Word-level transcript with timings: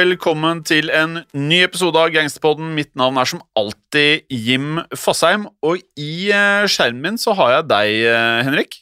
Velkommen 0.00 0.62
til 0.64 0.88
en 0.96 1.18
ny 1.36 1.58
episode 1.66 1.98
av 2.00 2.12
Gangsterpodden. 2.14 2.70
Mitt 2.72 2.94
navn 2.96 3.18
er 3.20 3.28
som 3.28 3.40
alltid 3.58 4.22
Jim 4.32 4.78
Fasheim, 4.96 5.42
og 5.66 5.82
i 5.98 6.30
eh, 6.32 6.64
skjermen 6.70 7.02
min 7.04 7.18
så 7.20 7.34
har 7.36 7.50
jeg 7.52 7.66
deg, 7.68 7.96
eh, 8.08 8.38
Henrik. 8.46 8.78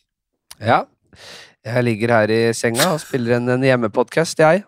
Ja. 0.63 0.85
Jeg 1.67 1.87
ligger 1.89 2.13
her 2.15 2.35
i 2.35 2.39
senga 2.55 2.93
og 2.93 3.01
spiller 3.03 3.39
en, 3.39 3.51
en 3.57 3.67
hjemmepodkast, 3.67 4.45
jeg. 4.45 4.63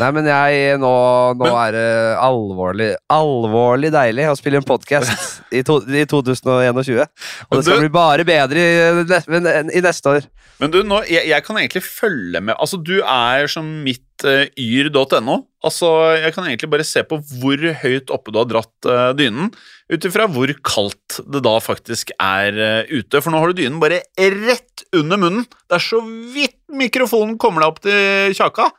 Nei, 0.00 0.10
men 0.16 0.28
jeg 0.28 0.78
Nå, 0.82 0.92
nå 1.38 1.44
Men- 1.44 1.58
er 1.62 1.72
det 1.76 1.88
alvorlig 2.22 2.90
Alvorlig 3.12 3.92
deilig 3.94 4.28
å 4.30 4.36
spille 4.38 4.60
en 4.62 4.66
podkast 4.68 5.42
i, 5.52 5.60
i 5.62 6.04
2021. 6.08 7.02
Og 7.50 7.58
det 7.58 7.64
skal 7.64 7.76
Du- 7.76 7.84
bli 7.84 7.92
bare 7.92 8.24
bedre 8.28 8.62
i, 8.62 9.76
i 9.78 9.84
neste 9.84 10.16
år. 10.16 10.30
Men 10.62 10.70
du, 10.70 10.82
nå, 10.86 11.00
jeg, 11.10 11.26
jeg 11.26 11.42
kan 11.46 11.58
egentlig 11.58 11.82
følge 11.82 12.40
med 12.44 12.54
Altså, 12.60 12.78
du 12.78 13.00
er 13.02 13.48
som 13.50 13.66
mitt 13.82 14.04
uh, 14.26 14.44
yr.no. 14.54 15.40
Altså, 15.66 15.88
jeg 16.18 16.34
kan 16.36 16.46
egentlig 16.46 16.70
bare 16.70 16.86
se 16.86 17.02
på 17.06 17.18
hvor 17.40 17.64
høyt 17.82 18.12
oppe 18.14 18.34
du 18.34 18.38
har 18.40 18.48
dratt 18.50 18.88
uh, 18.90 19.10
dynen, 19.18 19.50
ut 19.92 20.06
ifra 20.06 20.28
hvor 20.30 20.50
kaldt 20.66 21.18
det 21.30 21.42
da 21.44 21.56
faktisk 21.62 22.14
er 22.18 22.58
uh, 22.58 22.92
ute. 22.92 23.22
For 23.22 23.34
nå 23.34 23.42
har 23.42 23.50
du 23.52 23.62
dynen 23.62 23.80
bare 23.82 24.02
rett 24.18 24.86
under 24.94 25.18
munnen. 25.22 25.48
Det 25.66 25.78
er 25.80 25.84
så 25.84 26.02
vidt 26.34 26.58
mikrofonen 26.72 27.34
kommer 27.42 27.64
deg 27.64 27.74
opp 27.74 27.82
til 27.88 28.38
kjaka. 28.38 28.70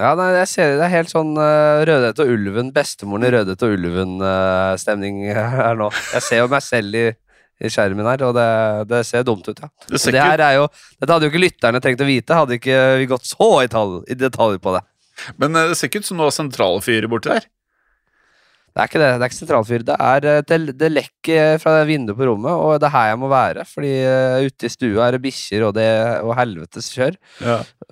Ja, 0.00 0.14
nei, 0.16 0.30
jeg 0.38 0.48
ser 0.48 0.78
det 0.80 0.84
er 0.86 0.94
helt 0.94 1.10
sånn 1.12 1.34
uh, 1.36 1.82
Rødhette 1.84 2.24
og 2.24 2.30
ulven, 2.32 2.70
bestemoren 2.72 3.26
i 3.28 3.32
Rødhette 3.34 3.66
og 3.68 3.74
ulven-stemning 3.76 5.26
her 5.36 5.76
nå. 5.76 5.90
Jeg 6.14 6.24
ser 6.24 6.40
jo 6.40 6.48
meg 6.52 6.64
selv 6.64 6.96
i, 6.96 7.02
i 7.60 7.72
skjermen 7.72 8.08
her, 8.08 8.24
og 8.30 8.32
det, 8.38 8.46
det 8.88 9.02
ser 9.08 9.26
dumt 9.28 9.50
ut, 9.50 9.60
ja. 9.60 9.68
Det 9.90 10.00
Det 10.40 10.48
jo, 10.56 10.68
dette 10.96 11.12
hadde 11.12 11.28
jo 11.28 11.34
ikke 11.34 11.44
lytterne 11.44 11.82
trengt 11.84 12.04
å 12.04 12.08
vite, 12.08 12.38
hadde 12.38 12.56
ikke 12.56 12.80
vi 13.02 13.10
gått 13.10 13.28
så 13.28 13.50
i, 13.60 13.68
tall, 13.72 13.98
i 14.08 14.16
detalj 14.16 14.56
på 14.64 14.72
det. 14.78 14.82
Men 15.36 15.56
eh, 15.56 15.68
det 15.68 15.76
ser 15.76 15.90
ikke 15.90 16.00
ut 16.00 16.08
som 16.08 16.20
du 16.20 16.24
har 16.24 16.32
sentralfyr 16.32 17.08
borti 17.12 17.34
der. 17.34 17.50
Det 18.70 18.78
er 18.84 18.86
ikke 18.90 19.00
det, 19.02 19.06
det 19.18 19.24
er 19.24 19.30
ikke 19.30 19.38
sentralfyr. 19.40 19.82
Det 19.88 19.96
er 19.98 20.26
eh, 20.30 20.40
det, 20.46 20.58
det 20.78 20.90
lekker 20.92 21.56
fra 21.62 21.72
det 21.80 21.88
vinduet 21.90 22.16
på 22.20 22.28
rommet, 22.28 22.52
og 22.54 22.76
det 22.80 22.86
er 22.86 22.94
her 22.94 23.08
jeg 23.10 23.18
må 23.18 23.30
være. 23.32 23.64
Fordi 23.66 23.90
uh, 24.06 24.46
ute 24.46 24.68
i 24.68 24.72
stua 24.72 25.08
er 25.08 25.16
det 25.16 25.22
bikkjer 25.24 25.64
og, 25.66 25.74
det- 25.74 26.20
og 26.22 26.34
helvetes 26.38 26.90
kjør, 26.94 27.16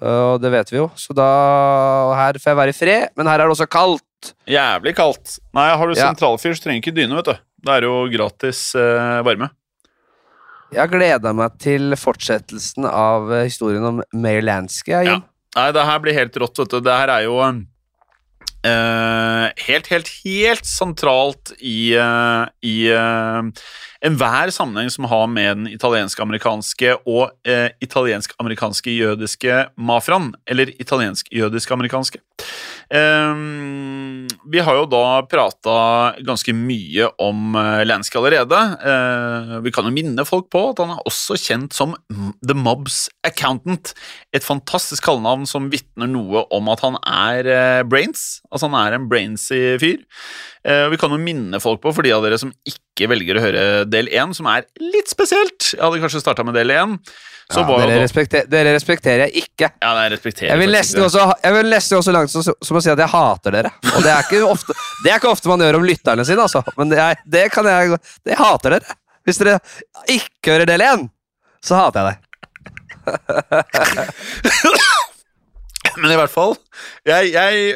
og 0.07 0.39
det 0.45 0.53
vet 0.55 0.71
vi 0.73 0.79
jo. 0.79 0.87
Så 0.95 1.17
da 1.19 1.27
og 2.09 2.15
Her 2.19 2.39
får 2.39 2.53
jeg 2.53 2.61
være 2.63 2.75
i 2.75 2.79
fred, 2.79 3.09
men 3.19 3.27
her 3.31 3.41
er 3.43 3.49
det 3.51 3.57
også 3.57 3.67
kaldt. 3.71 4.33
Jævlig 4.51 4.95
kaldt. 4.99 5.39
Nei, 5.55 5.69
har 5.79 5.87
du 5.87 5.95
Ja. 5.99 6.09
sentralfyr, 6.13 6.55
så 6.59 6.65
trenger 6.69 6.81
du 6.83 6.89
ikke 6.91 6.97
dyne, 7.01 7.19
vet 7.19 7.31
du. 7.33 7.37
Det 7.67 7.75
er 7.75 7.87
jo 7.89 7.97
gratis 8.15 8.61
uh, 8.79 9.19
varme. 9.27 9.51
Jeg 10.71 10.83
har 10.85 10.91
gleda 10.93 11.31
meg 11.33 11.55
til 11.63 11.95
fortsettelsen 11.97 12.85
av 12.85 13.31
eh, 13.33 13.47
historien 13.49 13.85
om 13.89 14.03
Mayor 14.13 14.43
Lansky. 14.45 14.93
Ja. 15.07 15.15
Nei, 15.57 15.69
det 15.73 15.85
her 15.89 16.03
blir 16.05 16.13
helt 16.19 16.37
rått, 16.43 16.59
vet 16.61 16.75
du. 16.75 16.81
Det 16.85 16.93
her 16.93 17.09
er 17.15 17.23
jo 17.25 17.39
eh, 17.41 17.63
helt, 18.65 19.87
helt, 19.93 20.09
helt 20.25 20.67
sentralt 20.67 21.53
i, 21.61 21.95
uh, 21.95 22.49
i 22.63 22.91
uh, 22.91 23.47
enhver 24.05 24.51
sammenheng 24.51 24.91
som 24.91 25.07
har 25.11 25.27
med 25.31 25.51
den 25.57 25.69
italiensk-amerikanske 25.71 26.97
og 27.07 27.31
uh, 27.49 27.69
italiensk-amerikanske 27.81 28.97
jødiske 28.97 29.61
mafiaen. 29.79 30.35
Eller 30.47 30.73
italiensk-jødisk-amerikanske. 30.81 32.19
Eh, 32.89 33.35
vi 34.49 34.61
har 34.65 34.77
jo 34.79 34.87
da 34.89 35.21
prata 35.29 35.75
ganske 36.25 36.55
mye 36.57 37.09
om 37.21 37.57
uh, 37.57 37.83
Lansky 37.85 38.19
allerede. 38.21 38.59
Eh, 38.81 39.55
vi 39.65 39.73
kan 39.75 39.89
jo 39.89 39.93
minne 39.95 40.25
folk 40.29 40.49
på 40.53 40.63
at 40.71 40.83
han 40.83 40.95
er 40.95 41.05
også 41.09 41.37
kjent 41.41 41.77
som 41.77 41.95
The 42.41 42.57
Mobs 42.57 43.07
Accountant. 43.27 43.93
Et 44.33 44.45
fantastisk 44.45 45.05
kallenavn 45.05 45.47
som 45.49 45.69
vitner 45.73 46.11
noe 46.11 46.47
om 46.55 46.73
at 46.73 46.85
han 46.87 46.99
er 47.03 47.51
eh, 47.53 47.85
brains. 47.89 48.41
Altså 48.49 48.71
han 48.71 48.79
er 48.81 48.97
en 48.97 49.09
brainsy 49.11 49.61
fyr. 49.83 50.01
Eh, 50.65 50.87
vi 50.93 51.01
kan 51.01 51.13
jo 51.13 51.21
minne 51.21 51.61
folk 51.63 51.83
på, 51.85 51.93
for 51.95 52.07
de 52.07 52.15
av 52.17 52.25
dere 52.25 52.41
som 52.41 52.55
ikke 52.69 53.11
velger 53.13 53.39
å 53.39 53.45
høre 53.45 53.65
del 53.89 54.11
én, 54.11 54.33
som 54.35 54.49
er 54.51 54.67
litt 54.83 55.11
spesielt 55.13 55.75
Jeg 55.75 55.85
hadde 55.85 56.01
kanskje 56.03 56.25
starta 56.25 56.47
med 56.47 56.57
del 56.59 56.73
én. 56.75 56.99
Ja, 57.49 57.63
dere, 57.65 57.97
respekter, 58.03 58.45
dere 58.51 58.75
respekterer 58.77 59.21
jeg 59.25 59.33
ikke. 59.47 59.71
ja, 59.81 59.91
det 59.97 60.11
respekterer 60.13 60.51
Jeg 60.53 60.59
vil 60.61 60.73
nesten 60.75 61.01
også, 61.07 61.23
jeg 61.43 61.53
vil 61.57 61.71
nesten 61.73 62.03
så 62.05 62.13
langt 62.13 62.31
som, 62.33 62.43
som 62.45 62.77
å 62.77 62.81
si 62.85 62.91
at 62.93 62.99
jeg 63.01 63.09
hater 63.09 63.51
dere. 63.57 63.71
Og 63.95 64.03
det 64.05 64.11
er 64.13 64.21
ikke 64.27 64.43
ofte, 64.45 64.73
det 65.05 65.11
er 65.13 65.17
ikke 65.23 65.33
ofte 65.33 65.49
man 65.49 65.61
gjør 65.65 65.79
om 65.81 65.87
lytterne 65.89 66.25
sine, 66.29 66.45
altså. 66.45 66.61
Men 66.77 66.91
det, 66.93 66.99
er, 67.01 67.17
det 67.25 67.47
kan 67.55 67.65
jeg 67.71 67.97
det 68.29 68.37
hater 68.37 68.71
dere. 68.77 68.89
Hvis 69.25 69.41
dere 69.41 69.57
ikke 70.13 70.53
hører 70.59 70.69
del 70.69 70.83
én, 70.85 71.09
så 71.65 71.73
hater 71.81 72.05
jeg 72.05 72.09
deg. 72.13 72.19
Men 75.99 76.13
i 76.13 76.19
hvert 76.21 76.31
fall, 76.31 76.53
jeg, 77.09 77.31
jeg 77.33 77.73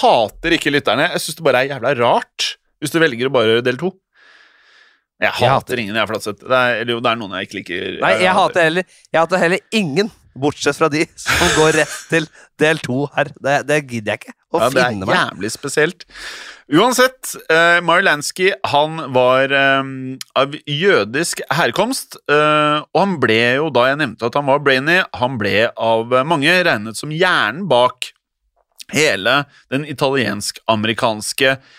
hater 0.00 0.52
ikke 0.58 0.70
lytterne. 0.74 1.06
Jeg 1.14 1.20
syns 1.24 1.38
det 1.40 1.46
bare 1.46 1.62
er 1.64 1.70
jævla 1.72 1.90
rart 2.02 2.40
hvis 2.82 2.92
du 2.92 2.98
velger 3.00 3.26
å 3.30 3.32
bare 3.32 3.54
høre 3.56 3.64
del 3.64 3.78
to. 3.80 3.88
Jeg 5.24 5.36
hater, 5.38 5.54
hater- 5.54 5.82
ingen, 5.82 5.96
jeg, 6.00 6.10
Flatseth. 6.10 6.42
Det 6.44 6.58
er, 6.60 6.82
eller 6.82 6.96
jo, 6.96 7.00
det 7.04 7.10
er 7.12 7.22
noen 7.22 7.38
jeg 7.38 7.48
ikke 7.48 7.60
liker. 7.60 7.88
Nei, 8.04 8.12
jeg 8.24 8.36
hater 8.36 8.68
heller, 8.68 8.94
jeg 9.10 9.20
hater 9.20 9.42
heller 9.44 9.80
ingen, 9.80 10.12
bortsett 10.34 10.74
fra 10.74 10.88
de 10.90 11.04
som 11.14 11.50
går 11.54 11.76
rett 11.78 11.98
til 12.10 12.24
del 12.58 12.80
to 12.82 13.04
her. 13.14 13.30
Det, 13.38 13.60
det 13.68 13.78
gidder 13.86 14.16
jeg 14.16 14.24
ikke 14.24 14.34
å 14.54 14.62
ja, 14.64 14.70
Det 14.74 14.82
er 14.82 15.14
jævlig 15.14 15.50
spesielt. 15.54 16.04
Uansett, 16.74 17.34
uh, 17.52 17.78
Marilansky 17.84 18.48
han 18.72 19.02
var 19.12 19.52
eh, 19.52 19.90
av 20.40 20.54
jødisk 20.64 21.42
herkomst, 21.52 22.16
eh, 22.24 22.78
og 22.80 23.00
han 23.02 23.18
ble 23.20 23.40
jo, 23.58 23.68
da 23.74 23.90
jeg 23.90 24.00
nevnte 24.00 24.30
at 24.30 24.38
han 24.38 24.48
var 24.48 24.62
brainy, 24.64 25.02
han 25.20 25.36
ble 25.40 25.68
av 25.76 26.14
mange 26.24 26.54
regnet 26.64 26.96
som 26.96 27.12
hjernen 27.12 27.66
bak 27.68 28.14
hele 28.94 29.42
den 29.72 29.84
italiensk-amerikanske 29.92 31.50
eh, 31.52 31.72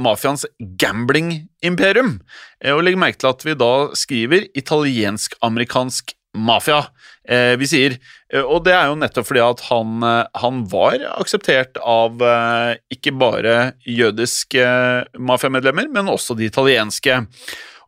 mafiaens 0.00 0.46
gambling-imperium. 0.80 2.18
Eh, 2.64 2.74
og 2.74 2.84
legg 2.86 2.98
merke 3.00 3.20
til 3.20 3.32
at 3.32 3.44
vi 3.46 3.56
da 3.58 3.72
skriver 3.98 4.48
italiensk-amerikansk 4.58 6.14
mafia. 6.38 6.82
Eh, 7.28 7.54
vi 7.60 7.68
sier, 7.68 7.96
eh, 8.32 8.42
og 8.42 8.64
det 8.64 8.74
er 8.76 8.88
jo 8.88 8.98
nettopp 9.00 9.28
fordi 9.28 9.42
at 9.44 9.64
han, 9.68 10.02
eh, 10.04 10.26
han 10.42 10.62
var 10.70 10.98
akseptert 11.18 11.80
av 11.82 12.22
eh, 12.22 12.76
ikke 12.94 13.12
bare 13.18 13.56
jødiske 13.84 14.62
eh, 14.62 15.18
mafiamedlemmer, 15.18 15.90
men 15.92 16.12
også 16.12 16.36
de 16.38 16.48
italienske. 16.48 17.24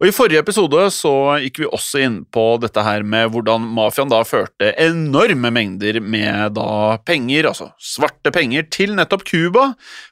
Og 0.00 0.08
I 0.08 0.14
forrige 0.16 0.40
episode 0.40 0.86
så 0.96 1.12
gikk 1.42 1.58
vi 1.60 1.66
også 1.68 2.00
inn 2.00 2.14
på 2.32 2.44
dette 2.62 2.80
her 2.80 3.02
med 3.04 3.34
hvordan 3.34 3.66
mafiaen 3.76 4.08
da 4.08 4.22
førte 4.24 4.70
enorme 4.80 5.50
mengder 5.52 5.98
med 6.00 6.54
da 6.56 6.96
penger, 7.04 7.50
altså 7.50 7.68
svarte 7.76 8.32
penger, 8.32 8.64
til 8.72 8.94
nettopp 8.96 9.26
Cuba 9.28 9.66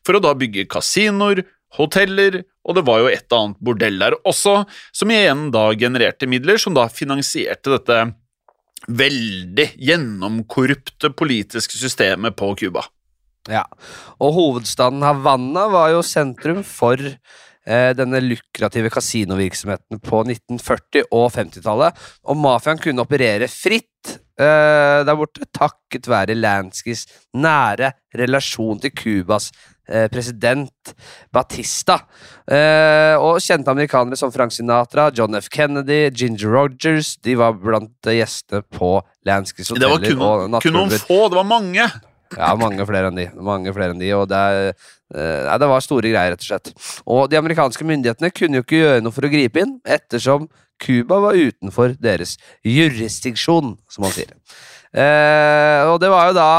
for 0.05 0.19
å 0.19 0.21
da 0.21 0.35
bygge 0.37 0.67
kasinoer, 0.69 1.41
hoteller, 1.77 2.43
og 2.65 2.79
det 2.79 2.85
var 2.89 3.03
jo 3.03 3.11
et 3.11 3.35
annet 3.35 3.61
bordell 3.65 3.99
der 4.01 4.17
også, 4.29 4.63
som 4.95 5.13
igjen 5.13 5.49
da 5.55 5.69
genererte 5.79 6.29
midler 6.31 6.61
som 6.61 6.77
da 6.77 6.87
finansierte 6.93 7.75
dette 7.75 7.99
veldig 8.89 9.67
gjennomkorrupte 9.77 11.11
politiske 11.19 11.77
systemet 11.81 12.37
på 12.39 12.53
Cuba. 12.61 12.87
Ja. 13.49 13.65
Og 14.21 14.35
hovedstaden 14.37 15.03
Havanna 15.05 15.67
var 15.73 15.93
jo 15.95 16.05
sentrum 16.05 16.61
for 16.67 17.01
eh, 17.01 17.91
denne 17.97 18.21
lukrative 18.25 18.93
kasinovirksomheten 18.93 20.03
på 20.05 20.23
1940- 20.25 21.09
og 21.09 21.31
50-tallet. 21.35 22.09
Og 22.29 22.41
mafiaen 22.41 22.81
kunne 22.83 23.05
operere 23.05 23.49
fritt 23.51 24.13
eh, 24.41 25.01
der 25.07 25.17
borte 25.19 25.49
takket 25.55 26.11
være 26.11 26.37
Lanskys 26.39 27.07
nære 27.37 27.95
relasjon 28.19 28.85
til 28.85 28.95
Cubas 28.95 29.51
president 30.13 30.93
Batista. 31.33 31.99
Eh, 32.49 33.15
og 33.21 33.43
kjente 33.45 33.73
amerikanere 33.73 34.17
som 34.17 34.33
Frank 34.33 34.55
Sinatra, 34.55 35.09
John 35.15 35.37
F. 35.37 35.51
Kennedy, 35.53 36.07
Ginger 36.17 36.49
Rogers 36.49 37.17
De 37.21 37.35
var 37.37 37.59
blant 37.61 38.09
eh, 38.09 38.23
gjestene 38.23 38.63
på 38.73 38.95
Lanskys 39.29 39.75
Det 39.77 39.91
var 39.91 40.01
kun, 40.01 40.23
kun 40.63 40.77
noen 40.79 40.95
få, 40.97 41.27
det 41.29 41.37
var 41.37 41.49
mange! 41.49 41.89
Ja, 42.37 42.53
mange 42.61 42.85
flere 42.89 43.09
enn 43.09 43.19
de. 43.19 43.27
Mange 43.41 43.73
flere 43.73 43.95
enn 43.95 44.01
de, 44.01 44.09
og 44.17 44.27
det, 44.29 44.39
er, 44.39 44.89
eh, 45.17 45.59
det 45.61 45.69
var 45.71 45.85
store 45.85 46.13
greier, 46.13 46.35
rett 46.35 46.45
og 46.45 46.49
slett. 46.49 46.73
Og 47.09 47.29
de 47.33 47.39
amerikanske 47.41 47.87
myndighetene 47.89 48.33
kunne 48.35 48.61
jo 48.61 48.67
ikke 48.67 48.83
gjøre 48.83 49.05
noe 49.05 49.17
for 49.17 49.29
å 49.29 49.33
gripe 49.33 49.63
inn, 49.65 49.79
ettersom 49.89 50.49
Cuba 50.79 51.19
var 51.25 51.39
utenfor 51.39 51.97
deres 52.01 52.37
jurisdiksjon, 52.67 53.75
som 53.91 54.05
man 54.05 54.15
sier. 54.15 54.33
Eh, 54.93 55.85
og 55.89 55.99
det 56.03 56.09
var 56.13 56.31
jo 56.31 56.37
da 56.39 56.51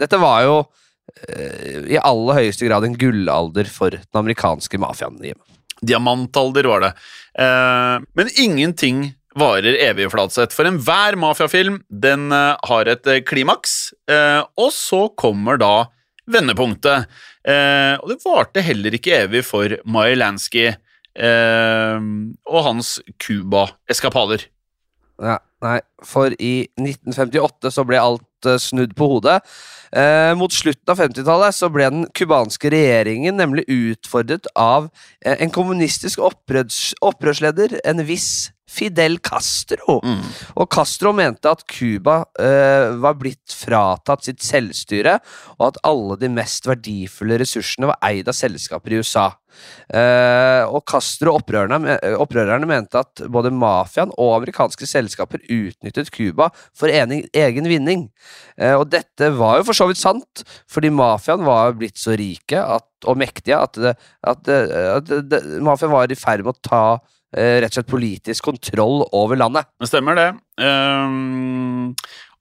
Dette 0.00 0.16
var 0.16 0.40
jo 0.42 0.54
eh, 0.62 0.83
i 1.24 1.98
aller 2.00 2.40
høyeste 2.40 2.68
grad 2.68 2.86
en 2.86 2.96
gullalder 2.98 3.68
for 3.70 3.94
den 3.96 4.20
amerikanske 4.20 4.80
mafiaen. 4.82 5.20
Diamantalder 5.84 6.68
var 6.70 6.84
det. 6.84 6.92
Eh, 7.38 8.04
men 8.16 8.30
ingenting 8.36 9.04
varer 9.38 9.76
evig, 9.88 10.10
Flatseth. 10.12 10.54
For 10.54 10.68
enhver 10.68 11.18
mafiafilm 11.20 11.80
den 11.90 12.30
eh, 12.32 12.54
har 12.70 12.90
et 12.90 13.06
eh, 13.10 13.22
klimaks, 13.26 13.92
eh, 14.10 14.40
og 14.60 14.72
så 14.74 15.06
kommer 15.18 15.58
da 15.60 15.74
vendepunktet. 16.30 17.10
Eh, 17.44 17.94
og 18.00 18.10
det 18.12 18.20
varte 18.24 18.64
heller 18.64 18.96
ikke 18.96 19.24
evig 19.26 19.44
for 19.46 19.76
Mai 19.84 20.14
Lansky 20.16 20.68
eh, 20.70 21.96
og 22.48 22.60
hans 22.68 22.96
Cuba-eskapader. 23.20 24.46
Ja, 25.22 25.38
nei, 25.62 25.78
for 26.02 26.32
i 26.42 26.54
1958 26.80 27.70
så 27.74 27.84
ble 27.86 28.00
alt 28.02 28.48
snudd 28.60 28.96
på 28.98 29.06
hodet. 29.12 29.38
Eh, 29.94 30.32
mot 30.34 30.52
slutten 30.52 30.90
av 30.90 30.98
50-tallet 30.98 31.54
så 31.54 31.68
ble 31.70 31.86
den 31.92 32.06
cubanske 32.18 32.70
regjeringen 32.72 33.36
nemlig 33.38 33.62
utfordret 33.70 34.48
av 34.58 34.88
eh, 35.22 35.36
en 35.38 35.52
kommunistisk 35.54 36.18
opprørs, 36.18 36.96
opprørsleder, 36.98 37.76
en 37.86 38.02
viss 38.08 38.50
Fidel 38.74 39.18
Castro. 39.24 40.00
Mm. 40.04 40.24
Og 40.60 40.68
Castro 40.74 41.14
mente 41.16 41.50
at 41.50 41.64
Cuba 41.70 42.20
uh, 42.24 42.94
var 43.02 43.16
blitt 43.20 43.54
fratatt 43.54 44.26
sitt 44.26 44.42
selvstyre, 44.44 45.18
og 45.58 45.70
at 45.70 45.80
alle 45.86 46.18
de 46.20 46.32
mest 46.32 46.68
verdifulle 46.68 47.38
ressursene 47.42 47.92
var 47.92 48.00
eid 48.10 48.30
av 48.30 48.36
selskaper 48.38 48.94
i 48.94 49.02
USA. 49.02 49.30
Uh, 49.94 50.64
og 50.72 50.82
Castro 50.88 51.34
og 51.34 51.42
opprørerne, 51.42 51.96
opprørerne 52.18 52.68
mente 52.68 52.98
at 52.98 53.22
både 53.30 53.52
mafiaen 53.54 54.12
og 54.18 54.32
amerikanske 54.40 54.88
selskaper 54.88 55.44
utnyttet 55.44 56.10
Cuba 56.14 56.48
for 56.76 56.90
egen, 56.90 57.26
egen 57.30 57.70
vinning. 57.70 58.08
Uh, 58.58 58.80
og 58.80 58.88
dette 58.94 59.30
var 59.38 59.60
jo 59.60 59.68
for 59.70 59.78
så 59.78 59.88
vidt 59.90 60.02
sant, 60.02 60.44
fordi 60.70 60.92
mafiaen 60.94 61.44
var 61.46 61.76
blitt 61.78 62.00
så 62.00 62.16
rike 62.18 62.60
at, 62.60 62.88
og 63.04 63.20
mektige 63.20 63.58
at, 63.60 63.78
at, 63.78 64.48
at, 64.48 65.12
at 65.12 65.36
mafiaen 65.62 65.92
var 65.94 66.10
i 66.10 66.18
ferd 66.18 66.44
med 66.44 66.54
å 66.54 66.64
ta 66.64 66.84
eh, 66.94 67.02
rett 67.34 67.72
og 67.72 67.80
slett 67.80 67.90
politisk 67.90 68.50
kontroll 68.50 69.02
over 69.12 69.38
landet. 69.40 69.68
Det 69.82 69.90
stemmer, 69.90 70.18
det. 70.18 70.30
Um, 70.62 71.92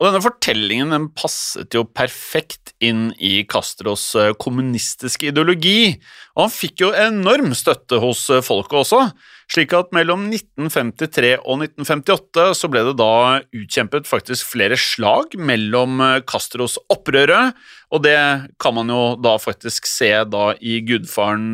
og 0.04 0.10
denne 0.10 0.24
fortellingen 0.26 0.92
den 0.92 1.06
passet 1.16 1.74
jo 1.78 1.86
perfekt 1.88 2.74
inn 2.84 3.12
i 3.24 3.46
Castros 3.50 4.10
eh, 4.20 4.34
kommunistiske 4.36 5.30
ideologi. 5.32 5.94
Og 6.36 6.48
han 6.48 6.54
fikk 6.54 6.84
jo 6.84 6.90
enorm 6.92 7.54
støtte 7.56 8.02
hos 8.04 8.26
eh, 8.34 8.44
folket 8.44 8.82
også, 8.82 9.00
slik 9.52 9.74
at 9.76 9.92
mellom 9.96 10.28
1953 10.30 11.36
og 11.42 11.64
1958 11.66 12.46
så 12.58 12.70
ble 12.72 12.84
det 12.88 12.96
da 13.00 13.14
utkjempet 13.56 14.10
faktisk 14.10 14.54
flere 14.54 14.78
slag 14.80 15.36
mellom 15.38 16.02
eh, 16.04 16.20
Castros 16.30 16.78
opprørere, 16.94 17.52
og 17.94 18.04
det 18.06 18.18
kan 18.62 18.76
man 18.78 18.90
jo 18.90 19.02
da 19.22 19.36
faktisk 19.42 19.88
se 19.90 20.12
da 20.30 20.46
i 20.62 20.80
Gudfaren 20.86 21.52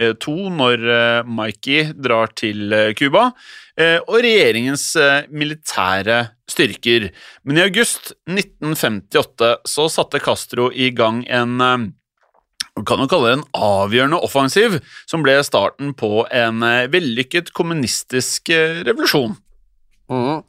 eh, 0.00 0.14
2, 0.22 0.36
når 0.56 0.86
eh, 0.94 1.28
Mikey 1.28 1.92
drar 1.96 2.32
til 2.38 2.72
eh, 2.72 2.92
Cuba 2.98 3.30
eh, 3.76 3.98
og 4.00 4.22
regjeringens 4.24 4.86
eh, 5.00 5.28
militære 5.32 6.22
styrker. 6.50 7.10
Men 7.44 7.60
i 7.60 7.66
august 7.66 8.14
1958 8.30 9.52
så 9.68 9.90
satte 9.92 10.22
Castro 10.24 10.70
i 10.72 10.90
gang 10.94 11.24
en 11.28 11.92
man 12.74 12.86
kan 12.88 13.02
jo 13.04 13.08
kalle 13.10 13.30
det 13.30 13.38
en 13.38 13.46
avgjørende 13.54 14.18
offensiv, 14.26 14.80
som 15.06 15.22
ble 15.22 15.36
starten 15.46 15.94
på 15.94 16.24
en 16.34 16.62
eh, 16.66 16.90
vellykket 16.90 17.52
kommunistisk 17.54 18.50
eh, 18.50 18.82
revolusjon. 18.86 19.36
Mm. 20.10 20.42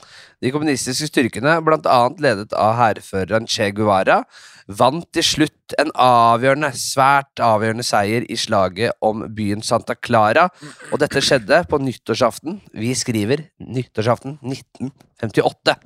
De 0.44 0.52
kommunistiske 0.52 1.08
styrkene, 1.08 1.54
annet 1.62 2.20
ledet 2.22 2.56
av 2.60 2.76
hærføreren 2.80 3.48
Che 3.48 3.70
Guevara, 3.78 4.24
vant 4.68 5.06
til 5.14 5.24
slutt 5.24 5.76
en 5.80 5.94
avgjørende, 6.02 6.72
svært 6.76 7.40
avgjørende 7.42 7.86
seier 7.86 8.26
i 8.28 8.38
slaget 8.40 8.98
om 9.06 9.24
byen 9.38 9.64
Santa 9.64 9.96
Clara, 9.96 10.50
og 10.92 11.00
dette 11.02 11.24
skjedde 11.24 11.62
på 11.70 11.80
nyttårsaften. 11.82 12.60
Vi 12.74 12.92
skriver 12.98 13.46
nyttårsaften 13.62 14.40
1958. 14.42 15.78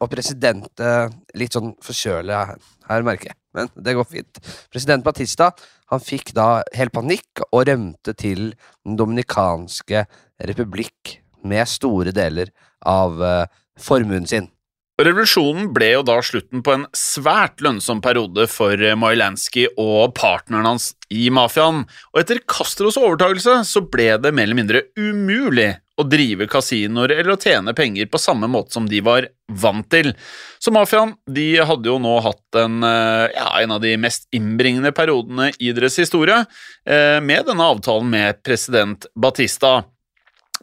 Og 0.00 0.10
president 0.10 0.82
eh, 0.82 1.06
Litt 1.38 1.54
sånn 1.54 1.76
forkjøla 1.84 2.44
her, 2.88 3.06
merker 3.06 3.30
jeg, 3.30 3.38
men 3.54 3.70
det 3.74 3.96
går 3.96 4.08
fint. 4.10 4.40
President 4.72 5.04
Batista 5.06 5.52
han 5.92 6.02
fikk 6.02 6.32
da 6.36 6.62
helt 6.76 6.94
panikk 6.94 7.44
og 7.50 7.66
rømte 7.68 8.14
til 8.18 8.54
Den 8.84 8.98
dominikanske 9.00 10.06
republikk 10.48 11.18
med 11.44 11.68
store 11.68 12.12
deler 12.16 12.50
av 12.88 13.20
eh, 13.22 13.46
formuen 13.80 14.26
sin. 14.28 14.48
Revolusjonen 14.94 15.72
ble 15.74 15.88
jo 15.90 16.02
da 16.06 16.20
slutten 16.22 16.60
på 16.62 16.70
en 16.70 16.84
svært 16.94 17.58
lønnsom 17.64 17.98
periode 18.04 18.46
for 18.50 18.78
eh, 18.78 18.94
Mailansky 18.98 19.66
og 19.74 20.14
partneren 20.14 20.68
hans 20.68 20.92
i 21.10 21.26
mafiaen, 21.34 21.82
og 22.14 22.20
etter 22.20 22.42
Castros 22.46 22.98
overtagelse 23.00 23.60
så 23.66 23.82
ble 23.90 24.12
det 24.22 24.30
mer 24.34 24.46
eller 24.46 24.60
mindre 24.60 24.84
umulig 24.94 25.72
å 26.00 26.04
drive 26.10 26.48
kasinoer 26.50 27.12
eller 27.14 27.34
å 27.34 27.40
tjene 27.40 27.74
penger 27.76 28.08
på 28.10 28.18
samme 28.18 28.48
måte 28.50 28.74
som 28.74 28.86
de 28.90 28.98
var 29.04 29.28
vant 29.62 29.86
til. 29.92 30.10
Så 30.58 30.72
mafiaen 30.74 31.14
de 31.30 31.46
hadde 31.62 31.86
jo 31.86 32.00
nå 32.02 32.16
hatt 32.24 32.58
en, 32.58 32.82
eh, 32.82 33.30
ja, 33.36 33.48
en 33.62 33.76
av 33.76 33.80
de 33.84 33.94
mest 33.96 34.26
innbringende 34.34 34.90
periodene 34.92 35.52
i 35.60 35.72
deres 35.72 35.96
historie, 35.96 36.46
eh, 36.86 37.20
med 37.20 37.46
denne 37.46 37.62
avtalen 37.62 38.10
med 38.10 38.42
president 38.42 39.06
Batista. 39.14 39.84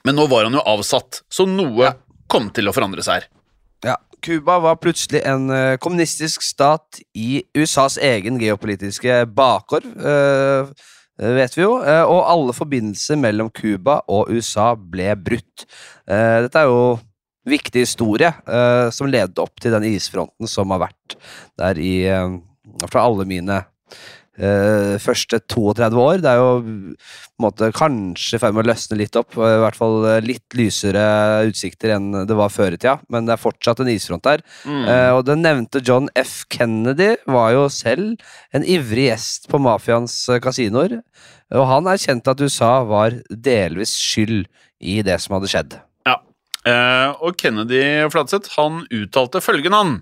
Men 0.04 0.16
nå 0.16 0.28
var 0.28 0.44
han 0.44 0.54
jo 0.54 0.60
avsatt, 0.66 1.22
så 1.32 1.48
noe 1.48 1.84
Ja. 1.84 1.94
kom 2.28 2.50
til 2.50 2.66
å 2.66 2.74
forandre 2.74 3.04
seg 3.04 3.22
her. 3.22 3.28
Ja, 3.84 3.96
Cuba 4.22 4.60
var 4.60 4.76
plutselig 4.76 5.24
en 5.26 5.50
eh, 5.50 5.78
kommunistisk 5.78 6.42
stat 6.42 7.00
i 7.16 7.44
USAs 7.56 7.98
egen 7.98 8.38
geopolitiske 8.40 9.26
bakgård, 9.34 9.84
eh, 11.22 11.34
vet 11.38 11.56
vi 11.58 11.64
jo, 11.64 11.78
eh, 11.86 12.04
og 12.04 12.26
alle 12.28 12.56
forbindelser 12.58 13.20
mellom 13.22 13.52
Cuba 13.54 14.00
og 14.12 14.32
USA 14.34 14.72
ble 14.76 15.14
brutt. 15.20 15.66
Eh, 16.10 16.42
dette 16.46 16.62
er 16.62 16.70
jo 16.70 17.00
viktig 17.50 17.82
historie 17.82 18.30
som 18.94 19.08
ledet 19.10 19.40
opp 19.42 19.56
til 19.58 19.74
den 19.74 19.88
isfronten 19.88 20.46
som 20.46 20.70
har 20.76 20.84
vært 20.84 21.16
der 21.58 21.80
i 21.82 21.96
fra 22.86 23.02
alle 23.02 23.26
mine 23.26 23.56
eh, 24.40 24.96
første 25.02 25.40
32 25.52 26.00
år. 26.02 26.22
Det 26.24 26.32
er 26.32 26.40
jo 26.40 26.96
måte 27.42 27.72
kanskje 27.76 28.38
i 28.38 28.42
ferd 28.42 28.56
med 28.56 28.66
å 28.66 28.70
løsne 28.72 29.00
litt 29.00 29.18
opp. 29.20 29.36
I 29.36 29.60
hvert 29.64 29.78
fall 29.78 30.08
eh, 30.08 30.22
litt 30.24 30.58
lysere 30.58 31.04
utsikter 31.50 31.96
enn 31.98 32.24
det 32.28 32.38
var 32.38 32.54
før 32.54 32.76
i 32.76 32.80
tida, 32.80 33.00
men 33.12 33.28
det 33.28 33.36
er 33.36 33.44
fortsatt 33.44 33.84
en 33.84 33.92
isfront 33.92 34.26
der. 34.28 34.44
Mm. 34.66 34.82
Uh, 34.86 35.12
og 35.18 35.26
den 35.28 35.44
nevnte 35.46 35.82
John 35.86 36.10
F. 36.18 36.42
Kennedy 36.52 37.14
var 37.30 37.52
jo 37.56 37.68
selv 37.74 38.22
en 38.56 38.66
ivrig 38.68 39.10
gjest 39.10 39.50
på 39.52 39.60
mafiaens 39.62 40.18
kasinoer, 40.44 41.00
og 41.52 41.68
han 41.68 41.90
erkjente 41.92 42.32
at 42.32 42.44
USA 42.44 42.74
var 42.88 43.18
delvis 43.30 43.96
skyld 44.00 44.46
i 44.82 45.02
det 45.06 45.18
som 45.22 45.36
hadde 45.38 45.52
skjedd. 45.52 45.76
Ja, 46.08 46.20
uh, 46.68 47.10
og 47.20 47.36
Kennedy 47.42 47.84
Fladseth 48.14 48.56
han 48.58 48.86
uttalte 48.88 49.44
følgende 49.44 49.84
han. 49.84 50.00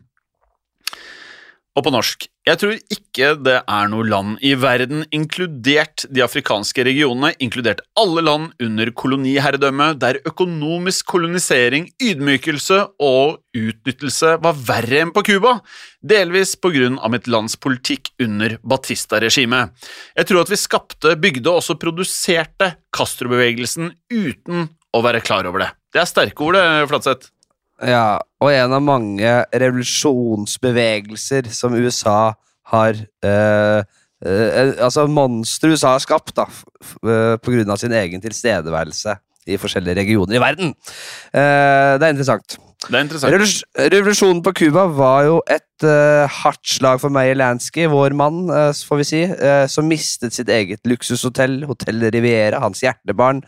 Og 1.77 1.85
på 1.85 1.93
norsk 1.93 2.25
Jeg 2.49 2.57
tror 2.57 2.77
ikke 2.95 3.27
det 3.45 3.57
er 3.61 3.89
noe 3.91 4.05
land 4.09 4.39
i 4.41 4.55
verden, 4.57 5.03
inkludert 5.13 6.07
de 6.09 6.23
afrikanske 6.25 6.81
regionene, 6.87 7.29
inkludert 7.37 7.83
alle 7.99 8.23
land 8.25 8.55
under 8.65 8.89
koloniherredømme, 8.97 9.91
der 10.01 10.17
økonomisk 10.25 11.11
kolonisering, 11.13 11.91
ydmykelse 12.01 12.79
og 13.05 13.37
utnyttelse 13.53 14.33
var 14.41 14.57
verre 14.65 15.03
enn 15.03 15.13
på 15.13 15.27
Cuba, 15.29 15.59
delvis 16.01 16.55
på 16.57 16.73
grunn 16.73 16.97
av 16.97 17.13
mitt 17.13 17.29
lands 17.29 17.59
politikk 17.61 18.15
under 18.23 18.57
Batista-regimet. 18.65 19.75
Jeg 20.17 20.31
tror 20.31 20.41
at 20.41 20.53
vi 20.55 20.63
skapte, 20.63 21.17
bygde 21.21 21.51
og 21.51 21.61
også 21.61 21.77
produserte 21.77 22.73
Castro-bevegelsen 22.95 23.93
uten 24.09 24.71
å 24.89 25.05
være 25.05 25.21
klar 25.21 25.45
over 25.45 25.67
det. 25.67 25.73
Det 25.93 26.01
er 26.01 26.09
sterke 26.09 26.49
ord, 26.49 26.57
det, 26.57 26.65
Flatseth. 26.89 27.29
Ja, 27.79 28.19
og 28.43 28.51
en 28.51 28.73
av 28.75 28.81
mange 28.83 29.45
revolusjonsbevegelser 29.55 31.47
som 31.55 31.77
USA 31.79 32.33
har 32.73 32.93
eh, 33.23 33.79
eh, 34.25 34.73
Altså 34.83 35.07
monstre 35.07 35.71
USA 35.71 35.93
har 35.95 36.03
skapt, 36.03 36.35
da, 36.35 36.45
eh, 37.07 37.35
på 37.39 37.51
grunn 37.55 37.71
av 37.71 37.79
sin 37.79 37.95
egen 37.95 38.21
tilstedeværelse 38.23 39.15
i 39.49 39.57
forskjellige 39.57 39.95
regioner 40.01 40.35
i 40.35 40.43
verden. 40.43 40.75
Eh, 41.31 41.95
det 41.95 42.03
er 42.03 42.11
interessant. 42.11 42.59
Det 42.87 42.95
er 42.95 43.01
interessant. 43.03 43.63
Revolusjonen 43.91 44.39
på 44.43 44.53
Cuba 44.55 44.85
var 44.95 45.25
jo 45.27 45.39
et 45.51 45.83
uh, 45.83 46.23
hardt 46.31 46.63
slag 46.63 47.01
for 47.01 47.11
Meyer 47.11 47.35
Lansky, 47.35 47.83
vår 47.91 48.13
mann, 48.15 48.45
uh, 48.47 48.71
får 48.71 49.01
vi 49.01 49.07
si, 49.09 49.19
uh, 49.27 49.65
som 49.67 49.89
mistet 49.89 50.37
sitt 50.37 50.47
eget 50.53 50.87
luksushotell, 50.87 51.57
Hotell 51.67 52.05
Riviera, 52.07 52.61
hans 52.63 52.79
hjertebarn, 52.85 53.41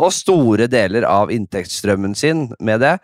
og 0.00 0.08
store 0.14 0.70
deler 0.72 1.04
av 1.08 1.32
inntektsstrømmen 1.34 2.14
sin 2.16 2.46
med 2.64 2.80
det. 2.84 2.94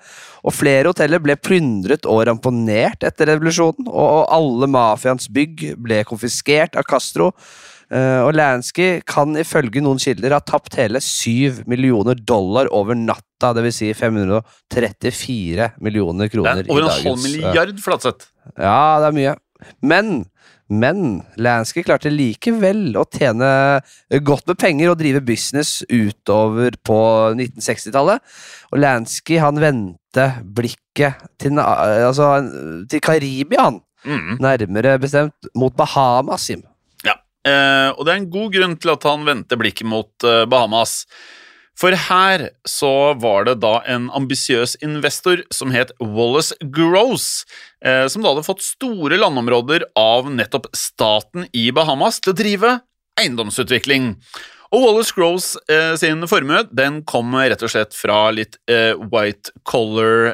Og 0.40 0.56
flere 0.56 0.88
hoteller 0.88 1.21
ble 1.23 1.37
plyndret 1.37 2.09
og 2.09 2.25
ramponert 2.30 3.04
etter 3.04 3.28
revolusjonen, 3.35 3.90
og, 3.90 4.09
og 4.23 4.32
alle 4.32 4.71
mafiaens 4.73 5.28
bygg 5.32 5.75
ble 5.85 6.00
konfiskert 6.09 6.80
av 6.80 6.88
Castro. 6.88 7.32
Eh, 7.92 8.20
og 8.25 8.32
Lansky 8.38 9.02
kan 9.04 9.34
ifølge 9.37 9.82
noen 9.84 9.99
kilder 10.00 10.32
ha 10.32 10.40
tapt 10.40 10.78
hele 10.80 11.00
7 11.04 11.62
millioner 11.68 12.16
dollar 12.16 12.70
over 12.72 12.96
natta, 12.96 13.50
dvs. 13.58 13.80
Si 13.82 13.90
534 13.99 15.72
millioner 15.84 16.30
kroner. 16.32 16.62
Det 16.62 16.70
er 16.70 16.72
over 16.72 16.87
en 16.87 16.88
i 16.88 17.06
halv 17.06 17.18
eh, 17.18 17.25
milliard, 17.26 17.75
Flatseth. 17.84 18.30
Ja, 18.56 18.78
det 19.02 19.11
er 19.12 19.18
mye. 19.18 19.34
Men 19.84 20.14
men 20.72 21.18
Lansky 21.37 21.82
klarte 21.84 22.08
likevel 22.08 22.94
å 22.96 23.02
tjene 23.12 23.49
godt 24.25 24.46
med 24.49 24.56
penger 24.62 24.88
og 24.94 24.96
drive 25.02 25.20
business 25.28 25.82
utover 25.92 26.78
på 26.80 26.96
1960-tallet. 27.37 28.22
Og 28.72 28.80
Lansky 28.80 29.37
han 29.42 29.61
vendte 29.61 30.25
blikket 30.56 31.20
til, 31.42 31.52
na- 31.58 31.68
altså, 32.08 32.30
til 32.88 33.04
Karibia. 33.04 33.66
Mm. 34.08 34.38
Nærmere 34.40 34.96
bestemt 35.02 35.50
mot 35.61 35.76
Bahamas, 35.76 36.49
Sim. 36.49 36.64
Eh, 37.42 37.90
og 37.96 38.06
det 38.06 38.12
er 38.12 38.20
en 38.20 38.32
god 38.32 38.52
grunn 38.54 38.76
til 38.78 38.92
at 38.94 39.06
han 39.08 39.25
vendte 39.26 39.58
blikket 39.58 39.88
mot 39.88 40.26
eh, 40.26 40.44
Bahamas. 40.50 41.02
For 41.78 41.96
her 41.96 42.50
så 42.68 43.14
var 43.18 43.49
det 43.49 43.56
da 43.64 43.78
en 43.90 44.11
ambisiøs 44.14 44.76
investor 44.84 45.40
som 45.54 45.72
het 45.75 45.90
Wallace 45.99 46.54
Gross, 46.75 47.44
eh, 47.84 48.06
som 48.12 48.22
da 48.22 48.34
hadde 48.34 48.46
fått 48.46 48.64
store 48.64 49.18
landområder 49.18 49.88
av 49.99 50.30
nettopp 50.30 50.70
staten 50.76 51.49
i 51.56 51.70
Bahamas 51.75 52.20
til 52.22 52.34
å 52.34 52.38
drive 52.38 52.75
eiendomsutvikling. 53.20 54.12
Og 54.72 54.87
Wallace 54.87 55.12
Gross 55.12 55.50
sin 56.00 56.25
formue 56.25 56.62
den 56.72 57.02
kom 57.04 57.34
rett 57.37 57.61
og 57.61 57.68
slett 57.75 57.92
fra 57.92 58.30
litt 58.32 58.56
white 59.12 59.52
collar 59.68 60.32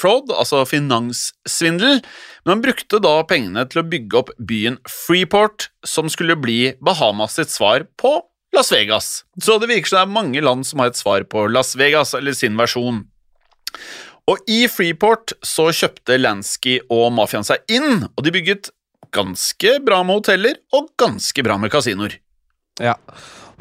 fraud, 0.00 0.32
altså 0.32 0.62
finanssvindel, 0.64 2.00
men 2.44 2.56
han 2.56 2.62
brukte 2.64 3.00
da 3.00 3.16
pengene 3.28 3.64
til 3.70 3.80
å 3.80 3.88
bygge 3.88 4.20
opp 4.20 4.30
byen 4.36 4.76
Freeport, 4.90 5.70
som 5.86 6.10
skulle 6.12 6.36
bli 6.36 6.74
Bahamas 6.84 7.38
sitt 7.38 7.52
svar 7.52 7.86
på 8.00 8.18
Las 8.54 8.70
Vegas. 8.72 9.24
Så 9.42 9.56
det 9.58 9.70
virker 9.72 9.90
som 9.90 9.98
det 9.98 10.04
er 10.04 10.16
mange 10.18 10.44
land 10.44 10.66
som 10.68 10.82
har 10.82 10.92
et 10.92 11.00
svar 11.00 11.24
på 11.24 11.46
Las 11.50 11.72
Vegas, 11.80 12.14
eller 12.14 12.36
sin 12.36 12.58
versjon. 12.60 13.02
Og 14.30 14.40
i 14.48 14.64
Freeport 14.72 15.34
så 15.44 15.70
kjøpte 15.74 16.20
Lansky 16.20 16.78
og 16.92 17.10
mafiaen 17.16 17.48
seg 17.48 17.64
inn, 17.72 18.06
og 18.12 18.24
de 18.24 18.32
bygget 18.32 18.70
ganske 19.14 19.78
bra 19.84 20.02
med 20.04 20.20
hoteller 20.20 20.60
og 20.74 20.92
ganske 21.00 21.44
bra 21.46 21.58
med 21.60 21.72
kasinoer. 21.72 22.18
Ja. 22.82 22.96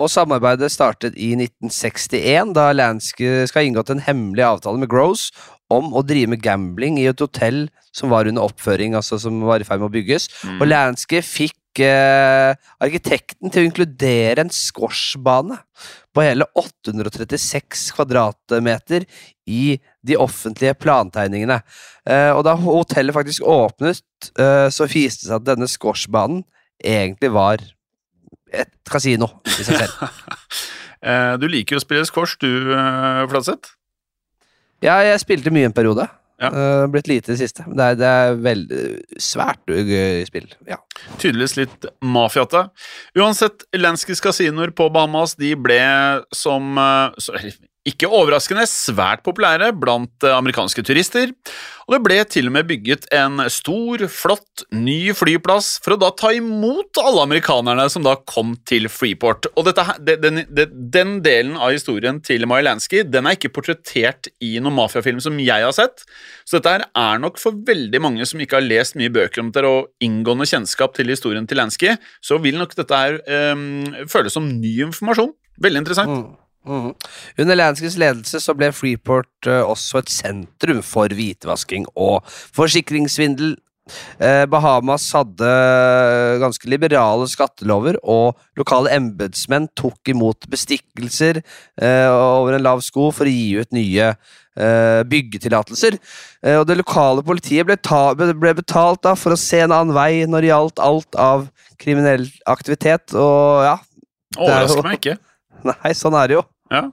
Og 0.01 0.09
samarbeidet 0.09 0.71
startet 0.73 1.17
i 1.21 1.33
1961, 1.37 2.53
da 2.57 2.71
Lansky 2.73 3.43
skal 3.49 3.61
ha 3.61 3.67
inngått 3.67 3.91
en 3.93 4.01
hemmelig 4.01 4.45
avtale 4.47 4.81
med 4.81 4.89
Gross 4.91 5.27
om 5.73 5.93
å 5.97 6.05
drive 6.05 6.33
med 6.33 6.43
gambling 6.43 6.99
i 7.01 7.09
et 7.11 7.23
hotell 7.23 7.67
som 7.93 8.11
var 8.13 8.29
under 8.29 8.45
oppføring, 8.45 8.95
altså 8.97 9.19
som 9.21 9.41
var 9.45 9.61
i 9.61 9.67
ferd 9.67 9.81
med 9.81 9.91
å 9.91 9.93
bygges. 9.93 10.29
Og 10.57 10.65
Lansky 10.67 11.21
fikk 11.25 11.83
eh, 11.83 12.53
arkitekten 12.83 13.53
til 13.53 13.63
å 13.63 13.69
inkludere 13.69 14.43
en 14.43 14.53
squashbane 14.53 15.59
på 16.13 16.25
hele 16.25 16.47
836 16.57 17.85
kvadratmeter 17.97 19.05
i 19.49 19.77
de 20.05 20.17
offentlige 20.17 20.77
plantegningene. 20.81 21.59
Eh, 22.05 22.31
og 22.33 22.43
da 22.47 22.55
hotellet 22.59 23.15
faktisk 23.15 23.45
åpnet, 23.45 24.03
eh, 24.37 24.67
så 24.73 24.89
viste 24.89 25.27
det 25.27 25.31
seg 25.31 25.39
at 25.39 25.47
denne 25.53 25.69
squashbanen 25.69 26.43
egentlig 26.83 27.31
var 27.33 27.61
et 28.53 28.73
kasino 28.89 29.29
i 29.47 29.61
seg 29.61 29.85
selv. 29.85 29.99
Du 31.03 31.49
liker 31.51 31.75
jo 31.75 31.81
å 31.81 31.83
spille 31.83 32.05
squash, 32.07 32.37
du, 32.39 32.69
Flatseth? 33.27 33.73
Ja, 34.83 34.99
jeg 35.05 35.21
spilte 35.23 35.53
mye 35.53 35.69
en 35.69 35.75
periode. 35.75 36.07
Ja. 36.41 36.49
Uh, 36.51 36.85
blitt 36.91 37.07
lite 37.07 37.31
i 37.31 37.33
det 37.35 37.39
siste. 37.39 37.63
Men 37.67 37.77
det 37.79 37.85
er, 37.85 37.99
det 37.99 38.09
er 38.09 38.39
veldig 38.43 38.81
svært 39.21 39.61
gøy 39.69 40.23
spill. 40.27 40.49
Ja. 40.67 40.79
Tydeligvis 41.21 41.55
litt 41.59 41.87
mafiate. 42.03 42.65
Uansett, 43.19 43.67
Lanskys 43.77 44.23
kasinoer 44.23 44.73
på 44.75 44.89
Bahamas 44.93 45.37
de 45.39 45.53
ble 45.59 45.79
som 46.35 46.75
eh, 46.81 47.21
så, 47.21 47.37
ikke 47.87 48.07
overraskende 48.07 48.63
svært 48.69 49.23
populære 49.25 49.73
blant 49.75 50.23
eh, 50.23 50.31
amerikanske 50.31 50.83
turister. 50.87 51.33
Og 51.83 51.97
det 51.97 51.99
ble 52.05 52.17
til 52.31 52.47
og 52.47 52.53
med 52.55 52.67
bygget 52.69 53.09
en 53.11 53.41
stor, 53.51 54.05
flott, 54.07 54.63
ny 54.71 55.11
flyplass 55.17 55.81
for 55.83 55.95
å 55.95 55.99
da 55.99 56.13
ta 56.15 56.31
imot 56.31 57.01
alle 57.01 57.25
amerikanerne 57.25 57.89
som 57.91 58.05
da 58.05 58.15
kom 58.29 58.53
til 58.69 58.87
Freeport. 58.87 59.49
Og 59.59 59.67
dette, 59.67 59.83
den, 59.99 60.45
den, 60.47 60.77
den 60.93 61.17
delen 61.25 61.57
av 61.59 61.73
historien 61.75 62.21
til 62.23 62.47
Mailansky 62.47 63.03
den 63.03 63.27
er 63.27 63.35
ikke 63.35 63.51
portrettert 63.57 64.31
i 64.39 64.53
noen 64.63 64.77
mafiafilm 64.77 65.19
som 65.23 65.35
jeg 65.43 65.67
har 65.67 65.75
sett. 65.75 66.05
Så 66.47 66.61
dette 66.61 66.87
er 66.87 67.19
nok 67.23 67.41
for 67.41 67.57
veldig 67.67 67.99
mange 68.03 68.27
som 68.29 68.39
ikke 68.39 68.61
har 68.61 68.67
lest 68.67 68.95
mye 68.99 69.11
bøker 69.11 69.43
om 69.43 69.51
det 69.51 69.65
og 69.67 69.91
inngående 70.03 70.47
kjennskap 70.47 70.95
til 70.95 71.11
historien 71.11 71.45
til 71.47 71.59
Lansky, 71.59 71.97
så 72.23 72.39
vil 72.43 72.57
nok 72.59 72.77
dette 72.79 73.03
her 73.03 73.19
eh, 73.27 74.07
føles 74.11 74.39
som 74.39 74.47
ny 74.47 74.77
informasjon. 74.87 75.35
Veldig 75.63 75.83
interessant. 75.83 76.15
Mm. 76.15 76.42
Mhm. 76.63 76.93
Under 77.43 77.59
Lanskys 77.59 77.97
ledelse 77.99 78.39
så 78.39 78.55
ble 78.55 78.71
Freeport 78.75 79.49
uh, 79.49 79.63
også 79.67 79.99
et 79.99 80.11
sentrum 80.13 80.81
for 80.85 81.11
hvitevasking 81.11 81.89
og 81.95 82.23
forsikringssvindel. 82.55 83.57
Uh, 84.15 84.45
Bahamas 84.47 85.09
hadde 85.11 85.49
ganske 86.39 86.69
liberale 86.71 87.27
skattelover, 87.27 87.99
og 88.03 88.39
lokale 88.55 88.93
embetsmenn 88.95 89.67
tok 89.75 90.13
imot 90.13 90.47
bestikkelser 90.47 91.41
uh, 91.43 92.39
over 92.39 92.55
en 92.55 92.63
lav 92.63 92.85
sko 92.85 93.09
for 93.11 93.27
å 93.27 93.35
gi 93.35 93.59
ut 93.59 93.75
nye 93.75 94.13
eh, 94.55 95.01
byggetillatelser. 95.09 95.97
Eh, 96.43 96.57
og 96.59 96.67
det 96.69 96.79
lokale 96.79 97.23
politiet 97.25 97.67
ble, 97.67 97.77
ta, 97.77 98.13
ble 98.17 98.53
betalt 98.57 99.03
da 99.05 99.15
for 99.19 99.35
å 99.35 99.39
se 99.39 99.63
en 99.63 99.73
annen 99.73 99.95
vei 99.95 100.23
når 100.29 100.45
det 100.45 100.51
gjaldt 100.51 100.83
alt 100.83 101.19
av 101.19 101.47
kriminell 101.81 102.27
aktivitet, 102.49 103.15
og 103.17 103.65
ja 103.65 103.77
er 104.33 104.47
Overrasker 104.47 104.87
meg 104.87 104.97
ikke. 104.97 105.17
Nei, 105.69 105.93
sånn 105.97 106.15
er 106.17 106.31
det 106.31 106.39
jo. 106.39 106.43
Ja. 106.73 106.87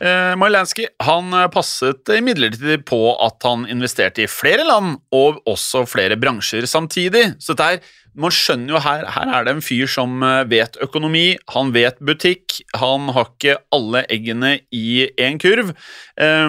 Eh, 0.00 0.34
Marlansky 0.40 0.86
han 1.04 1.34
eh, 1.36 1.48
passet 1.52 2.08
imidlertid 2.14 2.86
på 2.88 3.00
at 3.20 3.44
han 3.44 3.66
investerte 3.68 4.24
i 4.24 4.30
flere 4.30 4.64
land 4.64 4.96
og 5.12 5.42
også 5.50 5.84
flere 5.88 6.16
bransjer 6.20 6.64
samtidig. 6.68 7.34
Så 7.42 7.52
det 7.58 7.66
er, 7.66 7.90
man 8.16 8.32
skjønner 8.32 8.72
jo 8.72 8.80
her, 8.80 9.04
her 9.12 9.32
er 9.36 9.44
det 9.44 9.52
en 9.52 9.64
fyr 9.64 9.90
som 9.92 10.24
eh, 10.24 10.46
vet 10.48 10.78
økonomi, 10.80 11.34
han 11.52 11.74
vet 11.76 12.00
butikk, 12.00 12.62
han 12.80 13.12
har 13.12 13.28
ikke 13.28 13.58
alle 13.76 14.06
eggene 14.08 14.54
i 14.72 15.10
én 15.20 15.36
kurv. 15.42 15.74
Eh, 16.16 16.48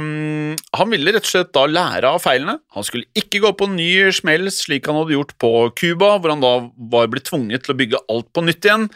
han 0.80 0.96
ville 0.96 1.18
rett 1.18 1.28
og 1.28 1.34
slett 1.34 1.52
da 1.58 1.66
lære 1.68 2.16
av 2.16 2.24
feilene. 2.24 2.62
Han 2.78 2.88
skulle 2.88 3.12
ikke 3.20 3.44
gå 3.44 3.52
på 3.60 3.68
ny 3.76 3.92
smell 4.16 4.48
slik 4.56 4.88
han 4.88 5.02
hadde 5.02 5.18
gjort 5.18 5.36
på 5.44 5.52
Cuba, 5.76 6.16
hvor 6.16 6.38
han 6.38 6.48
da 6.48 6.56
var 6.96 7.12
blitt 7.12 7.28
tvunget 7.28 7.68
til 7.68 7.76
å 7.76 7.80
bygge 7.84 8.06
alt 8.08 8.32
på 8.32 8.48
nytt 8.48 8.72
igjen. 8.72 8.88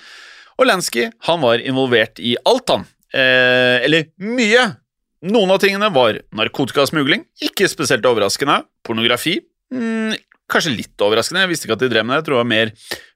Og 0.55 0.70
Lansky 0.70 1.10
han 1.27 1.41
var 1.44 1.60
involvert 1.60 2.24
i 2.24 2.38
alt, 2.48 2.72
han. 2.72 2.88
Eh, 3.15 3.77
eller 3.86 4.10
mye. 4.19 4.67
Noen 5.25 5.55
av 5.55 5.62
tingene 5.63 5.88
var 5.95 6.19
narkotikasmugling, 6.36 7.24
ikke 7.48 7.69
spesielt 7.72 8.05
overraskende. 8.05 8.60
Pornografi, 8.86 9.39
mm, 9.74 10.13
kanskje 10.51 10.75
litt 10.75 11.01
overraskende. 11.01 11.45
Jeg 11.45 11.53
visste 11.53 11.69
ikke 11.69 11.79
at 11.79 11.86
de 11.86 11.91
drev 11.93 12.05
med 12.05 12.15
det. 12.15 12.22
Jeg 12.22 12.27
tror 12.27 12.38
det 12.38 12.43
var 12.43 12.51
mer 12.51 12.74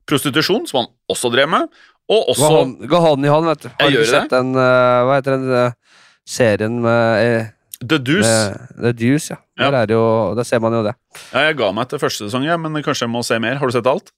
prostitusjon, 0.09 0.65
som 0.69 0.81
han 0.81 0.91
også 1.11 1.31
drev 1.35 1.51
med. 1.51 1.67
Og 2.09 2.25
Gå 2.25 2.33
også 2.33 2.49
hånd, 2.55 2.75
gå 2.89 2.99
hånd 3.03 3.27
i 3.27 3.29
hånd, 3.29 3.45
vet 3.51 3.67
du. 3.67 3.69
Har 3.77 3.93
du 3.93 4.05
sett 4.09 4.31
den 4.33 4.55
uh, 4.57 5.05
Hva 5.05 5.19
heter 5.19 5.35
den 5.35 5.51
uh, 5.53 5.99
serien 6.25 6.79
med, 6.81 7.43
uh, 7.45 7.51
The 7.79 7.99
Deuce. 8.01 8.39
The 8.75 8.91
Deuce? 8.97 9.29
Ja. 9.35 9.37
Ja. 9.59 9.69
Der, 9.69 9.77
er 9.83 9.93
jo, 9.93 10.33
der 10.35 10.47
ser 10.47 10.63
man 10.63 10.73
jo 10.73 10.81
det. 10.83 10.95
Ja, 11.31 11.45
jeg 11.47 11.59
ga 11.59 11.69
meg 11.75 11.85
etter 11.85 12.01
første 12.01 12.25
sesong, 12.25 12.47
ja, 12.47 12.57
men 12.59 12.75
kanskje 12.83 13.05
jeg 13.05 13.13
må 13.13 13.21
se 13.27 13.37
mer. 13.43 13.59
Har 13.61 13.69
du 13.69 13.75
sett 13.75 13.87
alt? 13.87 14.11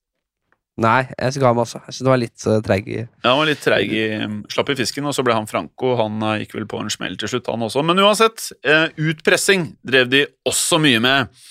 Nei, 0.80 1.02
jeg 1.20 1.42
ga 1.42 1.52
meg 1.52 1.66
også. 1.66 1.82
Jeg 1.84 1.96
synes 1.96 2.06
det 2.06 2.12
var 2.12 2.22
litt 2.22 2.46
uh, 2.48 2.60
treig 2.64 2.86
Ja, 2.94 3.08
han 3.26 3.42
var 3.42 3.50
litt 3.50 3.64
treig 3.64 3.92
i 3.92 4.06
Slapp 4.54 4.72
i 4.72 4.78
fisken, 4.80 5.10
og 5.10 5.16
så 5.16 5.26
ble 5.26 5.36
han 5.36 5.50
Franco. 5.50 5.98
Han 6.00 6.24
eh, 6.24 6.44
gikk 6.44 6.56
vel 6.56 6.70
på 6.72 6.80
en 6.80 6.92
smell 6.94 7.18
til 7.20 7.34
slutt, 7.34 7.50
han 7.52 7.68
også. 7.68 7.84
Men 7.86 8.00
uansett, 8.02 8.48
eh, 8.64 8.88
utpressing 9.12 9.74
drev 9.84 10.10
de 10.14 10.24
også 10.48 10.80
mye 10.82 11.02
med. 11.04 11.44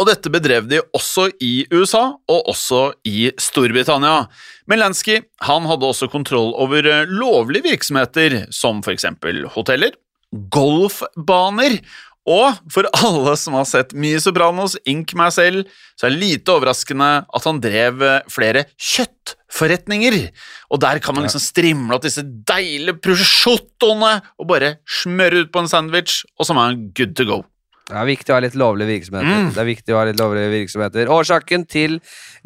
Og 0.00 0.08
dette 0.08 0.32
bedrev 0.32 0.66
de 0.68 0.80
også 0.96 1.28
i 1.44 1.66
USA, 1.70 2.06
og 2.16 2.50
også 2.50 2.82
i 3.06 3.30
Storbritannia. 3.40 4.24
Men 4.70 4.80
Lansky 4.82 5.20
han 5.46 5.68
hadde 5.68 5.86
også 5.86 6.08
kontroll 6.10 6.54
over 6.58 6.88
lovlige 7.06 7.68
virksomheter, 7.68 8.46
som 8.54 8.80
eksempel 8.90 9.44
hoteller, 9.54 9.92
golfbaner, 10.30 11.80
og 12.30 12.60
for 12.70 12.86
alle 12.94 13.34
som 13.40 13.56
har 13.58 13.66
sett 13.68 13.94
mye 13.98 14.20
Sopranos, 14.22 14.76
ink 14.88 15.14
meg 15.18 15.32
selv, 15.34 15.68
så 15.98 16.06
er 16.06 16.14
det 16.14 16.22
lite 16.22 16.54
overraskende 16.54 17.10
at 17.26 17.48
han 17.48 17.60
drev 17.62 18.04
eh, 18.06 18.30
flere 18.30 18.64
kjøttforretninger. 18.78 20.18
Og 20.70 20.82
der 20.84 21.02
kan 21.02 21.16
man 21.16 21.26
liksom 21.26 21.42
strimle 21.42 21.96
opp 21.96 22.06
disse 22.06 22.24
deilige 22.24 23.00
prosciuttoene 23.02 24.18
og 24.38 24.50
bare 24.52 24.76
smøre 25.00 25.44
ut 25.44 25.54
på 25.54 25.64
en 25.64 25.72
sandwich, 25.72 26.22
og 26.38 26.46
så 26.46 26.54
er 26.54 26.60
man 26.62 26.84
good 26.94 27.16
to 27.18 27.26
go. 27.28 27.42
Det 27.90 27.98
er 27.98 28.06
viktig 28.06 28.30
å 28.30 28.36
ha 28.36 28.42
litt 28.44 28.56
lovlige 28.58 28.92
virksomheter. 28.92 29.40
Mm. 29.40 29.48
Det 29.54 29.60
er 29.60 29.66
viktig 29.66 29.94
å 29.94 29.98
ha 29.98 30.04
litt 30.06 30.20
lovlige 30.20 30.50
virksomheter. 30.52 31.10
Årsaken 31.10 31.64
til 31.70 31.96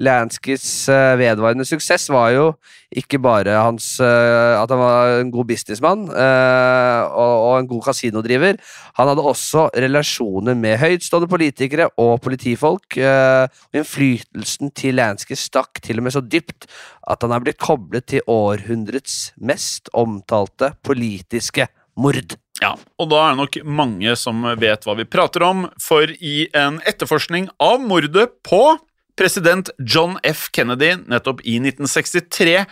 Lanskys 0.05 0.65
eh, 0.89 1.15
vedvarende 1.21 1.67
suksess 1.69 2.09
var 2.13 2.31
jo 2.33 2.47
ikke 2.95 3.19
bare 3.23 3.57
hans, 3.59 3.89
eh, 4.03 4.55
at 4.57 4.71
han 4.73 4.81
var 4.81 5.19
en 5.19 5.33
god 5.35 5.51
businessmann 5.51 6.07
eh, 6.09 7.03
og, 7.11 7.59
en 7.59 7.69
god 7.71 7.85
kasinodriver. 7.91 8.59
Han 8.99 9.11
hadde 9.11 9.27
også 9.35 9.67
relasjoner 9.85 10.57
med 10.59 10.81
høytstående 10.81 11.29
politikere 11.31 11.91
og 12.01 12.17
politifolk. 12.25 12.97
Innflytelsen 12.97 14.73
til 14.77 14.97
Lansky 14.99 15.37
stakk 15.39 15.83
til 15.85 16.01
og 16.01 16.09
med 16.09 16.17
så 16.17 16.25
dypt 16.25 16.69
at 17.11 17.25
han 17.27 17.35
er 17.37 17.45
blitt 17.45 17.61
koblet 17.61 18.09
til 18.15 18.25
århundrets 18.31 19.35
mest 19.37 19.93
omtalte 19.93 20.73
politiske 20.87 21.69
mord. 22.01 22.39
Ja, 22.63 22.77
og 23.03 23.11
da 23.11 23.21
er 23.21 23.35
det 23.35 23.41
nok 23.41 23.57
mange 23.67 24.15
som 24.19 24.45
vet 24.61 24.85
hva 24.87 24.95
vi 24.99 25.07
prater 25.11 25.43
om, 25.43 25.67
for 25.83 26.07
i 26.07 26.47
en 26.55 26.79
etterforskning 26.87 27.49
av 27.63 27.83
mordet 27.83 28.29
på 28.47 28.77
president 29.19 29.71
John 29.79 30.19
F. 30.27 30.49
Kennedy 30.55 30.95
nettopp 31.11 31.43
i 31.47 31.59
1963 31.61 32.65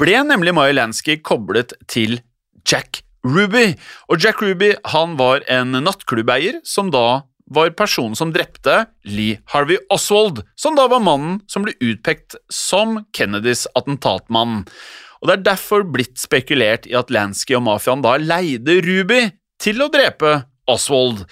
ble 0.00 0.20
nemlig 0.28 0.54
Maya 0.56 0.76
Lansky 0.76 1.18
koblet 1.24 1.74
til 1.90 2.20
Jack 2.68 3.02
Ruby. 3.24 3.74
Og 4.08 4.20
Jack 4.20 4.40
Ruby 4.44 4.74
han 4.92 5.16
var 5.20 5.44
en 5.48 5.76
nattklubbeier 5.84 6.60
som 6.64 6.92
da 6.92 7.22
var 7.50 7.72
personen 7.74 8.14
som 8.14 8.30
drepte 8.32 8.84
Lee 9.08 9.40
Harvey 9.50 9.80
Oswald, 9.90 10.44
som 10.54 10.76
da 10.78 10.86
var 10.90 11.02
mannen 11.02 11.40
som 11.50 11.66
ble 11.66 11.74
utpekt 11.82 12.38
som 12.52 13.00
Kennedys 13.16 13.66
attentatmann. 13.74 14.62
Og 15.20 15.28
det 15.28 15.36
er 15.36 15.48
derfor 15.50 15.84
blitt 15.84 16.16
spekulert 16.20 16.88
i 16.88 16.96
at 16.98 17.12
Lansky 17.12 17.56
og 17.58 17.66
mafiaen 17.66 18.04
da 18.04 18.16
leide 18.20 18.80
Ruby 18.86 19.26
til 19.60 19.84
å 19.84 19.90
drepe 19.92 20.40
Oswald. 20.70 21.26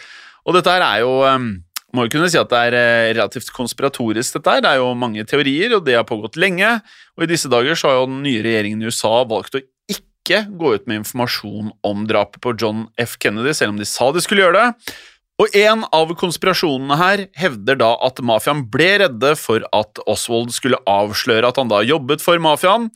Og 0.45 0.57
dette 0.57 0.73
her 0.73 0.85
er 0.85 1.03
jo 1.05 1.15
um, 1.25 1.49
må 1.97 2.05
jo 2.05 2.13
kunne 2.13 2.29
si 2.29 2.37
at 2.37 2.51
det 2.53 2.61
er 2.69 2.77
eh, 2.77 3.11
relativt 3.17 3.49
konspiratorisk, 3.57 4.37
dette 4.37 4.53
her. 4.53 4.63
Det 4.65 4.73
er 4.75 4.81
jo 4.83 4.93
mange 4.99 5.25
teorier, 5.29 5.73
og 5.79 5.87
det 5.87 5.97
har 5.97 6.07
pågått 6.09 6.37
lenge. 6.41 6.77
Og 7.17 7.25
i 7.25 7.31
disse 7.31 7.49
dager 7.49 7.79
så 7.79 7.89
har 7.89 8.01
jo 8.01 8.09
den 8.11 8.23
nye 8.27 8.43
regjeringen 8.45 8.83
i 8.85 8.91
USA 8.91 9.23
valgt 9.29 9.57
å 9.57 9.65
ikke 9.89 10.43
gå 10.61 10.75
ut 10.77 10.85
med 10.85 11.01
informasjon 11.01 11.71
om 11.89 12.03
drapet 12.09 12.43
på 12.45 12.53
John 12.61 12.85
F. 13.01 13.17
Kennedy, 13.23 13.55
selv 13.57 13.73
om 13.73 13.81
de 13.81 13.89
sa 13.89 14.11
de 14.13 14.21
skulle 14.25 14.45
gjøre 14.45 14.61
det. 14.67 14.99
Og 15.39 15.55
en 15.57 15.87
av 15.95 16.13
konspirasjonene 16.19 16.99
her 16.99 17.25
hevder 17.39 17.79
da 17.81 17.93
at 18.05 18.21
mafiaen 18.27 18.67
ble 18.69 18.91
redde 19.05 19.33
for 19.39 19.65
at 19.73 20.01
Oswald 20.11 20.53
skulle 20.53 20.81
avsløre 20.91 21.49
at 21.49 21.61
han 21.61 21.71
da 21.71 21.81
jobbet 21.87 22.21
for 22.21 22.43
mafiaen, 22.43 22.91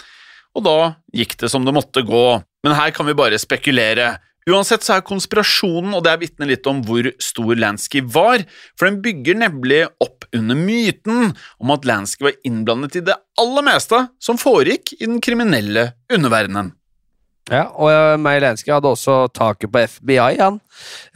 og 0.57 0.67
da 0.67 0.77
gikk 1.17 1.39
det 1.41 1.51
som 1.53 1.65
det 1.67 1.75
måtte 1.77 2.05
gå. 2.07 2.27
Men 2.63 2.77
her 2.79 2.93
kan 2.95 3.09
vi 3.09 3.17
bare 3.19 3.41
spekulere. 3.41 4.15
Uansett 4.51 4.83
så 4.83 4.97
er 4.97 5.07
konspirasjonen, 5.07 5.93
og 5.95 6.03
det 6.03 6.13
er 6.13 6.21
vitner 6.23 6.51
litt 6.51 6.67
om 6.67 6.81
hvor 6.87 7.07
stor 7.23 7.55
Lansky 7.59 8.03
var, 8.03 8.43
for 8.75 8.89
den 8.89 8.99
bygger 9.05 9.39
nemlig 9.39 9.85
opp 10.03 10.27
under 10.35 10.59
myten 10.59 11.33
om 11.63 11.75
at 11.75 11.87
Lansky 11.87 12.27
var 12.27 12.39
innblandet 12.47 12.99
i 12.99 13.05
det 13.07 13.19
aller 13.39 13.67
meste 13.67 14.07
som 14.23 14.41
foregikk 14.41 14.97
i 14.99 15.05
den 15.07 15.21
kriminelle 15.23 15.93
underverdenen. 16.11 16.73
Ja, 17.51 17.65
og 17.75 17.91
Meilenski 18.23 18.45
Lansky 18.45 18.71
hadde 18.71 18.91
også 18.93 19.17
taket 19.35 19.73
på 19.73 19.81
FBI, 19.97 20.37
han. 20.39 20.61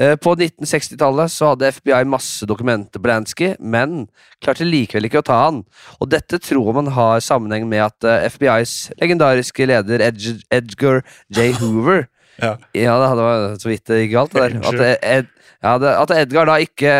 Uh, 0.00 0.16
på 0.18 0.34
1960-tallet 0.34 1.30
så 1.32 1.52
hadde 1.52 1.70
FBI 1.76 2.02
masse 2.10 2.48
dokumenter 2.50 3.02
på 3.02 3.12
Lansky, 3.12 3.52
men 3.60 4.08
klarte 4.42 4.66
likevel 4.66 5.06
ikke 5.06 5.22
å 5.22 5.28
ta 5.28 5.38
han. 5.44 5.62
Og 6.00 6.10
dette 6.10 6.40
tror 6.42 6.74
man 6.76 6.90
har 6.96 7.22
sammenheng 7.24 7.68
med 7.70 7.84
at 7.86 8.08
uh, 8.08 8.26
FBIs 8.26 8.90
legendariske 8.98 9.70
leder 9.70 10.02
Ed 10.08 10.20
Edgar 10.50 11.04
J. 11.30 11.52
Hoover 11.60 12.06
Ja. 12.36 12.56
Ja, 12.76 12.96
det 13.00 13.22
var 13.24 13.56
så 13.60 13.70
vidt 13.70 13.86
det 13.88 14.02
gikk 14.02 14.12
galt. 14.12 14.34
det 14.36 14.42
der. 14.42 14.56
At, 14.68 14.98
Ed, 15.00 15.28
ja, 15.64 15.76
det, 15.80 15.92
at 16.02 16.12
Edgar 16.18 16.48
da 16.50 16.58
ikke 16.60 16.92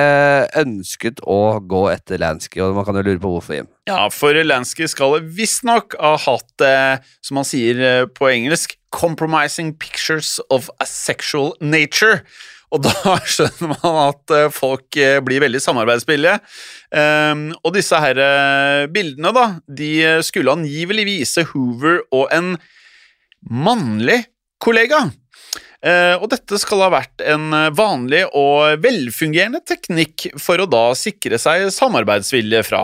ønsket 0.63 1.21
å 1.23 1.59
gå 1.61 1.83
etter 1.93 2.21
Lansky, 2.23 2.63
og 2.65 2.77
man 2.79 2.87
kan 2.89 2.97
jo 2.97 3.05
lure 3.05 3.21
på 3.21 3.35
hvorfor. 3.35 3.59
Jim. 3.59 3.69
Ja, 3.89 4.07
for 4.13 4.37
Lansky 4.47 4.89
skal 4.91 5.21
visstnok 5.21 5.99
ha 6.01 6.15
hatt, 6.25 6.65
eh, 6.65 7.05
som 7.25 7.43
han 7.43 7.49
sier 7.49 7.83
eh, 7.85 8.07
på 8.09 8.31
engelsk, 8.33 8.79
'compromising 8.97 9.77
pictures 9.77 10.41
of 10.49 10.71
a 10.81 10.87
sexual 10.87 11.53
nature'. 11.61 12.25
Og 12.75 12.83
da 12.83 13.17
skjønner 13.33 13.75
man 13.77 13.99
at 14.09 14.35
eh, 14.35 14.49
folk 14.55 14.97
eh, 14.99 15.19
blir 15.25 15.43
veldig 15.45 15.61
samarbeidsvillige. 15.63 16.39
Um, 16.91 17.51
og 17.63 17.77
disse 17.77 17.99
her 18.03 18.19
eh, 18.23 18.87
bildene, 18.93 19.33
da, 19.37 19.47
de 19.69 19.93
skulle 20.27 20.55
angivelig 20.55 21.07
vise 21.09 21.47
Hoover 21.53 22.03
og 22.11 22.27
en 22.35 22.57
mannlig 23.47 24.25
kollega. 24.63 25.07
Og 25.87 26.25
dette 26.33 26.57
skal 26.59 26.81
ha 26.83 26.87
vært 26.91 27.21
en 27.23 27.53
vanlig 27.77 28.25
og 28.35 28.81
velfungerende 28.83 29.61
teknikk 29.63 30.25
for 30.41 30.59
å 30.59 30.67
da 30.67 30.81
sikre 30.99 31.39
seg 31.39 31.69
samarbeidsvilje 31.71 32.63
fra 32.67 32.81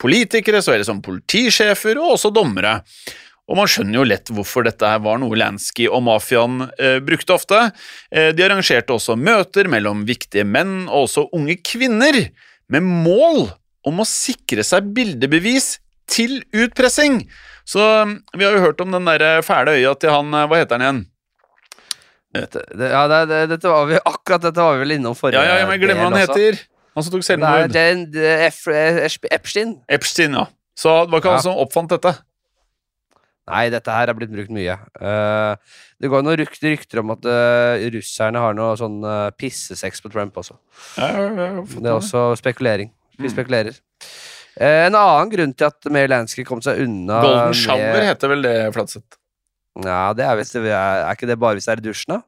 politikere, 0.00 0.62
så 0.64 0.72
vel 0.72 0.86
som 0.86 1.02
politisjefer 1.04 2.00
og 2.00 2.14
også 2.14 2.30
dommere. 2.32 2.78
Og 3.50 3.58
man 3.58 3.70
skjønner 3.70 3.98
jo 3.98 4.06
lett 4.06 4.30
hvorfor 4.30 4.64
dette 4.66 4.86
her 4.86 5.00
var 5.02 5.18
noe 5.18 5.38
Lansky 5.38 5.88
og 5.90 6.04
mafiaen 6.06 6.68
eh, 6.78 7.00
brukte 7.02 7.34
ofte. 7.34 7.58
Eh, 8.14 8.30
de 8.36 8.44
arrangerte 8.46 8.94
også 8.94 9.16
møter 9.18 9.66
mellom 9.70 10.04
viktige 10.06 10.46
menn 10.46 10.84
og 10.86 11.08
også 11.08 11.26
unge 11.36 11.58
kvinner, 11.66 12.28
med 12.70 12.86
mål 12.86 13.48
om 13.90 13.98
å 13.98 14.06
sikre 14.06 14.62
seg 14.62 14.92
bildebevis 14.94 15.80
til 16.10 16.38
utpressing. 16.54 17.24
Så 17.66 17.82
mm, 17.82 18.14
vi 18.38 18.46
har 18.46 18.54
jo 18.54 18.62
hørt 18.68 18.84
om 18.84 18.94
den 18.94 19.10
der 19.10 19.42
fæle 19.46 19.74
øya 19.74 19.96
til 19.98 20.14
han 20.14 20.30
eh, 20.30 20.46
Hva 20.46 20.62
heter 20.62 20.78
han 20.78 20.86
igjen? 20.86 21.02
Dette, 22.30 22.62
det, 22.78 22.92
ja, 22.92 23.02
det, 23.10 23.24
det, 23.26 23.42
dette 23.56 23.74
var 23.74 23.90
vi, 23.90 23.98
akkurat 24.14 24.46
dette 24.46 24.62
var 24.62 24.78
vi 24.78 24.84
vel 24.86 24.98
innom 25.00 25.18
forrige 25.18 25.42
Ja, 25.42 25.58
ja, 25.58 25.66
jeg 25.66 25.82
glemmer 25.82 26.06
hva 26.06 26.12
han 26.12 26.22
heter. 26.22 26.62
Han 26.94 27.06
som 27.06 27.14
tok 27.14 27.26
selvmord. 27.26 27.74
Epstein. 29.34 29.78
Epstein, 29.90 30.38
ja. 30.38 30.46
Så 30.78 31.00
det 31.04 31.12
var 31.12 31.22
ikke 31.22 31.34
han 31.34 31.48
som 31.50 31.58
oppfant 31.58 31.90
dette. 31.98 32.14
Nei, 33.48 33.64
dette 33.72 33.90
her 33.90 34.10
er 34.12 34.14
blitt 34.14 34.30
brukt 34.30 34.50
mye. 34.54 34.76
Uh, 35.00 35.56
det 36.00 36.10
går 36.12 36.22
noen 36.22 36.36
rykter, 36.38 36.70
rykter 36.74 37.00
om 37.02 37.10
at 37.16 37.24
uh, 37.26 37.80
russerne 37.96 38.38
har 38.38 38.54
noe 38.54 38.76
sånn 38.78 39.00
uh, 39.02 39.30
pissesex 39.40 40.02
på 40.04 40.10
Trump 40.12 40.36
også. 40.38 40.54
Ja, 41.00 41.08
ja, 41.16 41.30
ja, 41.56 41.64
Det 41.64 41.86
er 41.88 41.96
også 41.96 42.26
spekulering. 42.38 42.92
Vi 43.18 43.26
Mm. 43.26 43.32
spekulerer. 43.34 43.74
En 44.60 44.94
annen 44.94 45.30
grunn 45.32 45.52
til 45.56 45.66
at 45.66 45.84
Mary 45.92 46.08
Lansky 46.08 46.44
kom 46.44 46.60
seg 46.64 46.78
unna 46.84 47.20
Golden 47.22 47.50
med- 47.50 47.56
shower 47.56 48.02
heter 48.06 48.28
vel 48.28 48.42
det, 48.42 48.54
Flatseth. 48.74 49.16
Ja, 49.84 50.12
det 50.12 50.24
er, 50.26 50.36
visst, 50.36 50.52
det 50.56 50.70
er, 50.72 51.04
er 51.06 51.14
ikke 51.16 51.28
det 51.30 51.38
bare 51.38 51.54
hvis 51.58 51.66
det 51.68 51.74
er 51.76 51.82
i 51.82 51.88
dusjen, 51.88 52.14
da? 52.16 52.20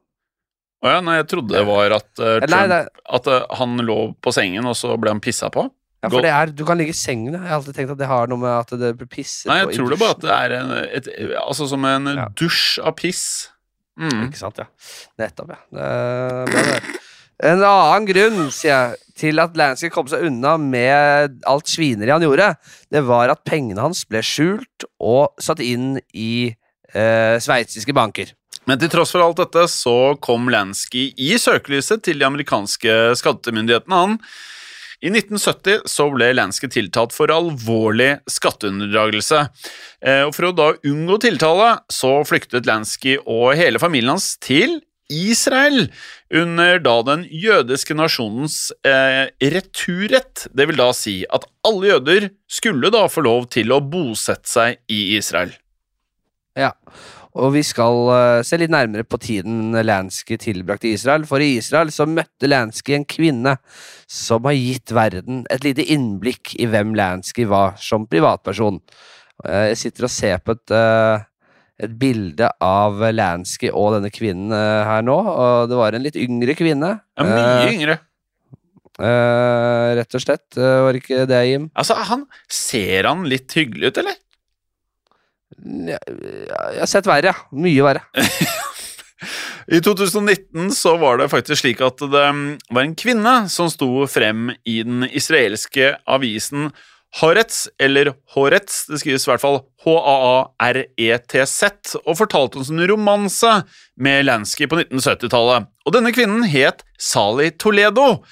Å 0.83 0.91
ja, 0.93 0.99
nei, 1.01 1.15
jeg 1.21 1.27
trodde 1.31 1.53
det 1.55 1.65
var 1.67 1.91
at, 1.95 2.09
Eh, 2.19 2.39
Nei, 2.43 2.47
Trump, 2.47 2.69
det, 2.69 2.79
at 3.19 3.57
han 3.59 3.77
lå 3.87 3.97
på 4.21 4.33
sengen, 4.35 4.65
og 4.67 4.75
så 4.75 4.97
ble 4.99 5.11
han 5.13 5.21
pissa 5.23 5.49
på. 5.53 5.69
Ja, 6.03 6.09
for 6.11 6.25
det 6.25 6.31
er, 6.35 6.51
du 6.51 6.65
kan 6.67 6.77
ligge 6.77 6.91
i 6.91 6.97
sengen. 6.99 7.33
Jeg 7.37 7.41
har 7.47 7.55
alltid 7.61 7.77
tenkt 7.77 7.93
at 7.95 8.01
det 8.01 8.09
har 8.11 8.27
noe 8.27 8.41
med 8.41 8.51
at 8.51 8.73
det 8.81 8.89
blir 8.99 9.07
pisset 9.07 9.47
Nei, 9.47 9.61
jeg 9.61 9.69
på 9.71 9.77
tror 9.79 9.93
det 9.93 9.99
bare 10.01 10.17
at 10.17 10.25
det 10.25 10.33
er 10.35 10.55
en, 10.59 10.73
et, 10.99 11.07
altså 11.39 11.67
som 11.71 11.85
en 11.87 12.11
Ja. 12.17 12.27
dusj 12.35 12.81
av 12.83 12.97
piss. 12.99 13.23
Mm. 13.95 14.25
Ikke 14.27 14.39
sant, 14.41 14.57
ja. 14.59 14.65
Nettopp, 15.21 15.53
ja. 15.55 15.61
Det 15.71 16.59
er 16.59 16.69
det. 16.73 16.99
En 17.43 17.63
annen 17.65 18.05
grunn, 18.07 18.37
sier 18.53 18.71
jeg, 18.71 18.99
til 19.19 19.39
at 19.41 19.55
Lansky 19.57 19.89
kom 19.93 20.07
seg 20.09 20.23
unna 20.27 20.55
med 20.61 21.39
alt 21.49 21.67
svineriet 21.69 22.15
han 22.15 22.23
gjorde, 22.25 22.51
det 22.93 23.01
var 23.05 23.29
at 23.33 23.43
pengene 23.45 23.81
hans 23.83 24.03
ble 24.09 24.21
skjult 24.25 24.85
og 25.03 25.33
satt 25.43 25.59
inn 25.61 25.97
i 26.13 26.53
eh, 26.93 27.35
sveitsiske 27.43 27.93
banker. 27.93 28.31
Men 28.69 28.79
til 28.79 28.89
tross 28.93 29.11
for 29.11 29.21
alt 29.25 29.41
dette 29.41 29.65
så 29.69 30.15
kom 30.23 30.47
Lansky 30.53 31.09
i 31.19 31.33
søkelyset 31.41 32.01
til 32.05 32.21
de 32.21 32.25
amerikanske 32.29 32.93
skattemyndighetene. 33.19 33.99
Han. 34.05 34.17
I 35.03 35.09
1970 35.11 35.81
så 35.91 36.05
ble 36.13 36.29
Lansky 36.37 36.69
tiltalt 36.71 37.11
for 37.11 37.31
alvorlig 37.33 38.21
skatteunndragelse. 38.31 39.41
Eh, 39.99 40.29
For 40.31 40.47
å 40.47 40.55
da 40.55 40.69
unngå 40.87 41.17
tiltale 41.25 41.73
så 41.91 42.21
flyktet 42.27 42.69
Lansky 42.69 43.17
og 43.19 43.51
hele 43.59 43.81
familien 43.83 44.15
hans 44.15 44.37
til 44.39 44.79
Israel 45.11 45.89
under 46.33 46.79
da 46.79 46.93
den 47.05 47.25
jødiske 47.27 47.97
nasjonens 47.99 48.71
eh, 48.87 49.27
returrett. 49.43 50.47
Det 50.55 50.69
vil 50.71 50.79
da 50.79 50.87
si 50.95 51.19
at 51.27 51.45
alle 51.67 51.91
jøder 51.91 52.29
skulle 52.47 52.93
da 52.93 53.03
få 53.11 53.25
lov 53.27 53.49
til 53.53 53.75
å 53.75 53.81
bosette 53.83 54.49
seg 54.49 54.79
i 54.87 55.17
Israel. 55.17 55.51
Ja, 56.55 56.71
og 57.33 57.53
vi 57.55 57.63
skal 57.65 58.09
eh, 58.13 58.41
se 58.45 58.59
litt 58.61 58.73
nærmere 58.73 59.05
på 59.07 59.17
tiden 59.21 59.73
Lansky 59.85 60.37
tilbrakte 60.41 60.89
i 60.89 60.93
Israel, 60.97 61.25
for 61.29 61.41
i 61.41 61.55
Israel 61.57 61.89
så 61.93 62.05
møtte 62.09 62.49
Lansky 62.49 62.95
en 62.97 63.07
kvinne 63.09 63.55
som 64.09 64.45
har 64.45 64.57
gitt 64.57 64.93
verden 64.93 65.43
et 65.53 65.65
lite 65.65 65.85
innblikk 65.95 66.53
i 66.61 66.69
hvem 66.69 66.93
Lansky 66.97 67.47
var 67.49 67.77
som 67.81 68.05
privatperson. 68.09 68.79
Eh, 69.45 69.73
Jeg 69.73 69.81
sitter 69.81 70.09
og 70.09 70.13
ser 70.13 70.41
på 70.45 70.57
et, 70.57 70.75
eh, 70.77 71.25
et 71.83 71.99
bilde 71.99 72.51
av 72.61 73.01
Lansky 73.13 73.73
og 73.73 73.95
denne 73.97 74.13
kvinnen 74.13 74.53
her 74.53 75.01
nå, 75.01 75.17
og 75.17 75.69
det 75.71 75.79
var 75.79 75.97
en 75.97 76.05
litt 76.05 76.19
yngre 76.21 76.53
kvinne. 76.55 76.99
Ja, 77.17 77.25
mye 77.25 77.71
yngre. 77.73 77.99
Uh, 79.01 79.97
rett 79.97 80.13
og 80.13 80.21
slett. 80.21 80.45
Uh, 80.53 80.85
Var 80.85 80.99
ikke 80.99 81.23
det, 81.25 81.39
Jim? 81.49 81.63
Altså, 81.73 81.95
han 81.97 82.27
Ser 82.45 83.07
han 83.09 83.23
litt 83.25 83.49
hyggelig 83.57 83.89
ut, 83.89 83.99
eller? 84.03 84.19
Jeg 85.63 86.79
har 86.79 86.89
sett 86.89 87.07
verre, 87.07 87.33
ja. 87.33 87.35
Mye 87.55 87.85
verre. 87.85 88.03
I 89.71 89.79
2019 89.79 90.73
så 90.75 90.97
var 90.99 91.21
det 91.21 91.29
faktisk 91.31 91.61
slik 91.63 91.81
at 91.85 92.01
det 92.03 92.23
mm, 92.35 92.47
var 92.75 92.83
en 92.83 92.95
kvinne 92.99 93.35
som 93.51 93.69
sto 93.71 94.03
frem 94.11 94.51
i 94.67 94.81
den 94.83 95.05
israelske 95.07 95.93
avisen 96.03 96.73
Haaretz, 97.13 97.67
eller 97.77 98.09
Haaretz, 98.33 98.87
det 98.89 98.97
skrives 99.03 99.27
i 99.27 99.29
hvert 99.29 99.43
fall 99.43 99.59
H-a-a-r-e-t-z, 99.85 101.59
og 102.01 102.17
fortalte 102.17 102.57
om 102.57 102.65
sin 102.65 102.81
romanse 102.89 103.51
med 104.01 104.25
Lansky 104.25 104.65
på 104.69 104.79
1970-tallet. 104.81 105.69
Og 105.85 105.93
denne 105.93 106.13
kvinnen 106.15 106.47
het 106.49 106.81
Sali 106.97 107.51
Toledo. 107.53 108.23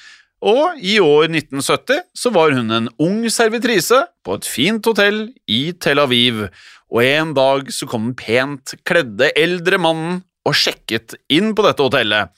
Og 0.41 0.81
i 0.81 0.97
år 0.97 1.29
1970 1.29 2.01
så 2.17 2.31
var 2.33 2.57
hun 2.57 2.73
en 2.73 2.89
ung 2.97 3.21
servitrise 3.29 4.01
på 4.25 4.39
et 4.39 4.49
fint 4.49 4.85
hotell 4.89 5.27
i 5.45 5.77
Tel 5.77 6.01
Aviv, 6.01 6.47
og 6.91 7.05
en 7.05 7.31
dag 7.37 7.71
så 7.71 7.87
kom 7.87 8.09
den 8.09 8.17
pent 8.19 8.75
kledde 8.87 9.31
eldre 9.39 9.79
mannen 9.81 10.19
og 10.47 10.57
sjekket 10.57 11.15
inn 11.31 11.53
på 11.55 11.63
dette 11.65 11.85
hotellet. 11.85 12.31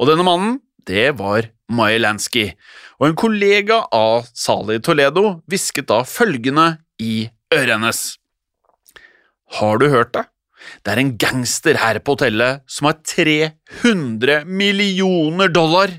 Og 0.00 0.10
denne 0.10 0.26
mannen, 0.26 0.58
det 0.88 1.12
var 1.18 1.50
Maya 1.70 2.10
og 2.10 3.06
en 3.06 3.16
kollega 3.16 3.84
av 3.94 4.26
Sali 4.34 4.80
Toledo 4.82 5.40
hvisket 5.48 5.86
da 5.88 6.02
følgende 6.08 6.80
i 7.00 7.30
øret 7.54 7.76
hennes. 7.76 8.00
Har 9.60 9.78
du 9.78 9.88
hørt 9.92 10.12
det? 10.16 10.26
Det 10.84 10.92
er 10.92 11.00
en 11.00 11.14
gangster 11.20 11.78
her 11.80 12.00
på 12.04 12.16
hotellet 12.16 12.64
som 12.70 12.90
har 12.90 12.98
300 13.06 14.42
millioner 14.44 15.48
dollar. 15.48 15.94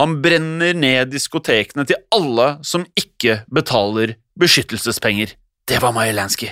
Han 0.00 0.18
brenner 0.24 0.76
ned 0.76 1.14
diskotekene 1.14 1.86
til 1.88 2.02
alle 2.14 2.58
som 2.66 2.84
ikke 2.98 3.42
betaler 3.48 4.18
beskyttelsespenger. 4.40 5.32
Det 5.64 5.80
var 5.80 5.96
Maya 5.96 6.12
Lansky. 6.12 6.50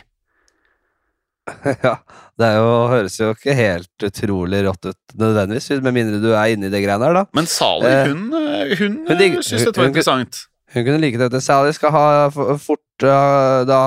ja, 1.87 1.97
det 2.39 2.51
jo, 2.55 2.71
høres 2.93 3.19
jo 3.19 3.33
ikke 3.35 3.57
helt 3.59 4.07
utrolig 4.07 4.63
rått 4.69 4.93
ut 4.93 5.17
nødvendigvis, 5.19 5.83
med 5.83 5.97
mindre 5.97 6.21
du 6.23 6.31
er 6.33 6.55
inni 6.55 6.71
det 6.73 6.83
greiene 6.85 7.09
her, 7.09 7.19
da. 7.23 7.25
Men 7.35 7.51
Sali, 7.51 7.91
Eh, 7.91 8.09
hun, 8.13 8.25
eh, 8.39 8.75
hun, 8.79 8.99
hun 9.09 9.19
de, 9.19 9.31
hun 9.37 9.47
syns 9.47 9.67
dette 9.67 9.83
var 9.83 9.91
interessant. 9.91 10.45
Hun 10.73 10.87
kunne 10.87 11.03
like 11.03 11.19
det. 11.21 11.43
Sally 11.45 11.75
skal 11.77 11.93
ha 11.93 12.05
fort 12.33 12.81
da 13.03 13.81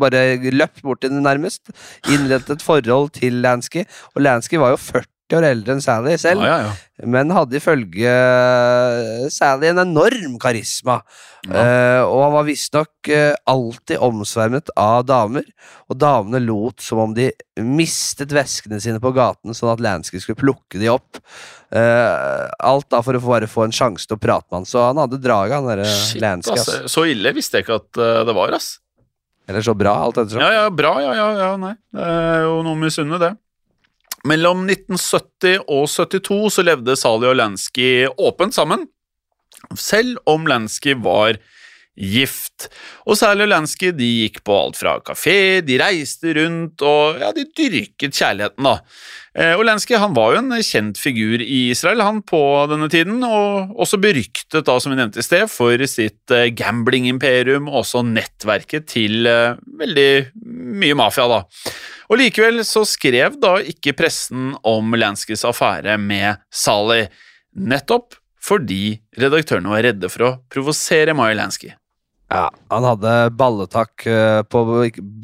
bare 0.00 0.22
løpt 0.54 0.80
bort 0.86 1.02
til 1.02 1.12
den 1.12 1.24
nærmest. 1.26 1.68
Innledet 2.08 2.54
et 2.54 2.64
forhold 2.64 3.10
til 3.18 3.42
Lansky, 3.44 3.84
og 4.14 4.24
Lansky 4.24 4.56
var 4.62 4.72
jo 4.72 4.80
40 4.80 5.13
år 5.32 5.46
eldre 5.48 5.72
enn 5.72 5.80
Sally 5.80 6.18
selv, 6.20 6.44
Ja, 6.44 6.58
ja, 6.60 6.68
ja. 6.68 7.06
men 7.08 7.32
hadde 7.32 7.56
ifølge 7.56 8.10
uh, 8.12 9.24
Sally 9.32 9.70
en 9.70 9.80
enorm 9.80 10.36
karisma. 10.42 10.98
Eh, 11.44 12.00
og 12.00 12.22
han 12.22 12.32
var 12.32 12.46
visstnok 12.46 13.08
uh, 13.12 13.32
alltid 13.48 14.00
omsvermet 14.04 14.70
av 14.80 15.02
damer, 15.08 15.44
og 15.88 15.98
damene 16.00 16.40
lot 16.44 16.80
som 16.84 17.02
om 17.02 17.16
de 17.16 17.30
mistet 17.60 18.32
veskene 18.32 18.80
sine 18.80 19.00
på 19.00 19.12
gaten, 19.16 19.52
sånn 19.56 19.72
at 19.74 19.82
Lansky 19.84 20.20
skulle 20.22 20.40
plukke 20.40 20.80
de 20.80 20.88
opp. 20.92 21.20
Uh, 21.74 22.46
alt 22.62 22.86
da 22.92 23.00
for 23.02 23.16
å 23.16 23.20
bare 23.24 23.48
få 23.50 23.66
en 23.66 23.74
sjanse 23.74 24.06
til 24.06 24.16
å 24.16 24.22
prate 24.22 24.46
med 24.48 24.60
han. 24.62 24.68
Så 24.68 24.84
han 24.84 25.00
hadde 25.00 25.20
draget, 25.24 25.56
han 25.58 25.68
derre 25.72 25.88
Lansky. 26.22 26.54
ass. 26.56 26.68
ass. 26.68 26.92
Så 26.92 27.08
ille 27.10 27.32
visste 27.36 27.58
jeg 27.58 27.66
ikke 27.66 27.80
at 27.80 28.00
eh, 28.00 28.20
det 28.28 28.36
var, 28.36 28.54
ass. 28.54 28.76
Eller 29.50 29.64
så 29.64 29.74
bra, 29.76 29.96
alt 30.06 30.16
ettersom. 30.22 30.40
Ja, 30.40 30.52
ja, 30.62 30.68
bra, 30.72 30.94
ja, 31.02 31.12
ja, 31.18 31.26
ja, 31.42 31.48
nei. 31.60 31.74
Det 31.92 32.04
er 32.08 32.46
jo 32.46 32.60
noe 32.64 32.78
å 32.78 32.80
misunne, 32.80 33.18
det. 33.20 33.34
Mellom 34.24 34.62
1970 34.64 35.66
og 35.68 35.88
72 35.92 36.54
så 36.56 36.64
levde 36.64 36.96
Sali 36.96 37.28
og 37.28 37.36
Lansky 37.36 38.06
åpent 38.16 38.56
sammen, 38.56 38.86
selv 39.76 40.16
om 40.28 40.46
Lansky 40.48 40.94
var 41.04 41.36
gift. 41.94 42.68
Og 43.06 43.18
Sally 43.18 43.44
og 43.46 43.50
Lansky 43.52 43.92
de 43.94 44.08
gikk 44.24 44.40
på 44.46 44.54
alt 44.56 44.78
fra 44.80 44.96
kafé, 45.04 45.60
de 45.64 45.78
reiste 45.78 46.34
rundt, 46.36 46.82
og 46.82 47.20
ja, 47.22 47.30
de 47.36 47.46
dyrket 47.54 48.16
kjærligheten, 48.16 48.66
da. 48.66 48.74
Eh, 49.34 49.52
Og 49.54 49.64
Lansky 49.66 49.96
han 49.98 50.14
var 50.14 50.34
jo 50.34 50.42
en 50.42 50.56
kjent 50.62 50.98
figur 50.98 51.42
i 51.42 51.70
Israel 51.70 52.02
han 52.02 52.20
på 52.26 52.40
denne 52.70 52.88
tiden, 52.90 53.22
og 53.26 53.74
også 53.78 54.00
beryktet, 54.02 54.64
da, 54.66 54.78
som 54.80 54.94
vi 54.94 54.98
nevnte 54.98 55.22
i 55.22 55.26
sted, 55.26 55.46
for 55.50 55.86
sitt 55.90 56.34
eh, 56.34 56.50
gambling-imperium 56.54 57.70
og 57.70 57.82
også 57.84 58.02
nettverket 58.06 58.90
til 58.94 59.30
eh, 59.30 59.60
veldig 59.80 60.08
mye 60.82 60.98
mafia, 60.98 61.28
da. 61.30 61.42
Og 62.10 62.20
likevel 62.20 62.60
så 62.66 62.82
skrev 62.86 63.38
da 63.40 63.56
ikke 63.64 63.94
pressen 63.96 64.52
om 64.66 64.92
Lanskys 64.98 65.46
affære 65.48 65.96
med 65.98 66.42
Sally, 66.52 67.06
nettopp 67.54 68.18
fordi 68.44 68.98
redaktørene 69.16 69.72
var 69.72 69.86
redde 69.86 70.10
for 70.12 70.26
å 70.26 70.34
provosere 70.52 71.14
Maya 71.16 71.36
Lansky. 71.38 71.70
Ja, 72.32 72.48
han 72.72 72.86
hadde 72.88 73.12
balletakk 73.36 74.06
eh, 74.08 74.40
på, 74.48 74.62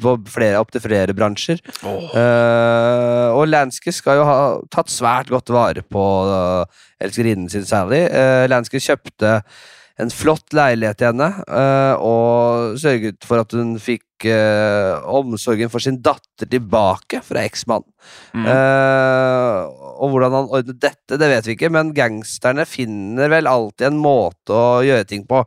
på 0.03 0.13
flere, 0.29 0.61
opptil 0.61 0.83
flere 0.83 1.15
bransjer. 1.17 1.59
Eh, 1.81 3.27
og 3.33 3.47
Lansky 3.49 3.93
skal 3.95 4.21
jo 4.21 4.27
ha 4.27 4.37
tatt 4.73 4.91
svært 4.93 5.31
godt 5.33 5.49
vare 5.51 5.83
på 5.83 6.03
uh, 6.29 6.83
elskerinnen 7.01 7.49
sin 7.51 7.65
Sally. 7.67 8.03
Uh, 8.05 8.45
Lansky 8.51 8.79
kjøpte 8.83 9.39
en 10.01 10.13
flott 10.13 10.53
leilighet 10.55 11.01
til 11.01 11.11
henne 11.11 11.29
uh, 11.49 11.95
og 11.97 12.79
sørget 12.81 13.25
for 13.27 13.43
at 13.43 13.57
hun 13.57 13.75
fikk 13.81 14.05
eh, 14.29 15.07
omsorgen 15.09 15.71
for 15.71 15.83
sin 15.83 15.99
datter 16.03 16.49
tilbake 16.49 17.21
fra 17.25 17.43
eksmannen. 17.47 17.87
Mm. 18.33 18.45
Uh, 18.47 19.67
og 20.01 20.13
hvordan 20.13 20.35
han 20.35 20.47
ordnet 20.49 20.79
dette, 20.81 21.17
det 21.21 21.29
vet 21.29 21.47
vi 21.47 21.55
ikke, 21.55 21.69
men 21.73 21.93
gangsterne 21.95 22.65
finner 22.69 23.29
vel 23.31 23.49
alltid 23.49 23.91
en 23.91 23.99
måte 24.01 24.55
å 24.55 24.81
gjøre 24.85 25.07
ting 25.09 25.25
på. 25.29 25.43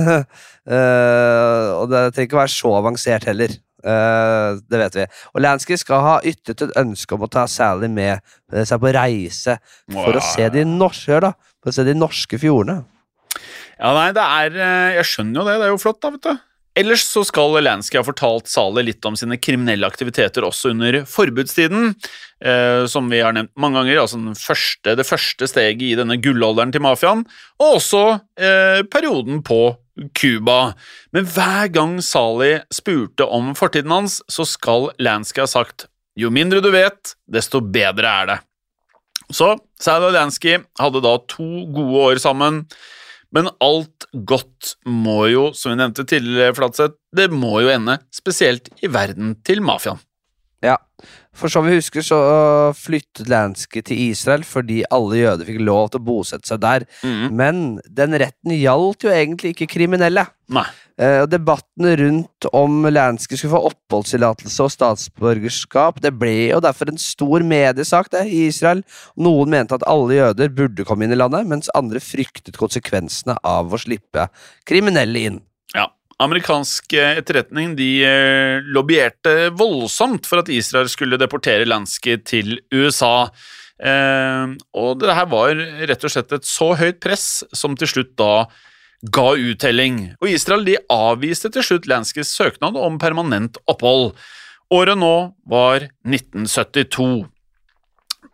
uh, 0.00 0.22
og 1.80 1.92
det 1.92 2.08
trenger 2.12 2.28
ikke 2.28 2.40
være 2.42 2.54
så 2.56 2.74
avansert 2.80 3.28
heller. 3.30 3.54
Uh, 3.82 4.58
det 4.70 4.82
vet 4.84 5.00
vi. 5.00 5.08
Og 5.34 5.42
Lansky 5.42 5.78
skal 5.80 6.06
ha 6.06 6.14
ytret 6.26 6.66
et 6.66 6.76
ønske 6.82 7.16
om 7.16 7.26
å 7.26 7.30
ta 7.30 7.48
Sally 7.50 7.90
med 7.90 8.22
seg 8.66 8.82
på 8.82 8.94
reise 8.94 9.58
for 9.90 10.18
å 10.18 10.22
se 10.32 10.46
de 10.54 10.66
norske, 10.68 11.18
da, 11.22 11.34
for 11.62 11.72
å 11.72 11.76
se 11.78 11.86
de 11.86 11.98
norske 11.98 12.38
fjordene. 12.38 12.84
Ja, 13.80 13.90
nei, 13.96 14.10
det 14.14 14.22
er 14.22 14.56
Jeg 14.98 15.06
skjønner 15.08 15.40
jo 15.40 15.46
det. 15.48 15.54
Det 15.58 15.66
er 15.66 15.72
jo 15.72 15.82
flott, 15.82 16.02
da, 16.04 16.12
vet 16.14 16.26
du. 16.28 16.48
Ellers 16.78 17.02
så 17.04 17.20
skal 17.28 17.58
Lansky 17.60 17.98
ha 17.98 18.04
fortalt 18.06 18.48
Sali 18.48 18.86
litt 18.86 19.04
om 19.04 19.16
sine 19.18 19.36
kriminelle 19.36 19.84
aktiviteter 19.84 20.46
også 20.46 20.70
under 20.72 21.02
forbudstiden, 21.08 21.90
eh, 22.44 22.84
som 22.88 23.10
vi 23.12 23.20
har 23.20 23.34
nevnt 23.36 23.52
mange 23.60 23.82
ganger, 23.82 24.00
altså 24.00 24.20
første, 24.40 24.94
det 24.96 25.04
første 25.04 25.48
steget 25.50 25.84
i 25.84 25.98
denne 25.98 26.16
gullalderen 26.22 26.72
til 26.72 26.84
mafiaen, 26.84 27.26
og 27.60 27.76
også 27.76 28.02
eh, 28.40 28.80
perioden 28.88 29.42
på 29.44 29.60
Cuba. 30.16 30.72
Men 31.12 31.28
hver 31.28 31.68
gang 31.74 31.98
Sali 32.00 32.54
spurte 32.72 33.28
om 33.28 33.52
fortiden 33.58 33.92
hans, 33.92 34.22
så 34.32 34.48
skal 34.48 34.88
Lansky 35.02 35.44
ha 35.44 35.50
sagt 35.50 35.90
jo 36.16 36.32
mindre 36.32 36.60
du 36.64 36.70
vet, 36.72 37.14
desto 37.28 37.60
bedre 37.64 38.16
er 38.22 38.32
det. 38.32 38.38
Så 39.32 39.54
Sally 39.80 40.08
og 40.08 40.16
Lansky 40.16 40.58
hadde 40.80 41.04
da 41.04 41.14
to 41.28 41.66
gode 41.72 42.08
år 42.08 42.20
sammen. 42.20 42.64
Men 43.32 43.48
alt 43.64 44.06
godt 44.28 44.74
må 44.84 45.24
jo, 45.32 45.44
som 45.56 45.72
vi 45.72 45.80
nevnte 45.80 46.04
tidligere, 46.08 46.54
Flatseth, 46.56 46.98
det 47.16 47.30
må 47.32 47.62
jo 47.64 47.72
ende, 47.72 47.96
spesielt 48.12 48.68
i 48.84 48.90
verden 48.92 49.38
til 49.46 49.64
mafiaen. 49.64 50.00
For 51.32 51.48
som 51.52 51.64
vi 51.64 51.78
husker 51.78 52.04
så 52.04 52.18
flyttet 52.76 53.30
Lansky 53.32 53.80
til 53.86 54.00
Israel 54.10 54.44
fordi 54.44 54.82
alle 54.92 55.22
jøder 55.22 55.48
fikk 55.48 55.62
lov 55.64 55.92
til 55.92 56.02
å 56.02 56.06
bosette 56.06 56.50
seg 56.50 56.60
der. 56.62 56.84
Mm. 57.00 57.24
Men 57.38 57.62
den 57.88 58.16
retten 58.20 58.54
gjaldt 58.58 59.06
jo 59.06 59.12
egentlig 59.12 59.54
ikke 59.54 59.70
kriminelle. 59.78 60.26
Nei. 60.52 60.66
Eh, 61.00 61.22
og 61.24 61.30
debatten 61.32 61.88
rundt 61.98 62.46
om 62.52 62.84
Lansky 62.92 63.38
skulle 63.38 63.54
få 63.54 63.62
oppholdstillatelse 63.70 64.66
og 64.66 64.74
statsborgerskap, 64.74 66.02
det 66.04 66.12
ble 66.20 66.34
jo 66.50 66.60
derfor 66.62 66.92
en 66.92 67.00
stor 67.00 67.46
mediesak 67.48 68.12
det, 68.12 68.26
i 68.28 68.44
Israel. 68.50 68.84
Noen 69.16 69.54
mente 69.54 69.78
at 69.78 69.86
alle 69.88 70.18
jøder 70.18 70.52
burde 70.52 70.86
komme 70.88 71.08
inn 71.08 71.16
i 71.16 71.18
landet, 71.18 71.48
mens 71.48 71.72
andre 71.78 72.02
fryktet 72.02 72.60
konsekvensene 72.60 73.38
av 73.40 73.72
å 73.72 73.80
slippe 73.80 74.28
kriminelle 74.68 75.26
inn. 75.30 75.40
Ja. 75.72 75.88
Amerikansk 76.22 76.94
eh, 76.96 77.18
etterretning 77.20 77.74
de 77.78 77.90
eh, 78.06 78.60
lobbyerte 78.74 79.50
voldsomt 79.58 80.28
for 80.28 80.42
at 80.42 80.50
Israel 80.52 80.90
skulle 80.92 81.18
deportere 81.20 81.66
Lansky 81.68 82.18
til 82.26 82.58
USA. 82.74 83.28
Eh, 83.82 84.54
og 84.78 85.00
det 85.02 85.16
her 85.16 85.30
var 85.32 85.56
rett 85.90 86.06
og 86.06 86.14
slett 86.14 86.34
et 86.36 86.48
så 86.48 86.72
høyt 86.78 87.00
press 87.02 87.42
som 87.56 87.74
til 87.78 87.90
slutt 87.90 88.14
da 88.20 88.46
ga 89.02 89.32
uttelling. 89.34 90.12
Og 90.22 90.30
Israel 90.30 90.64
de 90.66 90.78
avviste 90.92 91.50
til 91.50 91.66
slutt 91.66 91.90
Lanskys 91.90 92.30
søknad 92.36 92.78
om 92.78 93.00
permanent 93.02 93.58
opphold. 93.66 94.12
Året 94.72 94.98
nå 94.98 95.14
var 95.50 95.88
1972. 96.06 97.26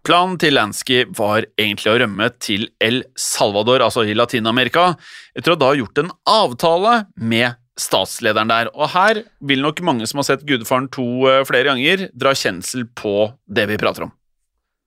Planen 0.07 0.37
til 0.41 0.55
Lansky 0.57 1.03
var 1.17 1.45
egentlig 1.59 1.91
å 1.93 1.97
rømme 2.01 2.29
til 2.41 2.69
El 2.81 3.03
Salvador, 3.19 3.83
altså 3.85 4.05
i 4.07 4.15
Latin-Amerika, 4.17 4.93
etter 5.37 5.53
å 5.53 5.59
da 5.59 5.73
ha 5.73 5.77
gjort 5.77 6.01
en 6.01 6.13
avtale 6.29 6.95
med 7.17 7.59
statslederen 7.79 8.51
der. 8.51 8.71
Og 8.75 8.91
her 8.95 9.23
vil 9.41 9.63
nok 9.65 9.83
mange 9.87 10.09
som 10.09 10.21
har 10.21 10.29
sett 10.29 10.47
Gudfaren 10.49 10.89
2 10.95 11.07
eh, 11.31 11.45
flere 11.49 11.71
ganger, 11.71 12.09
dra 12.13 12.35
kjensel 12.37 12.89
på 12.99 13.31
det 13.47 13.69
vi 13.71 13.79
prater 13.81 14.09
om. 14.09 14.13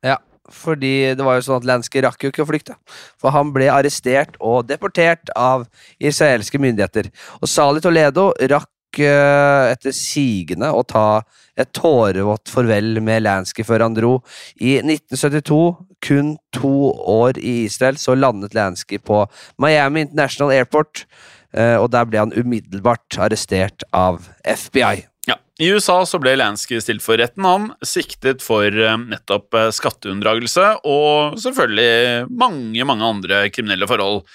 Ja, 0.06 0.17
fordi 0.51 1.13
det 1.15 1.25
var 1.25 1.38
jo 1.38 1.45
sånn 1.47 1.62
at 1.62 1.69
Lansky 1.69 2.04
rakk 2.04 2.25
jo 2.25 2.32
ikke 2.34 2.43
å 2.45 2.49
flykte. 2.49 2.77
For 3.21 3.34
han 3.36 3.54
ble 3.56 3.69
arrestert 3.71 4.38
og 4.39 4.67
deportert 4.69 5.32
av 5.38 5.67
israelske 6.01 6.62
myndigheter. 6.62 7.12
Og 7.39 7.49
Sali 7.49 7.84
Toledo 7.84 8.32
rakk 8.51 9.01
eh, 9.01 9.71
etter 9.71 9.95
sigende 9.95 10.71
å 10.73 10.84
ta 10.88 11.21
et 11.60 11.71
tårevått 11.75 12.49
farvel 12.51 13.01
med 13.04 13.25
Lansky 13.25 13.65
før 13.67 13.86
han 13.86 13.95
dro. 13.95 14.17
I 14.60 14.80
1972, 14.82 15.62
kun 16.01 16.36
to 16.56 16.91
år 17.12 17.38
i 17.38 17.65
Israel, 17.67 17.99
så 18.01 18.15
landet 18.17 18.56
Lansky 18.58 18.97
på 18.97 19.23
Miami 19.62 20.08
International 20.08 20.54
Airport. 20.56 21.06
Eh, 21.54 21.78
og 21.78 21.92
der 21.94 22.08
ble 22.10 22.24
han 22.24 22.36
umiddelbart 22.36 23.20
arrestert 23.22 23.86
av 23.96 24.28
FBI. 24.46 25.06
Ja, 25.30 25.38
I 25.62 25.70
USA 25.76 26.00
så 26.10 26.18
ble 26.22 26.34
Lansky 26.40 26.80
stilt 26.82 27.04
for 27.06 27.20
retten, 27.22 27.46
han, 27.46 27.70
siktet 27.86 28.42
for 28.46 28.66
eh, 28.66 28.98
nettopp 28.98 29.58
eh, 29.58 29.70
skatteunndragelse 29.76 30.68
og 30.82 31.38
selvfølgelig 31.42 32.32
mange, 32.32 32.88
mange 32.90 33.12
andre 33.16 33.46
kriminelle 33.54 33.90
forhold. 33.90 34.26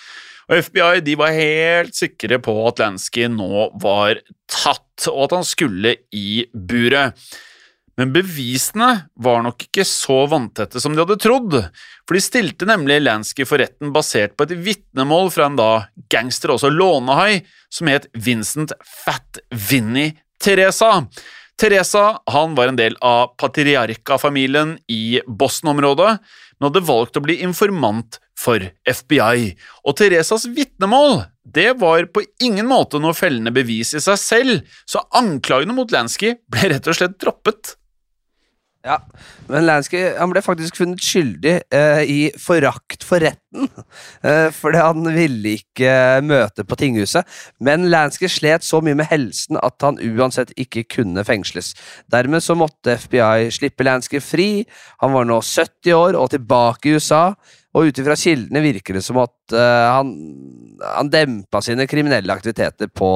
Og 0.47 0.63
FBI 0.63 1.03
de 1.03 1.17
var 1.19 1.35
helt 1.35 1.97
sikre 1.99 2.39
på 2.39 2.55
at 2.69 2.79
Lansky 2.85 3.27
nå 3.33 3.67
var 3.83 4.21
tatt, 4.47 5.09
og 5.11 5.27
at 5.27 5.37
han 5.41 5.49
skulle 5.49 5.97
i 6.15 6.47
buret. 6.55 7.19
Men 7.97 8.13
bevisene 8.13 8.89
var 9.25 9.41
nok 9.47 9.63
ikke 9.69 9.85
så 9.89 10.19
vanntette 10.29 10.81
som 10.83 10.93
de 10.93 11.01
hadde 11.01 11.17
trodd, 11.23 11.55
for 12.05 12.17
de 12.17 12.21
stilte 12.21 12.69
nemlig 12.69 12.99
Lansky 13.01 13.47
for 13.49 13.63
retten 13.63 13.95
basert 13.95 14.35
på 14.37 14.45
et 14.45 14.53
vitnemål 14.67 15.33
fra 15.33 15.49
en 15.49 15.57
da 15.57 15.71
gangster, 16.13 16.53
også 16.53 16.69
lånehai, 16.75 17.41
som 17.73 17.89
het 17.89 18.11
Vincent 18.13 18.77
Fat 18.85 19.41
Vinnie 19.71 20.13
Teresa. 20.43 21.07
Teresa 21.57 22.19
han 22.29 22.53
var 22.59 22.69
en 22.69 22.77
del 22.77 22.99
av 23.01 23.33
patriarka-familien 23.41 24.77
i 24.93 25.23
Boston-området, 25.25 26.19
men 26.59 26.69
hadde 26.69 26.85
valgt 26.89 27.17
å 27.17 27.25
bli 27.25 27.39
informant 27.45 28.21
for 28.37 28.61
FBI. 28.85 29.55
Og 29.89 29.97
Teresas 29.97 30.45
vitnemål 30.53 31.23
det 31.57 31.71
var 31.81 32.05
på 32.13 32.27
ingen 32.45 32.69
måte 32.69 33.01
noe 33.01 33.17
fellende 33.17 33.55
bevis 33.57 33.95
i 33.97 34.05
seg 34.05 34.21
selv, 34.21 34.77
så 34.85 35.01
anklagene 35.17 35.77
mot 35.77 35.93
Lansky 35.95 36.35
ble 36.53 36.75
rett 36.75 36.93
og 36.93 37.01
slett 37.01 37.17
droppet. 37.23 37.77
Ja, 38.87 39.01
men 39.51 39.65
Lansky 39.67 39.99
han 40.15 40.31
ble 40.31 40.41
faktisk 40.45 40.79
funnet 40.79 41.03
skyldig 41.03 41.57
eh, 41.75 42.03
i 42.07 42.21
forakt 42.41 43.07
for 43.07 43.23
retten. 43.23 43.43
Eh, 44.27 44.49
fordi 44.53 44.81
han 44.83 45.07
ville 45.15 45.53
ikke 45.57 46.21
møte 46.25 46.65
på 46.67 46.77
tinghuset. 46.79 47.25
Men 47.63 47.87
Lansky 47.93 48.29
slet 48.31 48.65
så 48.67 48.83
mye 48.85 48.97
med 48.99 49.09
helsen 49.09 49.57
at 49.65 49.85
han 49.85 50.01
uansett 50.03 50.51
ikke 50.61 50.83
kunne 50.97 51.25
fengsles. 51.25 51.73
Dermed 52.13 52.45
så 52.45 52.57
måtte 52.59 52.99
FBI 53.01 53.49
slippe 53.55 53.87
Lansky 53.87 54.21
fri. 54.25 54.49
Han 55.05 55.15
var 55.15 55.29
nå 55.29 55.39
70 55.41 55.95
år 55.97 56.19
og 56.19 56.33
tilbake 56.35 56.91
i 56.91 56.97
USA. 56.99 57.23
Og 57.77 57.91
ut 57.91 57.99
ifra 58.01 58.17
kildene 58.19 58.63
virker 58.65 58.97
det 58.97 59.05
som 59.05 59.19
at 59.21 59.53
uh, 59.53 59.99
han, 59.99 60.13
han 60.81 61.11
dempa 61.13 61.61
sine 61.65 61.85
kriminelle 61.91 62.33
aktiviteter 62.33 62.89
på 62.89 63.11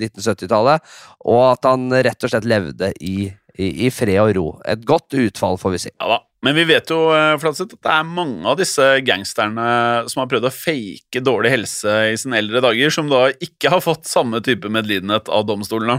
1970-tallet, 0.00 0.86
og 1.28 1.42
at 1.50 1.68
han 1.68 1.84
rett 1.92 2.24
og 2.24 2.32
slett 2.32 2.48
levde 2.48 2.94
i 3.04 3.28
i, 3.54 3.86
i, 3.86 3.90
fred 3.94 4.20
og 4.22 4.34
ro. 4.36 4.48
Et 4.68 4.82
godt 4.86 5.16
utfall, 5.18 5.58
får 5.60 5.74
vi 5.74 5.80
si. 5.86 5.94
Ja 5.94 6.10
da. 6.16 6.18
Men 6.40 6.56
vi 6.56 6.64
vet 6.70 6.88
jo 6.88 6.96
Flatseth, 7.36 7.76
at 7.76 7.84
det 7.84 7.92
er 7.92 8.06
mange 8.08 8.48
av 8.48 8.54
disse 8.56 8.84
gangsterne 9.04 9.64
som 10.08 10.22
har 10.22 10.28
prøvd 10.30 10.46
å 10.48 10.52
fake 10.54 11.20
dårlig 11.20 11.50
helse 11.52 11.96
i 12.08 12.14
sine 12.16 12.38
eldre 12.40 12.62
dager, 12.64 12.94
som 12.94 13.10
da 13.12 13.26
ikke 13.44 13.74
har 13.74 13.82
fått 13.84 14.08
samme 14.08 14.40
type 14.46 14.70
medlidenhet 14.72 15.28
av 15.28 15.44
domstolene. 15.50 15.98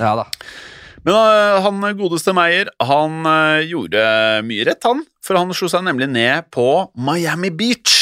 Ja 0.00 0.14
da. 0.16 0.24
Men 1.04 1.18
uh, 1.18 1.60
han 1.66 1.84
godeste 1.98 2.32
Meyer 2.32 2.70
han 2.80 3.26
uh, 3.28 3.60
gjorde 3.60 4.00
mye 4.48 4.64
rett, 4.70 4.88
han. 4.88 5.04
For 5.20 5.36
han 5.36 5.52
slo 5.52 5.68
seg 5.68 5.84
nemlig 5.84 6.08
ned 6.14 6.48
på 6.54 6.68
Miami 6.96 7.52
Beach 7.52 8.01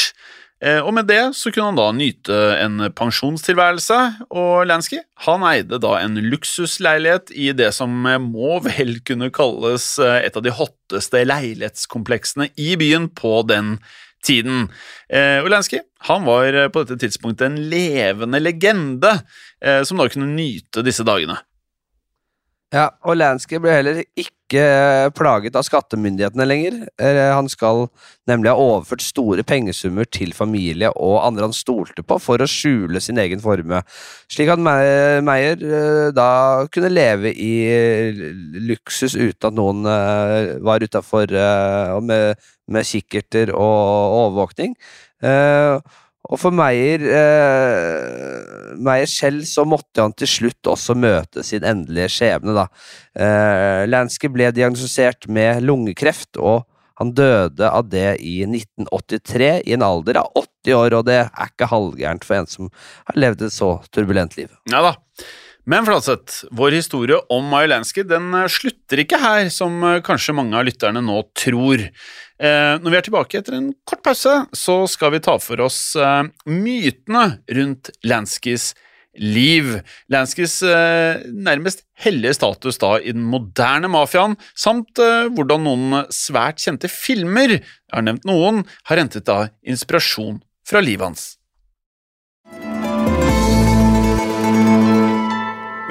og 0.61 0.91
med 0.93 1.07
det 1.09 1.21
så 1.33 1.49
kunne 1.49 1.71
han 1.71 1.79
da 1.79 1.87
nyte 1.97 2.39
en 2.61 2.83
pensjonstilværelse, 2.93 3.97
og 4.29 4.67
Lansky 4.69 4.99
han 5.25 5.45
eide 5.49 5.79
da 5.81 5.95
en 5.97 6.19
luksusleilighet 6.21 7.33
i 7.33 7.49
det 7.57 7.71
som 7.73 7.95
må 8.27 8.59
vel 8.67 8.99
kunne 9.07 9.31
kalles 9.33 9.95
eh, 9.97 10.19
et 10.27 10.37
av 10.37 10.45
de 10.45 10.53
hotteste 10.53 11.23
leilighetskompleksene 11.25 12.51
i 12.61 12.75
byen 12.77 13.09
på 13.09 13.39
den 13.49 13.79
tiden. 14.21 14.67
Eh, 15.09 15.39
og 15.41 15.49
Lansky 15.49 15.81
han 16.05 16.29
var 16.29 16.57
på 16.73 16.85
dette 16.85 17.07
tidspunktet 17.07 17.49
en 17.49 17.61
levende 17.71 18.41
legende 18.41 19.19
som 19.85 19.99
da 20.01 20.07
kunne 20.09 20.31
nyte 20.33 20.81
disse 20.81 21.05
dagene. 21.05 21.35
Ja, 22.71 22.85
og 23.03 23.17
Lansky 23.19 23.57
ble 23.59 23.73
heller 23.73 23.97
ikke 24.15 24.61
plaget 25.15 25.57
av 25.59 25.65
skattemyndighetene 25.67 26.45
lenger. 26.47 26.77
Eh, 27.03 27.19
han 27.35 27.49
skal 27.51 27.89
nemlig 28.31 28.47
ha 28.53 28.63
overført 28.63 29.03
store 29.03 29.43
pengesummer 29.47 30.07
til 30.07 30.31
familie 30.35 30.87
og 30.95 31.17
andre 31.25 31.49
han 31.49 31.55
stolte 31.55 32.03
på, 32.07 32.15
for 32.23 32.39
å 32.39 32.47
skjule 32.47 33.01
sin 33.03 33.19
egen 33.19 33.43
formue, 33.43 33.81
slik 34.31 34.53
at 34.53 34.63
Meyer 34.63 35.59
eh, 35.67 36.07
da 36.15 36.29
kunne 36.71 36.93
leve 36.93 37.33
i 37.35 37.51
luksus 38.71 39.17
uten 39.19 39.51
at 39.51 39.57
noen 39.59 39.83
eh, 39.91 40.55
var 40.63 40.83
utafor 40.83 41.35
med, 42.07 42.39
med 42.71 42.87
kikkerter 42.87 43.51
og 43.51 44.15
overvåkning. 44.21 44.77
Og 46.31 46.39
for 46.39 46.55
Meyer, 46.55 47.03
eh, 47.11 48.75
Meyer 48.79 49.09
selv 49.09 49.43
så 49.49 49.65
måtte 49.67 49.99
han 49.99 50.13
til 50.15 50.29
slutt 50.31 50.69
også 50.71 50.95
møte 50.95 51.43
sin 51.43 51.65
endelige 51.67 52.07
skjebne. 52.15 52.55
da. 52.55 52.67
Eh, 53.15 53.85
Lansky 53.87 54.31
ble 54.31 54.51
diagnostisert 54.55 55.27
med 55.27 55.61
lungekreft, 55.61 56.37
og 56.39 56.63
han 57.01 57.11
døde 57.17 57.67
av 57.67 57.89
det 57.89 58.21
i 58.21 58.45
1983 58.45 59.63
i 59.65 59.73
en 59.73 59.83
alder 59.83 60.21
av 60.21 60.31
80 60.37 60.73
år, 60.77 60.93
og 60.93 61.05
det 61.09 61.19
er 61.25 61.47
ikke 61.49 61.71
halvgærent 61.71 62.23
for 62.27 62.37
en 62.37 62.47
som 62.47 62.69
har 63.09 63.15
levd 63.19 63.47
et 63.47 63.55
så 63.55 63.73
turbulent 63.91 64.37
liv. 64.37 64.51
Ja 64.71 64.83
da. 64.85 64.95
Men 65.71 65.85
Flatseth, 65.87 66.49
vår 66.51 66.73
historie 66.75 67.15
om 67.31 67.45
Majolanski 67.47 68.03
den 68.03 68.33
eh, 68.35 68.49
slutter 68.51 68.99
ikke 69.05 69.19
her, 69.21 69.45
som 69.53 69.77
eh, 69.87 70.01
kanskje 70.03 70.35
mange 70.35 70.57
av 70.59 70.65
lytterne 70.67 70.99
nå 71.05 71.21
tror. 71.37 71.85
Eh, 71.85 72.73
når 72.81 72.91
vi 72.91 72.97
er 72.99 73.05
tilbake 73.05 73.39
etter 73.39 73.55
en 73.55 73.69
kort 73.87 74.01
pause, 74.03 74.33
så 74.51 74.75
skal 74.91 75.13
vi 75.15 75.21
ta 75.23 75.37
for 75.39 75.63
oss 75.63 75.93
mytene 76.49 77.23
rundt 77.55 77.93
Lanskis 78.03 78.73
liv. 79.15 79.77
Lanskis 80.11 80.57
nærmest 80.63 81.85
hellige 81.99 82.37
status 82.39 82.79
da 82.81 82.93
i 82.99 83.11
den 83.15 83.23
moderne 83.27 83.91
mafiaen, 83.91 84.37
samt 84.55 84.99
hvordan 84.99 85.67
noen 85.67 85.99
svært 86.15 86.63
kjente 86.63 86.91
filmer, 86.91 87.59
jeg 87.59 87.95
har 87.95 88.07
nevnt 88.07 88.27
noen, 88.27 88.63
har 88.87 89.03
hentet 89.03 89.27
da 89.27 89.43
inspirasjon 89.67 90.39
fra 90.67 90.83
livet 90.83 91.11
hans. 91.11 91.27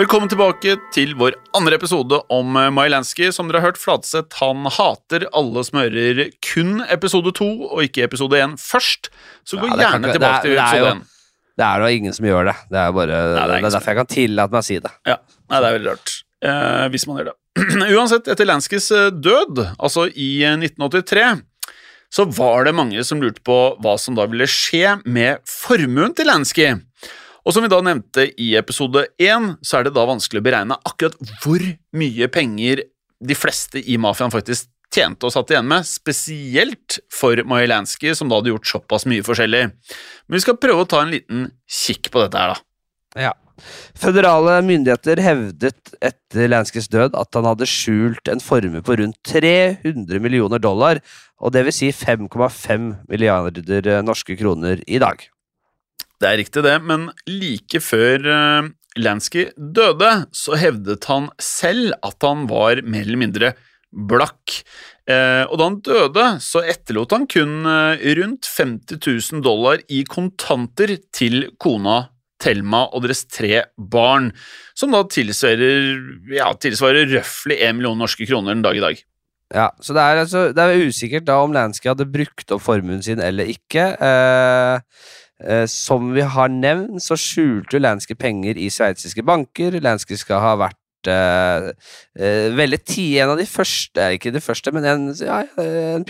Velkommen 0.01 0.31
tilbake 0.33 0.79
til 0.95 1.11
vår 1.21 1.35
andre 1.59 1.77
episode 1.77 2.23
om 2.33 2.55
eh, 2.57 2.71
Mailansky. 2.73 3.27
Som 3.37 3.51
dere 3.51 3.61
har 3.61 3.69
hørt, 3.69 3.81
Fladseth 3.83 4.39
han 4.41 4.65
hater 4.73 5.27
alle 5.37 5.61
som 5.67 5.77
hører 5.77 6.31
kun 6.47 6.79
episode 6.87 7.35
to 7.37 7.49
og 7.67 7.83
ikke 7.85 8.07
episode 8.07 8.39
én 8.41 8.55
først. 8.57 9.11
Så 9.45 9.59
gå 9.61 9.69
ja, 9.69 9.77
gjerne 9.83 10.15
tilbake 10.15 10.39
er, 10.39 10.47
til 10.47 10.57
episode 10.57 10.95
én. 10.95 11.03
Det 11.61 11.67
er 11.67 11.85
jo 11.85 11.91
ingen 11.99 12.17
som 12.17 12.31
gjør 12.31 12.49
det. 12.49 12.57
Det 12.71 12.81
er, 12.81 12.97
bare, 12.97 13.21
Nei, 13.21 13.35
det 13.35 13.43
er, 13.43 13.53
det 13.53 13.61
er 13.61 13.77
derfor 13.77 13.93
jeg 13.93 14.01
kan 14.01 14.11
tillate 14.15 14.57
meg 14.57 14.63
å 14.63 14.69
si 14.71 14.81
det. 14.81 14.95
Ja, 15.11 15.19
Nei, 15.37 15.59
det 15.59 15.61
er 15.61 15.77
veldig 15.77 15.93
rart. 15.93 16.17
Eh, 16.49 16.89
hvis 16.95 17.07
man 17.11 17.21
gjør 17.21 17.29
det. 17.29 17.39
Uansett, 17.99 18.33
etter 18.33 18.49
Lanskys 18.49 18.91
eh, 18.97 19.13
død, 19.13 19.65
altså 19.77 20.07
i 20.09 20.31
1983, 20.55 21.27
eh, 21.27 21.77
så 22.09 22.31
var 22.41 22.71
det 22.71 22.79
mange 22.79 23.05
som 23.05 23.21
lurte 23.21 23.45
på 23.45 23.59
hva 23.85 23.99
som 24.01 24.17
da 24.17 24.25
ville 24.33 24.49
skje 24.49 24.97
med 25.05 25.45
formuen 25.45 26.17
til 26.17 26.33
Lansky. 26.33 26.73
Og 27.45 27.55
som 27.55 27.65
vi 27.65 27.71
da 27.73 27.81
nevnte 27.85 28.27
i 28.41 28.53
episode 28.59 29.07
én, 29.21 29.55
så 29.65 29.79
er 29.79 29.89
det 29.89 29.95
da 29.97 30.05
vanskelig 30.09 30.43
å 30.43 30.47
beregne 30.47 30.79
akkurat 30.87 31.17
hvor 31.43 31.65
mye 31.97 32.29
penger 32.33 32.85
de 33.21 33.37
fleste 33.37 33.81
i 33.81 33.97
mafiaen 34.01 34.33
faktisk 34.33 34.69
tjente 34.91 35.29
og 35.29 35.35
satt 35.35 35.53
igjen 35.53 35.69
med, 35.71 35.87
spesielt 35.87 36.99
for 37.15 37.39
Majelanski, 37.47 38.11
som 38.17 38.31
da 38.31 38.41
hadde 38.41 38.53
gjort 38.53 38.73
såpass 38.73 39.07
mye 39.09 39.25
forskjellig. 39.27 39.69
Men 39.71 40.37
vi 40.37 40.43
skal 40.43 40.59
prøve 40.61 40.85
å 40.85 40.91
ta 40.91 41.05
en 41.05 41.15
liten 41.15 41.47
kikk 41.71 42.11
på 42.11 42.25
dette 42.25 42.41
her, 42.41 42.57
da. 42.57 43.29
Ja. 43.29 43.33
Føderale 44.01 44.57
myndigheter 44.65 45.21
hevdet 45.21 45.93
etter 46.01 46.49
Lanskys 46.49 46.89
død 46.91 47.17
at 47.19 47.37
han 47.37 47.45
hadde 47.45 47.69
skjult 47.69 48.31
en 48.33 48.41
formue 48.41 48.81
på 48.87 48.97
rundt 49.03 49.19
300 49.29 50.23
millioner 50.23 50.63
dollar, 50.63 51.03
og 51.41 51.53
det 51.55 51.67
vil 51.69 51.77
si 51.77 51.91
5,5 51.95 52.89
milliarder 53.11 53.91
norske 54.07 54.37
kroner 54.41 54.81
i 54.89 55.01
dag. 55.03 55.23
Det 56.21 56.29
er 56.29 56.37
riktig, 56.43 56.63
det, 56.67 56.77
men 56.85 57.09
like 57.31 57.81
før 57.81 58.27
uh, 58.29 58.69
Lansky 59.01 59.47
døde, 59.57 60.11
så 60.37 60.59
hevdet 60.61 61.07
han 61.09 61.31
selv 61.41 61.95
at 62.05 62.21
han 62.27 62.45
var 62.51 62.83
mer 62.85 63.07
eller 63.07 63.21
mindre 63.23 63.53
blakk. 63.91 64.59
Uh, 65.09 65.49
og 65.49 65.55
da 65.57 65.69
han 65.71 65.79
døde, 65.87 66.27
så 66.45 66.61
etterlot 66.69 67.15
han 67.17 67.25
kun 67.31 67.65
uh, 67.65 67.97
rundt 68.21 68.51
50 68.53 69.01
000 69.01 69.45
dollar 69.47 69.81
i 69.89 70.03
kontanter 70.05 70.99
til 71.17 71.55
kona 71.57 72.03
Thelma 72.41 72.87
og 72.93 73.07
deres 73.07 73.25
tre 73.29 73.65
barn, 73.77 74.31
som 74.77 74.93
da 74.93 75.01
tilsvarer, 75.09 75.89
ja, 76.37 76.51
tilsvarer 76.57 77.09
røftlig 77.17 77.59
1 77.65 77.81
million 77.81 77.97
norske 78.01 78.29
kroner 78.29 78.57
den 78.57 78.65
dag 78.65 78.77
i 78.77 78.85
dag. 78.85 79.01
Ja, 79.51 79.67
så 79.83 79.97
det 79.97 80.05
er, 80.05 80.21
altså, 80.23 80.45
det 80.55 80.63
er 80.63 80.85
usikkert 80.87 81.27
da 81.27 81.41
om 81.43 81.57
Lansky 81.57 81.91
hadde 81.91 82.07
brukt 82.09 82.53
opp 82.55 82.63
formuen 82.63 83.01
sin 83.05 83.21
eller 83.25 83.49
ikke. 83.51 83.89
Eh, 83.99 84.77
Eh, 84.79 85.20
som 85.71 86.11
vi 86.13 86.21
har 86.21 86.51
nevnt, 86.53 87.01
så 87.01 87.17
skjulte 87.17 87.81
Lansky 87.81 88.15
penger 88.19 88.59
i 88.61 88.69
sveitsiske 88.73 89.25
banker. 89.25 89.79
Lansky 89.81 90.19
skal 90.21 90.43
ha 90.45 90.51
vært 90.61 90.81
eh, 91.09 91.71
uh, 92.21 92.57
veldig 92.57 92.81
tidlig 92.85 93.23
en 93.23 93.33
av 93.35 93.41
de 93.41 93.47
første, 93.49 94.11
ikke 94.17 94.35
det 94.35 94.43
første, 94.45 94.73
men 94.77 94.85
en, 94.85 95.09
ja, 95.17 95.43
en 95.63 96.05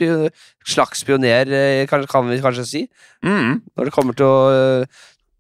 slags 0.67 1.05
pioner, 1.07 1.47
eh, 1.47 1.87
kan, 1.91 2.07
kan, 2.11 2.29
vi 2.31 2.41
kanskje 2.43 2.67
si. 2.67 2.83
Mm. 3.23 3.61
Når 3.77 3.91
det 3.91 3.95
kommer 3.95 4.19
til 4.19 4.27
å 4.27 4.85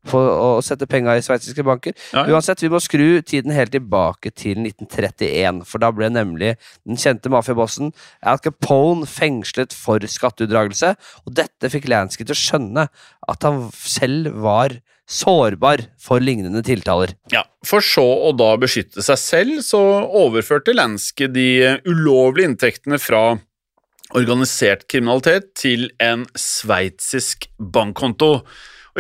på 0.08 0.20
å 0.20 0.50
sette 0.64 0.88
penga 0.90 1.16
i 1.18 1.24
sveitsiske 1.24 1.64
banker. 1.66 1.94
Ja, 2.14 2.24
ja. 2.24 2.36
Uansett, 2.36 2.62
vi 2.64 2.70
må 2.72 2.80
skru 2.82 3.20
tiden 3.26 3.52
helt 3.52 3.74
tilbake 3.74 4.32
til 4.32 4.62
1931, 4.62 5.64
for 5.68 5.82
da 5.82 5.90
ble 5.94 6.08
nemlig 6.12 6.54
den 6.88 7.00
kjente 7.00 7.32
mafiabossen 7.32 7.92
Al 8.24 8.40
Capone 8.42 9.08
fengslet 9.08 9.76
for 9.76 10.00
skatteunndragelse, 10.00 10.94
og 11.26 11.36
dette 11.36 11.72
fikk 11.72 11.90
Lansky 11.90 12.24
til 12.24 12.36
å 12.36 12.40
skjønne 12.40 12.86
at 13.30 13.46
han 13.46 13.66
selv 13.76 14.40
var 14.40 14.78
sårbar 15.10 15.82
for 15.98 16.22
lignende 16.22 16.62
tiltaler. 16.62 17.16
Ja, 17.34 17.42
For 17.66 17.82
så 17.84 18.04
å 18.28 18.30
da 18.36 18.54
beskytte 18.60 19.02
seg 19.04 19.18
selv, 19.20 19.62
så 19.66 19.80
overførte 20.06 20.74
Lansky 20.76 21.26
de 21.28 21.80
ulovlige 21.88 22.46
inntektene 22.52 23.00
fra 23.02 23.24
organisert 24.16 24.86
kriminalitet 24.90 25.52
til 25.58 25.88
en 26.02 26.24
sveitsisk 26.38 27.48
bankkonto. 27.58 28.40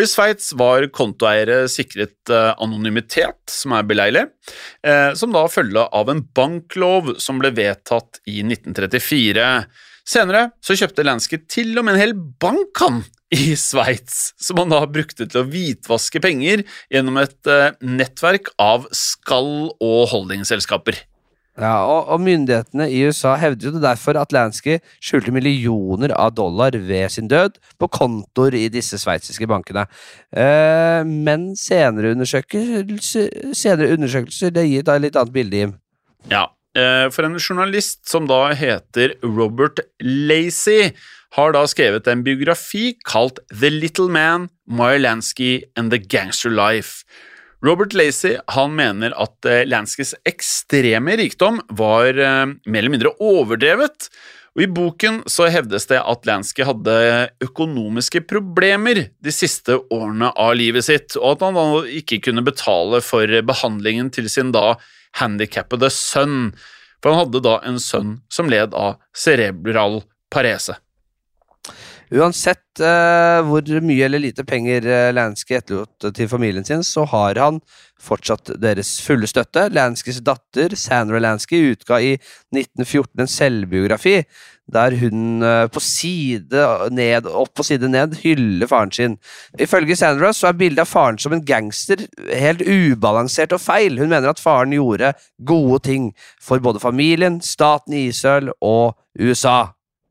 Og 0.00 0.06
I 0.06 0.08
Sveits 0.08 0.54
var 0.56 0.86
kontoeiere 0.96 1.66
sikret 1.68 2.30
eh, 2.32 2.54
anonymitet, 2.64 3.42
som 3.52 3.74
er 3.76 3.84
beleilig, 3.84 4.22
eh, 4.80 5.10
som 5.12 5.28
da 5.34 5.42
følge 5.52 5.82
av 5.92 6.08
en 6.08 6.22
banklov 6.24 7.18
som 7.20 7.36
ble 7.42 7.50
vedtatt 7.52 8.22
i 8.24 8.38
1934. 8.40 9.44
Senere 10.08 10.46
så 10.64 10.78
kjøpte 10.80 11.04
Lansky 11.04 11.42
til 11.52 11.76
og 11.76 11.84
med 11.84 11.98
en 11.98 12.00
hel 12.00 12.16
bank 12.16 12.80
han 12.80 13.02
i 13.28 13.52
Sveits, 13.60 14.30
som 14.40 14.62
han 14.62 14.72
da 14.72 14.80
brukte 14.88 15.28
til 15.28 15.42
å 15.42 15.46
hvitvaske 15.52 16.24
penger 16.24 16.64
gjennom 16.88 17.20
et 17.20 17.52
eh, 17.52 17.76
nettverk 17.84 18.54
av 18.56 18.88
skall- 18.96 19.74
og 19.76 20.02
holdingselskaper. 20.14 20.96
Ja, 21.60 21.82
og, 21.84 22.08
og 22.08 22.22
myndighetene 22.24 22.86
i 22.88 23.02
USA 23.04 23.34
hevder 23.36 23.68
jo 23.68 23.82
derfor 23.82 24.16
at 24.16 24.32
Lansky 24.32 24.78
skjulte 25.04 25.32
millioner 25.34 26.14
av 26.16 26.32
dollar 26.38 26.72
ved 26.72 27.12
sin 27.12 27.28
død 27.28 27.58
på 27.80 27.88
kontoer 27.92 28.56
i 28.56 28.70
disse 28.72 28.96
sveitsiske 29.02 29.48
bankene. 29.50 29.84
Eh, 30.32 31.04
men 31.04 31.50
senere 31.60 32.14
undersøkelser, 32.14 33.52
senere 33.52 33.92
undersøkelser 33.98 34.56
det 34.56 34.64
gir 34.70 34.86
et 34.86 35.04
litt 35.04 35.20
annet 35.20 35.36
bilde, 35.36 35.60
Jim. 35.60 35.76
Ja, 36.32 36.46
eh, 36.72 37.06
for 37.12 37.28
en 37.28 37.36
journalist 37.36 38.06
som 38.08 38.30
da 38.30 38.46
heter 38.56 39.18
Robert 39.20 39.84
Lacey, 40.00 40.94
har 41.36 41.52
da 41.54 41.62
skrevet 41.68 42.08
en 42.10 42.24
biografi 42.26 42.96
kalt 43.06 43.38
The 43.52 43.68
Little 43.70 44.08
Man, 44.10 44.48
Meyer 44.66 44.98
Lansky 44.98 45.60
and 45.76 45.92
The 45.92 46.00
Gangster 46.00 46.50
Life. 46.50 47.04
Robert 47.62 47.92
Lacey 47.92 48.38
han 48.46 48.74
mener 48.74 49.12
at 49.20 49.44
eh, 49.44 49.66
Lanskys 49.68 50.14
ekstreme 50.28 51.16
rikdom 51.20 51.60
var 51.76 52.16
eh, 52.16 52.46
mer 52.48 52.80
eller 52.80 52.94
mindre 52.94 53.12
overdrevet. 53.20 54.08
Og 54.56 54.64
I 54.64 54.70
boken 54.72 55.20
så 55.30 55.46
hevdes 55.52 55.86
det 55.90 56.00
at 56.00 56.26
Lansky 56.26 56.64
hadde 56.66 56.94
økonomiske 57.44 58.24
problemer 58.26 59.04
de 59.22 59.34
siste 59.34 59.76
årene 59.92 60.32
av 60.34 60.56
livet 60.58 60.88
sitt, 60.88 61.14
og 61.20 61.36
at 61.36 61.44
han 61.46 61.58
da 61.58 61.84
ikke 62.00 62.18
kunne 62.26 62.42
betale 62.46 62.98
for 63.04 63.30
behandlingen 63.46 64.10
til 64.10 64.26
sin 64.32 64.50
da 64.56 64.74
handikappede 65.20 65.92
sønn. 65.94 66.50
For 66.98 67.12
han 67.12 67.26
hadde 67.26 67.44
da 67.46 67.58
en 67.68 67.78
sønn 67.80 68.18
som 68.32 68.50
led 68.50 68.74
av 68.74 68.98
cerebral 69.16 70.00
parese. 70.32 70.80
Uansett 72.10 72.80
eh, 72.82 73.40
hvor 73.46 73.68
mye 73.86 74.06
eller 74.08 74.18
lite 74.22 74.42
penger 74.42 74.86
eh, 74.88 75.12
Lansky 75.14 75.54
etterlot 75.60 76.08
til 76.16 76.30
familien 76.30 76.66
sin, 76.66 76.82
så 76.82 77.04
har 77.06 77.38
han 77.38 77.60
fortsatt 78.02 78.50
deres 78.58 78.96
fulle 79.04 79.28
støtte. 79.30 79.68
Lanskys 79.70 80.18
datter, 80.26 80.74
Sandra 80.74 81.20
Lansky, 81.22 81.60
utga 81.70 82.00
i 82.02 82.16
1914 82.50 83.22
en 83.22 83.30
selvbiografi 83.30 84.16
der 84.70 84.94
hun 84.98 85.42
eh, 85.46 85.64
på 85.70 85.82
side 85.82 86.66
ned, 86.94 87.30
opp 87.30 87.54
på 87.58 87.66
side 87.66 87.90
ned 87.90 88.18
hyller 88.24 88.70
faren 88.70 88.94
sin. 88.94 89.16
Ifølge 89.58 89.98
Sandra 89.98 90.32
så 90.34 90.50
er 90.50 90.58
bildet 90.58 90.84
av 90.84 90.90
faren 90.90 91.18
som 91.22 91.34
en 91.34 91.46
gangster 91.46 92.08
helt 92.34 92.66
ubalansert 92.66 93.54
og 93.54 93.62
feil. 93.62 93.98
Hun 94.02 94.10
mener 94.10 94.30
at 94.30 94.42
faren 94.42 94.74
gjorde 94.74 95.14
gode 95.46 95.82
ting 95.86 96.10
for 96.42 96.62
både 96.62 96.82
familien, 96.82 97.38
staten 97.38 97.98
Israel 98.02 98.50
og 98.58 98.96
USA. 99.18 99.70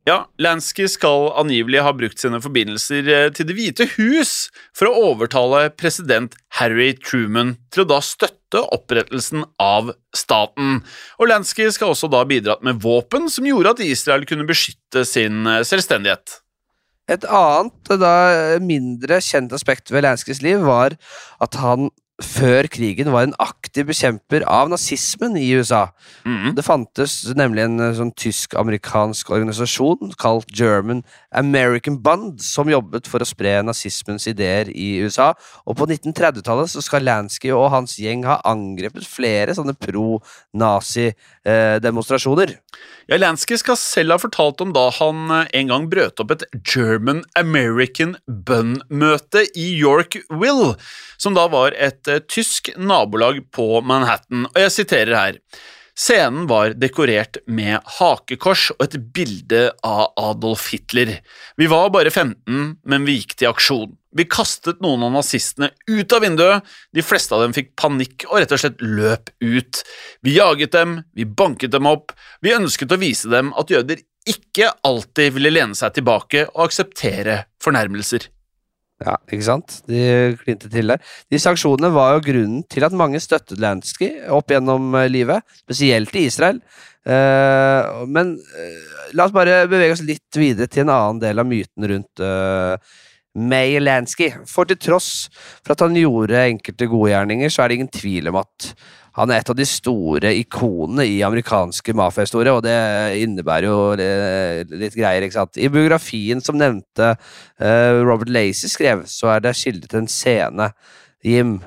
Ja, 0.10 0.24
Lansky 0.42 0.88
skal 0.90 1.28
angivelig 1.38 1.84
ha 1.86 1.92
brukt 1.94 2.22
sine 2.22 2.40
forbindelser 2.42 3.10
eh, 3.14 3.28
til 3.36 3.46
Det 3.46 3.54
hvite 3.58 3.86
hus 3.98 4.48
for 4.74 4.90
å 4.90 5.02
overtale 5.12 5.68
president 5.78 6.34
Harry 6.58 6.96
Truman 6.98 7.58
til 7.70 7.84
å 7.84 7.90
da 7.92 8.00
støtte 8.02 8.64
opprettelsen 8.74 9.44
av 9.62 9.92
staten. 10.18 10.80
Og 11.20 11.30
Lansky 11.30 11.68
skal 11.76 11.94
også 11.94 12.10
da 12.10 12.24
ha 12.24 12.30
bidratt 12.30 12.66
med 12.66 12.82
våpen 12.82 13.30
som 13.30 13.46
gjorde 13.46 13.76
at 13.76 13.84
Israel 13.86 14.26
kunne 14.30 14.50
beskytte 14.50 15.06
sin 15.06 15.44
eh, 15.46 15.62
selvstendighet. 15.68 16.40
Et 17.10 17.30
annet, 17.30 17.94
da 18.02 18.16
mindre 18.62 19.22
kjent 19.26 19.54
aspekt 19.54 19.94
ved 19.94 20.08
Lanskys 20.08 20.42
liv 20.46 20.66
var 20.66 20.98
at 21.42 21.58
han 21.62 21.92
før 22.24 22.64
krigen 22.72 23.12
var 23.14 23.24
en 23.26 23.34
aktiv 23.40 23.86
bekjemper 23.90 24.44
av 24.50 24.70
nazismen 24.72 25.38
i 25.40 25.54
USA. 25.56 25.88
Mm. 26.28 26.56
Det 26.58 26.66
fantes 26.66 27.36
nemlig 27.38 27.64
en 27.66 27.80
eh, 27.84 27.98
sånn 27.98 28.12
tysk-amerikansk 28.20 29.30
organisasjon 29.36 30.14
kalt 30.20 30.50
German 30.56 31.02
American 31.32 32.04
Bund, 32.04 32.42
som 32.44 32.70
jobbet 32.72 33.08
for 33.10 33.20
å 33.24 33.28
spre 33.28 33.64
nazismens 33.64 34.28
ideer 34.32 34.66
i 34.74 35.00
USA. 35.04 35.34
Og 35.66 35.78
på 35.80 35.86
1930-tallet 35.88 36.70
så 36.74 36.82
skal 36.84 37.06
Lansky 37.08 37.50
og 37.56 37.72
hans 37.74 37.94
gjeng 38.02 38.22
ha 38.28 38.36
angrepet 38.48 39.06
flere 39.08 39.56
sånne 39.58 39.74
pro-nazi-demonstrasjoner. 39.80 42.50
Ja, 42.56 42.60
Lansky 43.18 43.58
skal 43.58 43.78
selv 43.80 44.14
ha 44.14 44.20
fortalt 44.22 44.62
om 44.62 44.74
da 44.76 44.86
han 45.00 45.32
eh, 45.34 45.48
en 45.58 45.72
gang 45.72 45.88
brøt 45.90 46.22
opp 46.22 46.36
et 46.36 46.46
German 46.62 47.24
American 47.40 48.14
Bun-møte 48.28 49.48
i 49.58 49.72
Yorkville, 49.80 50.76
som 51.18 51.34
da 51.38 51.48
var 51.50 51.74
et 51.74 52.06
eh, 52.12 52.22
tysk 52.30 52.70
nabolag 52.78 53.42
på 53.56 53.82
Manhattan, 53.82 54.46
og 54.52 54.62
jeg 54.62 54.76
siterer 54.78 55.18
her. 55.18 55.42
Scenen 56.00 56.46
var 56.48 56.78
dekorert 56.80 57.42
med 57.52 57.84
hakekors 58.00 58.70
og 58.78 58.86
et 58.86 58.94
bilde 59.12 59.66
av 59.84 60.14
Adolf 60.22 60.70
Hitler. 60.72 61.18
Vi 61.60 61.68
var 61.68 61.90
bare 61.92 62.14
15, 62.14 62.78
men 62.88 63.08
vi 63.08 63.18
gikk 63.18 63.36
til 63.42 63.50
aksjon. 63.50 63.98
Vi 64.16 64.26
kastet 64.32 64.80
noen 64.82 65.04
av 65.06 65.12
nazistene 65.18 65.74
ut 65.90 66.16
av 66.16 66.24
vinduet, 66.24 66.64
de 66.96 67.04
fleste 67.04 67.36
av 67.36 67.44
dem 67.44 67.58
fikk 67.58 67.74
panikk 67.78 68.30
og 68.30 68.40
rett 68.40 68.56
og 68.56 68.64
slett 68.64 68.80
løp 68.80 69.34
ut. 69.44 69.84
Vi 70.24 70.38
jaget 70.38 70.72
dem, 70.78 71.02
vi 71.12 71.28
banket 71.28 71.76
dem 71.76 71.92
opp, 71.92 72.16
vi 72.40 72.56
ønsket 72.56 72.96
å 72.96 73.02
vise 73.04 73.28
dem 73.36 73.52
at 73.60 73.76
jøder 73.76 74.00
ikke 74.30 74.72
alltid 74.88 75.36
ville 75.36 75.52
lene 75.52 75.76
seg 75.76 76.00
tilbake 76.00 76.48
og 76.54 76.70
akseptere 76.70 77.42
fornærmelser. 77.64 78.32
Ja, 79.00 79.16
ikke 79.32 79.46
sant? 79.48 79.78
De 79.88 80.36
klinte 80.42 80.68
til 80.72 80.92
der. 80.92 81.04
De 81.32 81.40
sanksjonene 81.40 81.92
var 81.96 82.18
jo 82.18 82.24
grunnen 82.26 82.64
til 82.68 82.84
at 82.84 82.96
mange 82.96 83.22
støttet 83.24 83.62
Lansky 83.64 84.10
opp 84.36 84.52
gjennom 84.52 84.92
eh, 85.00 85.08
livet, 85.12 85.46
spesielt 85.62 86.16
i 86.20 86.26
Israel. 86.28 86.60
Eh, 87.08 88.02
men 88.12 88.34
eh, 88.60 88.98
la 89.16 89.30
oss 89.30 89.36
bare 89.36 89.62
bevege 89.72 89.96
oss 89.96 90.04
litt 90.04 90.36
videre 90.36 90.68
til 90.68 90.84
en 90.84 90.92
annen 90.98 91.22
del 91.24 91.40
av 91.40 91.48
myten 91.48 91.88
rundt 91.94 92.22
uh, 92.22 92.76
May 93.40 93.80
Lansky. 93.80 94.34
For 94.52 94.68
til 94.68 94.82
tross 94.84 95.30
for 95.64 95.78
at 95.78 95.86
han 95.86 95.96
gjorde 95.96 96.44
enkelte 96.44 96.90
gode 96.92 97.14
gjerninger, 97.14 97.54
så 97.54 97.64
er 97.64 97.72
det 97.72 97.80
ingen 97.80 97.94
tvil 97.96 98.30
om 98.34 98.42
at 98.44 98.74
han 99.20 99.32
er 99.34 99.42
et 99.42 99.50
av 99.52 99.58
de 99.58 99.66
store 99.68 100.32
ikonene 100.40 101.04
i 101.10 101.18
amerikanske 101.28 101.96
mafiahistorie, 101.98 102.54
og 102.56 102.64
det 102.64 102.76
innebærer 103.20 103.68
jo 103.68 103.80
litt 104.80 104.96
greier, 104.96 105.26
ikke 105.26 105.36
sant. 105.42 105.60
I 105.60 105.72
biografien 105.74 106.44
som 106.44 106.60
nevnte 106.60 107.14
uh, 107.16 108.00
Robert 108.00 108.32
Lacey 108.32 108.72
skrev, 108.72 109.04
så 109.12 109.34
er 109.36 109.44
det 109.44 109.58
kilde 109.60 109.90
til 109.90 110.04
en 110.04 110.12
scene, 110.12 110.70
Jim, 111.26 111.58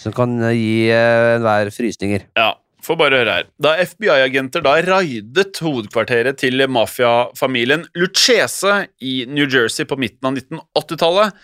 som 0.00 0.14
kan 0.16 0.38
gi 0.54 0.86
uh, 0.88 1.34
enhver 1.36 1.72
frysninger. 1.74 2.30
Ja, 2.38 2.54
får 2.86 3.00
bare 3.02 3.20
høre 3.20 3.36
her. 3.40 3.52
Da 3.60 3.74
FBI-agenter 3.82 4.64
da 4.64 4.78
raidet 4.86 5.60
hovedkvarteret 5.60 6.40
til 6.40 6.64
mafiafamilien 6.72 7.84
Lucchese 7.98 8.86
i 9.04 9.18
New 9.28 9.44
Jersey 9.44 9.88
på 9.88 10.00
midten 10.00 10.30
av 10.30 10.40
1980-tallet, 10.40 11.36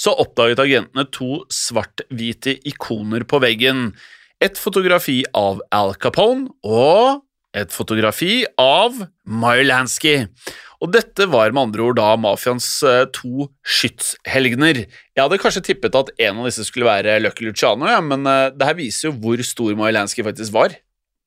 så 0.00 0.14
oppdaget 0.22 0.62
agentene 0.62 1.04
to 1.12 1.42
svart-hvite 1.52 2.54
ikoner 2.70 3.26
på 3.28 3.42
veggen. 3.42 3.90
Et 4.40 4.56
fotografi 4.56 5.18
av 5.36 5.58
Al 5.68 5.90
Capone 6.00 6.46
og 6.64 7.18
et 7.52 7.72
fotografi 7.74 8.46
av 8.56 8.94
Meyer 9.28 9.68
Og 10.80 10.92
dette 10.94 11.26
var 11.28 11.52
med 11.52 11.66
andre 11.66 11.82
ord 11.84 11.98
da 11.98 12.14
mafiaens 12.16 12.68
eh, 12.88 13.02
to 13.12 13.50
skytshelgener. 13.60 14.86
Jeg 14.88 15.20
hadde 15.20 15.38
kanskje 15.42 15.66
tippet 15.66 15.98
at 15.98 16.12
en 16.16 16.40
av 16.40 16.48
disse 16.48 16.64
skulle 16.64 16.88
være 16.88 17.18
Lucky 17.20 17.44
Luciano, 17.50 17.84
ja, 17.90 17.98
men 18.00 18.24
uh, 18.24 18.48
det 18.48 18.64
her 18.64 18.78
viser 18.78 19.10
jo 19.10 19.18
hvor 19.20 19.42
stor 19.44 19.76
Meyer 19.76 20.08
faktisk 20.08 20.56
var. 20.56 20.78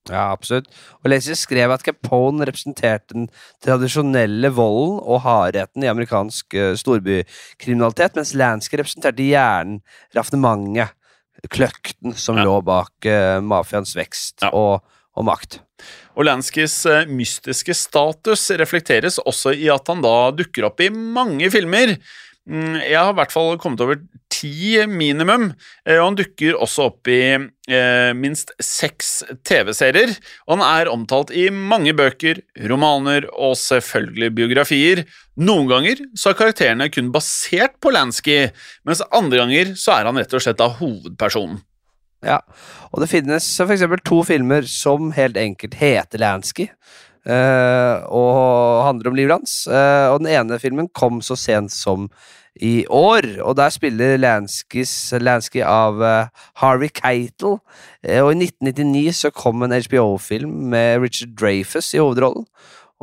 Ja, 0.10 0.32
absolutt. 0.34 0.74
Og 1.04 1.14
Lacey 1.14 1.38
skrev 1.38 1.72
at 1.72 1.86
Capone 1.86 2.50
representerte 2.50 3.14
den 3.14 3.30
tradisjonelle 3.64 4.50
volden 4.58 4.98
og 5.06 5.22
hardheten 5.28 5.86
i 5.86 5.92
amerikansk 5.92 6.58
uh, 6.58 6.74
storbykriminalitet, 6.82 8.18
mens 8.18 8.34
Lansky 8.34 8.82
representerte 8.82 9.30
hjernen, 9.30 9.84
raffinementet, 10.18 10.98
kløkten 11.50 12.16
som 12.16 12.38
Ja. 12.38 12.44
lå 12.48 12.60
bak 12.64 12.92
uh, 13.06 13.40
mafiaens 13.44 13.96
vekst 13.98 14.42
Ja. 14.46 14.50
og, 14.54 14.84
og 15.18 15.26
makt. 15.26 15.60
Olanskis 16.16 16.86
eh, 16.86 17.06
mystiske 17.10 17.74
status 17.76 18.46
reflekteres 18.60 19.18
også 19.20 19.52
i 19.58 19.68
at 19.74 19.88
han 19.90 20.02
da 20.06 20.32
dukker 20.32 20.68
opp 20.70 20.80
i 20.86 20.90
mange 20.94 21.50
filmer. 21.52 21.96
Mm, 22.48 22.78
Jeg 22.86 23.00
har 23.00 23.12
i 23.12 23.18
hvert 23.18 23.32
fall 23.34 23.58
kommet 23.58 23.82
over 23.82 23.98
ti 24.44 24.76
minimum, 24.90 25.50
eh, 25.88 25.98
og 25.98 26.10
han 26.10 26.20
dukker 26.20 26.60
også 26.60 26.90
opp 26.90 27.10
i 27.12 27.22
eh, 27.34 28.12
minst 28.18 28.52
seks 28.62 29.24
TV-serier. 29.48 30.14
Og 30.48 30.58
han 30.58 30.66
er 30.68 30.92
omtalt 30.92 31.34
i 31.36 31.48
mange 31.54 31.96
bøker, 31.98 32.42
romaner 32.70 33.30
og 33.34 33.56
selvfølgelig 33.60 34.34
biografier. 34.38 35.06
Noen 35.40 35.70
ganger 35.72 36.04
så 36.20 36.32
er 36.32 36.40
karakterene 36.42 36.90
kun 36.94 37.14
basert 37.16 37.80
på 37.82 37.94
Lansky, 37.96 38.42
mens 38.88 39.04
andre 39.10 39.44
ganger 39.44 39.78
så 39.80 39.98
er 39.98 40.10
han 40.10 40.20
rett 40.20 40.36
og 40.36 40.44
slett 40.44 40.60
da 40.62 40.70
hovedpersonen. 40.82 41.64
Ja, 42.24 42.40
og 42.94 43.02
det 43.04 43.10
finnes 43.12 43.48
eksempel 43.60 44.00
to 44.08 44.22
filmer 44.24 44.64
som 44.70 45.12
helt 45.16 45.36
enkelt 45.40 45.76
heter 45.76 46.22
Lansky. 46.22 46.70
Eh, 47.26 48.06
og 48.08 48.86
handler 48.88 49.12
om 49.12 49.18
livet 49.18 49.38
hans. 49.40 49.58
Eh, 49.68 50.08
og 50.12 50.22
den 50.24 50.32
ene 50.34 50.62
filmen 50.62 50.90
kom 50.94 51.22
så 51.26 51.38
sent 51.40 51.74
som 51.76 52.10
i 52.62 52.84
år, 52.86 53.26
og 53.42 53.56
der 53.58 53.72
spiller 53.74 54.20
Lansky 54.22 55.64
av 55.66 56.02
uh, 56.02 56.44
Harvey 56.62 56.92
Keitel. 56.94 57.58
Eh, 58.06 58.22
og 58.22 58.34
i 58.36 58.46
1999 58.46 59.24
så 59.24 59.34
kom 59.34 59.66
en 59.66 59.74
HBO-film 59.74 60.70
med 60.70 61.02
Richard 61.02 61.34
Dreyfus 61.40 61.94
i 61.96 62.02
hovedrollen. 62.02 62.46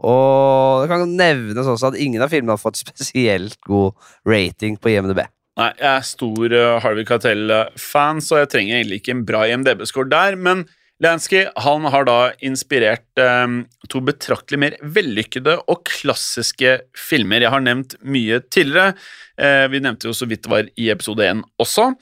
Og 0.00 0.84
det 0.84 0.92
kan 0.92 1.16
nevnes 1.18 1.66
også 1.66 1.90
at 1.90 1.98
ingen 2.00 2.22
av 2.22 2.30
filmene 2.32 2.54
har 2.54 2.62
fått 2.62 2.78
spesielt 2.80 3.58
god 3.66 3.98
rating 4.28 4.78
på 4.80 4.94
IMDb. 4.94 5.24
Nei, 5.58 5.72
jeg 5.76 5.90
er 5.90 6.06
stor 6.06 6.54
uh, 6.54 6.78
Harvey 6.84 7.04
Keitel-fan, 7.08 8.22
så 8.24 8.44
jeg 8.44 8.52
trenger 8.54 8.78
egentlig 8.78 9.02
ikke 9.02 9.16
en 9.18 9.26
bra 9.28 9.42
IMDb-score 9.50 10.08
der, 10.08 10.38
men 10.38 10.68
Lansky 11.00 11.46
han 11.64 11.86
har 11.88 12.04
da 12.04 12.18
inspirert 12.44 13.20
eh, 13.20 13.54
to 13.88 14.02
betraktelig 14.04 14.60
mer 14.60 14.76
vellykkede 14.96 15.56
og 15.64 15.86
klassiske 15.88 16.74
filmer. 17.08 17.40
Jeg 17.40 17.54
har 17.54 17.64
nevnt 17.64 17.96
mye 18.04 18.42
tidligere. 18.52 18.92
Eh, 19.40 19.64
vi 19.72 19.80
nevnte 19.80 20.10
jo 20.10 20.16
så 20.16 20.28
vidt 20.28 20.44
det 20.44 20.52
var 20.52 20.68
i 20.76 20.90
episode 20.92 21.24
én 21.24 21.40
også. 21.62 21.94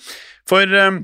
For 0.50 0.66
eh, 0.66 0.98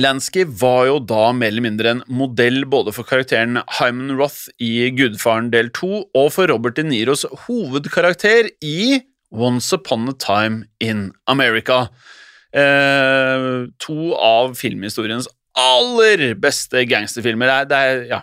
Lansky 0.00 0.46
var 0.48 0.88
jo 0.88 0.96
da 1.06 1.28
mer 1.36 1.52
eller 1.52 1.68
mindre 1.68 1.92
en 1.92 2.02
modell 2.08 2.64
både 2.66 2.94
for 2.96 3.06
karakteren 3.06 3.60
Hyman 3.76 4.16
Roth 4.18 4.48
i 4.58 4.88
Gudfaren 4.96 5.52
del 5.52 5.68
2 5.76 5.90
og 6.08 6.32
for 6.34 6.50
Robert 6.50 6.80
De 6.80 6.88
Niros 6.88 7.22
hovedkarakter 7.44 8.48
i 8.64 9.04
Once 9.30 9.76
Upon 9.76 10.08
a 10.08 10.16
Time 10.18 10.64
in 10.80 11.12
America. 11.28 11.84
Eh, 12.54 13.68
to 13.82 14.14
av 14.16 14.56
filmhistoriens 14.58 15.28
aller 15.58 16.34
beste 16.40 16.84
gangsterfilmer. 16.90 17.46
Det 17.46 17.56
er, 17.56 17.68
det 17.70 17.82
er 17.82 18.06
ja. 18.10 18.20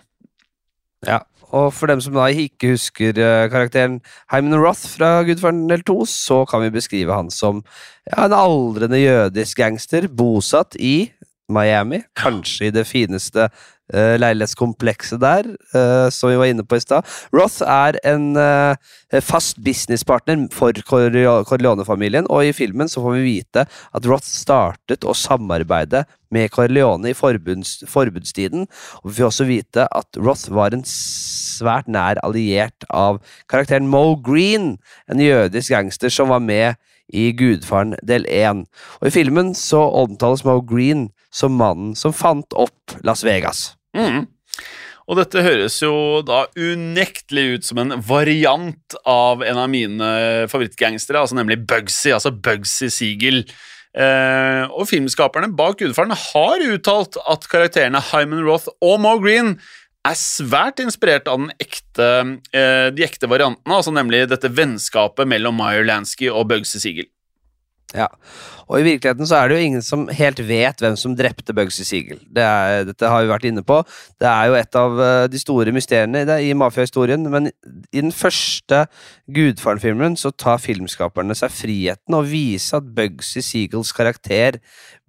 Ja, 1.07 1.19
og 1.51 1.71
for 1.73 1.89
dem 1.89 2.01
som 2.03 2.15
da 2.15 2.27
ikke 2.29 2.75
husker 2.75 3.17
uh, 3.17 3.47
karakteren 3.51 3.99
Hyman 4.31 4.59
Roth 4.61 4.85
fra 4.93 5.23
Gudfaren 5.27 5.65
del 5.71 5.83
2, 5.87 5.97
så 6.05 6.43
kan 6.49 6.63
vi 6.63 6.73
beskrive 6.73 7.15
han 7.15 7.31
som 7.33 7.63
ja, 8.05 8.27
en 8.27 8.35
aldrende 8.37 9.01
jødisk 9.01 9.59
gangster 9.63 10.07
bosatt 10.07 10.77
i 10.79 11.11
Miami. 11.51 12.03
Kanskje 12.15 12.69
i 12.69 12.75
det 12.75 12.85
fineste 12.87 13.49
leilighetskomplekset 13.91 15.21
der, 15.21 15.49
uh, 15.75 16.07
som 16.13 16.31
vi 16.31 16.39
var 16.39 16.51
inne 16.51 16.65
på 16.65 16.77
i 16.79 16.83
stad. 16.83 17.07
Roth 17.35 17.61
er 17.65 17.97
en 18.07 18.31
uh, 18.37 19.21
fast 19.23 19.59
businesspartner 19.63 20.47
for 20.55 20.75
Corleone-familien, 20.87 22.29
og 22.29 22.47
i 22.47 22.55
filmen 22.55 22.91
så 22.91 23.03
får 23.03 23.17
vi 23.19 23.27
vite 23.27 23.65
at 23.67 24.07
Roth 24.07 24.27
startet 24.27 25.07
å 25.07 25.15
samarbeide 25.17 26.05
med 26.31 26.51
Corleone 26.55 27.11
i 27.11 27.17
forbunds, 27.17 27.81
forbudstiden. 27.91 28.67
Og 29.01 29.09
vi 29.09 29.17
får 29.19 29.31
også 29.31 29.49
vite 29.49 29.87
at 29.91 30.21
Roth 30.21 30.51
var 30.53 30.75
en 30.75 30.85
svært 30.87 31.89
nær 31.91 32.21
alliert 32.25 32.87
av 32.89 33.19
karakteren 33.51 33.89
Mo 33.91 34.15
Green, 34.15 34.77
en 35.11 35.21
jødisk 35.21 35.75
gangster 35.75 36.13
som 36.13 36.31
var 36.31 36.43
med 36.43 36.79
i 37.11 37.31
Gudfaren 37.35 37.97
del 38.07 38.25
1. 38.31 38.65
Og 39.01 39.09
I 39.09 39.13
filmen 39.13 39.53
så 39.57 39.83
omtales 40.03 40.45
Mo 40.47 40.61
Green 40.63 41.09
som 41.31 41.59
mannen 41.59 41.95
som 41.99 42.15
fant 42.15 42.55
opp 42.55 42.99
Las 43.03 43.25
Vegas. 43.27 43.80
Mm. 43.97 44.27
Og 45.11 45.17
dette 45.19 45.43
høres 45.43 45.75
jo 45.81 46.21
da 46.23 46.45
unektelig 46.55 47.45
ut 47.55 47.67
som 47.67 47.81
en 47.81 47.97
variant 48.05 48.95
av 49.09 49.43
en 49.43 49.59
av 49.59 49.67
mine 49.71 50.11
favorittgangstere, 50.51 51.19
altså 51.19 51.35
nemlig 51.35 51.59
Bugsy, 51.67 52.13
altså 52.15 52.31
Bugsy 52.31 52.87
Siegel. 52.93 53.43
Eh, 53.91 54.63
og 54.71 54.87
filmskaperne 54.87 55.49
bak 55.57 55.81
Gudfaren 55.81 56.15
har 56.15 56.63
uttalt 56.63 57.17
at 57.27 57.47
karakterene 57.51 57.99
Hyman 58.13 58.45
Roth 58.45 58.71
og 58.79 59.01
Mo 59.03 59.17
Green 59.19 59.57
er 60.07 60.15
svært 60.17 60.79
inspirert 60.81 61.27
av 61.29 61.49
ekte, 61.61 62.07
eh, 62.55 62.87
de 62.95 63.03
ekte 63.05 63.27
variantene, 63.29 63.75
altså 63.75 63.91
nemlig 63.93 64.29
dette 64.31 64.49
vennskapet 64.49 65.27
mellom 65.27 65.59
Meyer 65.59 65.83
Lansky 65.85 66.31
og 66.31 66.47
Bugsy 66.53 66.79
Siegel. 66.79 67.09
Ja, 67.91 68.07
og 68.71 68.79
i 68.79 68.85
virkeligheten 68.85 69.27
så 69.27 69.35
er 69.35 69.49
det 69.49 69.57
jo 69.57 69.63
ingen 69.67 69.83
som 69.83 70.05
helt 70.15 70.39
vet 70.47 70.79
hvem 70.79 70.93
som 70.99 71.15
drepte 71.17 71.51
Bugsy 71.55 71.83
Siegel. 71.83 72.21
Det 72.31 72.43
er, 72.45 72.85
dette 72.87 73.09
har 73.11 73.25
vi 73.25 73.31
vært 73.31 73.47
inne 73.49 73.63
på. 73.67 73.81
Det 74.21 74.29
er 74.29 74.47
jo 74.47 74.55
et 74.55 74.77
av 74.79 75.01
eh, 75.03 75.23
de 75.31 75.41
store 75.41 75.73
mysteriene 75.75 76.23
i, 76.23 76.37
i 76.47 76.55
mafiahistorien, 76.55 77.27
men 77.33 77.49
i 77.51 77.99
den 77.99 78.13
første 78.15 78.85
Gudfaren-filmen 79.35 80.15
så 80.19 80.31
tar 80.31 80.63
filmskaperne 80.63 81.35
seg 81.35 81.51
friheten 81.51 82.15
å 82.15 82.23
vise 82.23 82.79
at 82.79 82.87
Bugsy 82.95 83.43
Siegels 83.43 83.91
karakter 83.97 84.61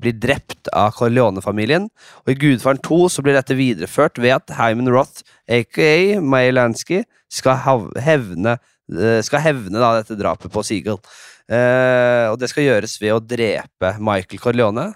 blir 0.03 0.19
drept 0.19 0.71
av 0.75 0.91
Corleone-familien, 0.99 1.87
og 2.27 2.35
i 2.35 2.39
Gudfaren 2.39 2.83
2 2.83 3.03
så 3.15 3.23
blir 3.23 3.39
dette 3.39 3.59
videreført 3.59 4.19
ved 4.19 4.41
at 4.41 4.57
Hyman 4.59 4.91
Roth, 4.91 5.23
aka 5.47 6.19
Maylansky, 6.19 7.05
skal 7.33 7.63
hevne, 8.03 8.59
eh, 8.91 9.21
skal 9.23 9.47
hevne 9.47 9.79
da, 9.79 10.01
dette 10.01 10.19
drapet 10.19 10.51
på 10.51 10.67
Siegel. 10.67 10.99
Uh, 11.53 12.33
og 12.33 12.39
det 12.41 12.49
skal 12.49 12.65
gjøres 12.65 12.97
ved 13.03 13.13
å 13.13 13.21
drepe 13.21 13.95
Michael 14.01 14.41
Corleone, 14.41 14.87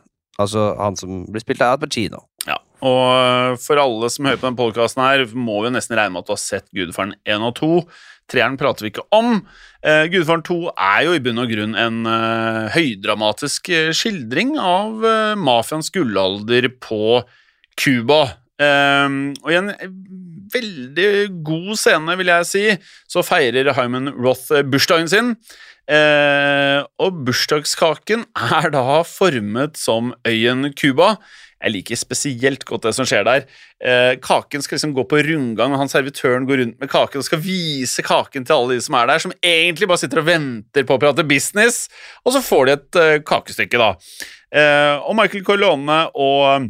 altså 0.40 0.70
han 0.80 0.96
som 0.96 1.26
blir 1.28 1.44
spilt 1.44 1.64
av 1.64 1.82
Pacino. 1.82 2.22
Ja, 2.46 2.56
og 2.86 3.60
for 3.60 3.80
alle 3.82 4.08
som 4.12 4.28
hører 4.28 4.40
på 4.40 4.48
denne 4.48 4.60
podkasten 4.60 5.04
her, 5.04 5.24
må 5.36 5.60
vi 5.64 5.74
nesten 5.74 5.98
regne 5.98 6.14
med 6.14 6.24
at 6.24 6.30
du 6.30 6.36
har 6.36 6.42
sett 6.42 6.68
Gudfaren 6.76 7.16
1 7.28 7.44
og 7.44 7.56
2. 7.60 7.72
Treeren 8.30 8.58
prater 8.58 8.86
vi 8.86 8.90
ikke 8.90 9.06
om. 9.14 9.38
Eh, 9.86 10.06
Gudfaren 10.10 10.42
2 10.46 10.58
er 10.72 11.04
jo 11.06 11.14
i 11.14 11.22
bunn 11.22 11.42
og 11.42 11.52
grunn 11.52 11.76
en 11.78 12.00
eh, 12.10 12.62
høydramatisk 12.74 13.70
skildring 13.94 14.56
av 14.58 15.04
eh, 15.06 15.36
mafiaens 15.38 15.92
gullalder 15.94 16.72
på 16.82 17.22
Cuba. 17.78 18.22
og 18.56 19.50
igjen 19.52 19.68
en 19.68 19.96
veldig 20.52 21.08
god 21.46 21.72
scene, 21.80 22.18
vil 22.20 22.32
jeg 22.32 22.50
si, 22.50 22.66
så 23.10 23.24
feirer 23.26 23.74
Hyman 23.76 24.12
Roth 24.18 24.62
bursdagen 24.70 25.10
sin. 25.10 25.34
Eh, 25.86 26.80
og 26.98 27.18
bursdagskaken 27.26 28.24
er 28.58 28.70
da 28.74 29.02
formet 29.06 29.78
som 29.78 30.14
øyen 30.26 30.72
Cuba. 30.74 31.16
Jeg 31.56 31.72
liker 31.72 31.98
spesielt 31.98 32.66
godt 32.68 32.84
det 32.84 32.92
som 32.98 33.06
skjer 33.08 33.24
der. 33.26 33.44
Eh, 33.80 34.12
kaken 34.22 34.62
skal 34.62 34.76
liksom 34.76 34.92
gå 34.96 35.06
på 35.08 35.22
rundgang, 35.24 35.72
og 35.72 35.80
han 35.80 35.90
servitøren 35.90 36.44
går 36.48 36.60
rundt 36.60 36.82
med 36.82 36.90
kaken 36.92 37.22
og 37.22 37.26
skal 37.26 37.40
vise 37.42 38.04
kaken 38.04 38.44
til 38.44 38.58
alle 38.58 38.76
de 38.76 38.84
som 38.84 38.98
er 38.98 39.08
der, 39.08 39.22
som 39.22 39.34
egentlig 39.40 39.88
bare 39.88 40.02
sitter 40.02 40.20
og 40.20 40.28
venter 40.28 40.86
på 40.86 40.98
å 40.98 41.00
prate 41.00 41.24
business, 41.26 41.86
og 42.26 42.36
så 42.36 42.44
får 42.44 42.66
de 42.66 42.76
et 42.76 43.00
eh, 43.02 43.22
kakestykke, 43.24 43.80
da. 43.80 43.94
Eh, 44.52 44.94
og 45.00 45.16
Michael 45.18 45.46
Corleone 45.46 46.02
og 46.14 46.68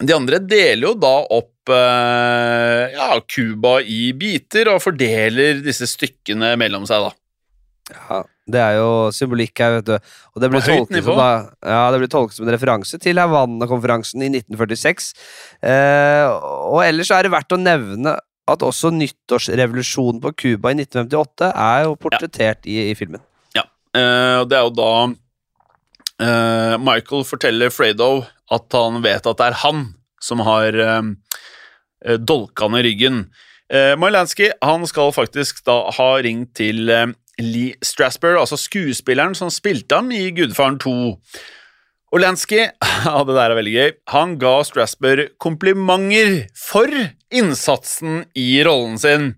de 0.00 0.14
andre 0.14 0.40
deler 0.44 0.90
jo 0.90 0.94
da 1.00 1.16
opp 1.34 1.55
eh, 1.74 2.96
ja, 2.96 3.80
i 3.82 4.00
biter 4.16 4.72
og 4.72 4.82
fordeler 4.84 5.62
disse 5.64 5.88
stykkene 5.90 6.54
mellom 6.60 6.86
seg, 6.88 7.08
da. 7.08 7.14
Ja, 7.86 8.22
det 8.50 8.62
er 8.62 8.76
jo 8.80 8.90
symbolikk 9.14 9.58
her, 9.62 9.76
vet 9.78 9.88
du. 9.88 10.14
Og 10.34 10.42
det 10.42 10.50
blir, 10.50 10.62
tolket 10.64 11.04
som, 11.06 11.18
da, 11.18 11.28
ja, 11.66 11.82
det 11.94 12.08
tolket 12.10 12.38
som 12.38 12.46
en 12.46 12.54
referanse 12.54 12.98
til 13.02 13.18
Havanna-konferansen 13.22 14.22
i 14.26 14.30
1946. 14.32 15.12
Eh, 15.66 16.26
og 16.70 16.80
ellers 16.86 17.12
er 17.14 17.26
det 17.26 17.34
verdt 17.34 17.54
å 17.54 17.60
nevne 17.62 18.16
at 18.46 18.62
også 18.62 18.92
nyttårsrevolusjonen 18.94 20.22
på 20.22 20.34
Cuba 20.38 20.70
i 20.70 20.78
1958 20.78 21.50
er 21.50 21.84
jo 21.86 21.96
portrettert 21.98 22.66
ja. 22.66 22.72
i, 22.72 22.90
i, 22.92 22.96
filmen. 22.98 23.22
Ja, 23.58 23.66
eh, 23.98 24.36
og 24.42 24.50
det 24.50 24.58
er 24.58 24.66
jo 24.66 24.74
da 24.78 24.92
eh, 26.22 26.74
Michael 26.82 27.26
forteller 27.26 27.74
Fredo 27.74 28.10
at 28.54 28.78
han 28.78 29.02
vet 29.02 29.26
at 29.26 29.42
det 29.42 29.50
er 29.50 29.62
han 29.64 29.88
som 30.22 30.42
har 30.46 30.78
eh, 32.06 32.18
dolkene 32.18 32.82
ryggen. 32.86 33.26
Eh, 33.72 33.94
han 34.62 34.86
skal 34.86 35.12
faktisk 35.12 35.64
da 35.66 35.90
ha 35.90 36.10
ringt 36.22 36.54
til 36.54 36.88
eh, 36.88 37.06
Lee 37.42 37.74
Strasper, 37.82 38.38
altså 38.38 38.56
skuespilleren 38.56 39.34
som 39.34 39.50
spilte 39.50 39.98
ham 39.98 40.10
i 40.14 40.30
Gudfaren 40.30 40.78
2. 40.78 40.94
Og 42.14 42.22
Lansky, 42.22 42.62
ja, 43.04 43.16
det 43.26 43.34
der 43.34 43.50
er 43.50 43.58
veldig 43.58 43.74
gøy, 43.74 43.90
han 44.14 44.36
ga 44.40 44.54
Strasper 44.64 45.26
komplimenter 45.42 46.46
for 46.56 46.88
innsatsen 47.34 48.24
i 48.38 48.62
rollen 48.64 48.96
sin. 49.02 49.34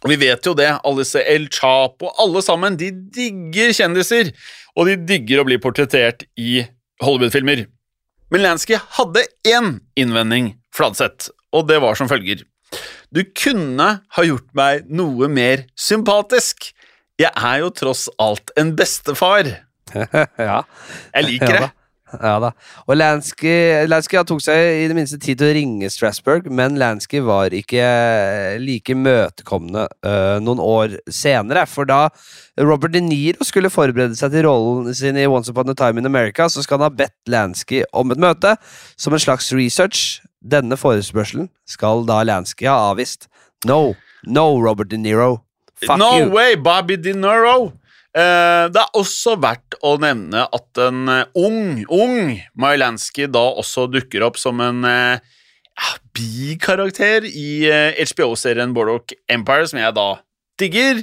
Og 0.00 0.14
vi 0.14 0.16
vet 0.22 0.46
jo 0.46 0.54
det, 0.56 0.70
disse 0.96 1.20
El 1.28 1.50
Chapo, 1.52 2.08
alle 2.22 2.40
sammen, 2.40 2.78
de 2.80 2.88
digger 2.88 3.74
kjendiser, 3.76 4.30
og 4.78 4.88
de 4.88 4.96
digger 4.96 5.42
å 5.42 5.48
bli 5.48 5.58
portrettert 5.60 6.24
i 6.40 6.62
Hollywood-filmer. 7.04 7.66
Men 8.32 8.44
Lansky 8.46 8.78
hadde 8.96 9.26
én 9.44 9.74
innvending, 9.98 10.54
Fladseth, 10.72 11.28
og 11.52 11.66
det 11.68 11.80
var 11.82 11.98
som 11.98 12.10
følger. 12.10 12.44
Du 13.10 13.24
kunne 13.34 13.88
ha 14.06 14.26
gjort 14.26 14.46
meg 14.54 14.86
noe 14.86 15.28
mer 15.32 15.66
sympatisk. 15.78 16.70
Jeg 17.20 17.32
er 17.34 17.58
jo 17.64 17.72
tross 17.74 18.06
alt 18.22 18.54
en 18.60 18.72
bestefar. 18.78 19.50
ja. 20.48 20.62
Jeg 21.16 21.26
liker 21.26 21.56
det. 21.56 21.70
Ja 22.10 22.38
da. 22.42 22.50
Og 22.88 22.96
Lansky, 22.98 23.52
Lansky 23.86 24.18
tok 24.26 24.42
seg 24.42 24.80
i 24.80 24.86
det 24.90 24.96
minste 24.96 25.18
tid 25.22 25.38
til 25.38 25.50
å 25.50 25.54
ringe 25.54 25.90
Strasbourg, 25.92 26.48
men 26.50 26.78
Lansky 26.80 27.20
var 27.22 27.54
ikke 27.54 27.84
like 28.62 28.96
møtekommende 28.98 29.86
uh, 30.06 30.38
noen 30.42 30.62
år 30.64 30.96
senere. 31.06 31.66
For 31.70 31.86
da 31.88 32.08
Robert 32.58 32.96
De 32.96 33.02
Niro 33.04 33.46
skulle 33.46 33.70
forberede 33.70 34.18
seg 34.18 34.34
til 34.34 34.48
rollen 34.48 34.90
sin 34.96 35.18
i 35.20 35.28
Once 35.30 35.52
Upon 35.52 35.70
a 35.70 35.76
Time 35.78 36.02
in 36.02 36.10
America, 36.10 36.48
så 36.50 36.64
skal 36.66 36.80
han 36.80 36.88
ha 36.88 36.98
bedt 37.04 37.30
Lansky 37.30 37.84
om 37.94 38.10
et 38.10 38.22
møte 38.22 38.56
som 38.98 39.14
en 39.14 39.22
slags 39.22 39.52
research. 39.54 40.18
Denne 40.40 40.76
forespørselen 40.80 41.50
skal 41.68 42.06
da 42.08 42.22
Lansky 42.24 42.68
ha 42.68 42.90
avvist. 42.90 43.28
No, 43.68 43.94
no, 44.24 44.54
Robert 44.60 44.90
De 44.90 44.96
Niro. 44.96 45.42
Fuck 45.80 45.98
no 46.00 46.16
you. 46.18 46.30
way, 46.32 46.56
Bobby 46.56 46.96
De 46.96 47.12
Niro! 47.16 47.72
Uh, 48.10 48.66
det 48.74 48.80
er 48.80 48.96
også 48.98 49.36
verdt 49.38 49.76
å 49.86 49.92
nevne 50.02 50.42
at 50.42 50.80
en 50.82 51.04
uh, 51.06 51.28
ung, 51.38 51.84
ung 51.94 52.32
Mylansky 52.58 53.28
da 53.30 53.44
også 53.60 53.84
dukker 53.86 54.24
opp 54.26 54.40
som 54.40 54.58
en 54.64 54.82
uh, 54.82 55.20
bikarakter 56.18 57.22
i 57.28 57.70
HBO-serien 58.10 58.74
Boardwalk 58.74 59.14
Empire, 59.30 59.68
som 59.70 59.78
jeg 59.78 59.94
da 59.96 60.08
digger, 60.60 60.98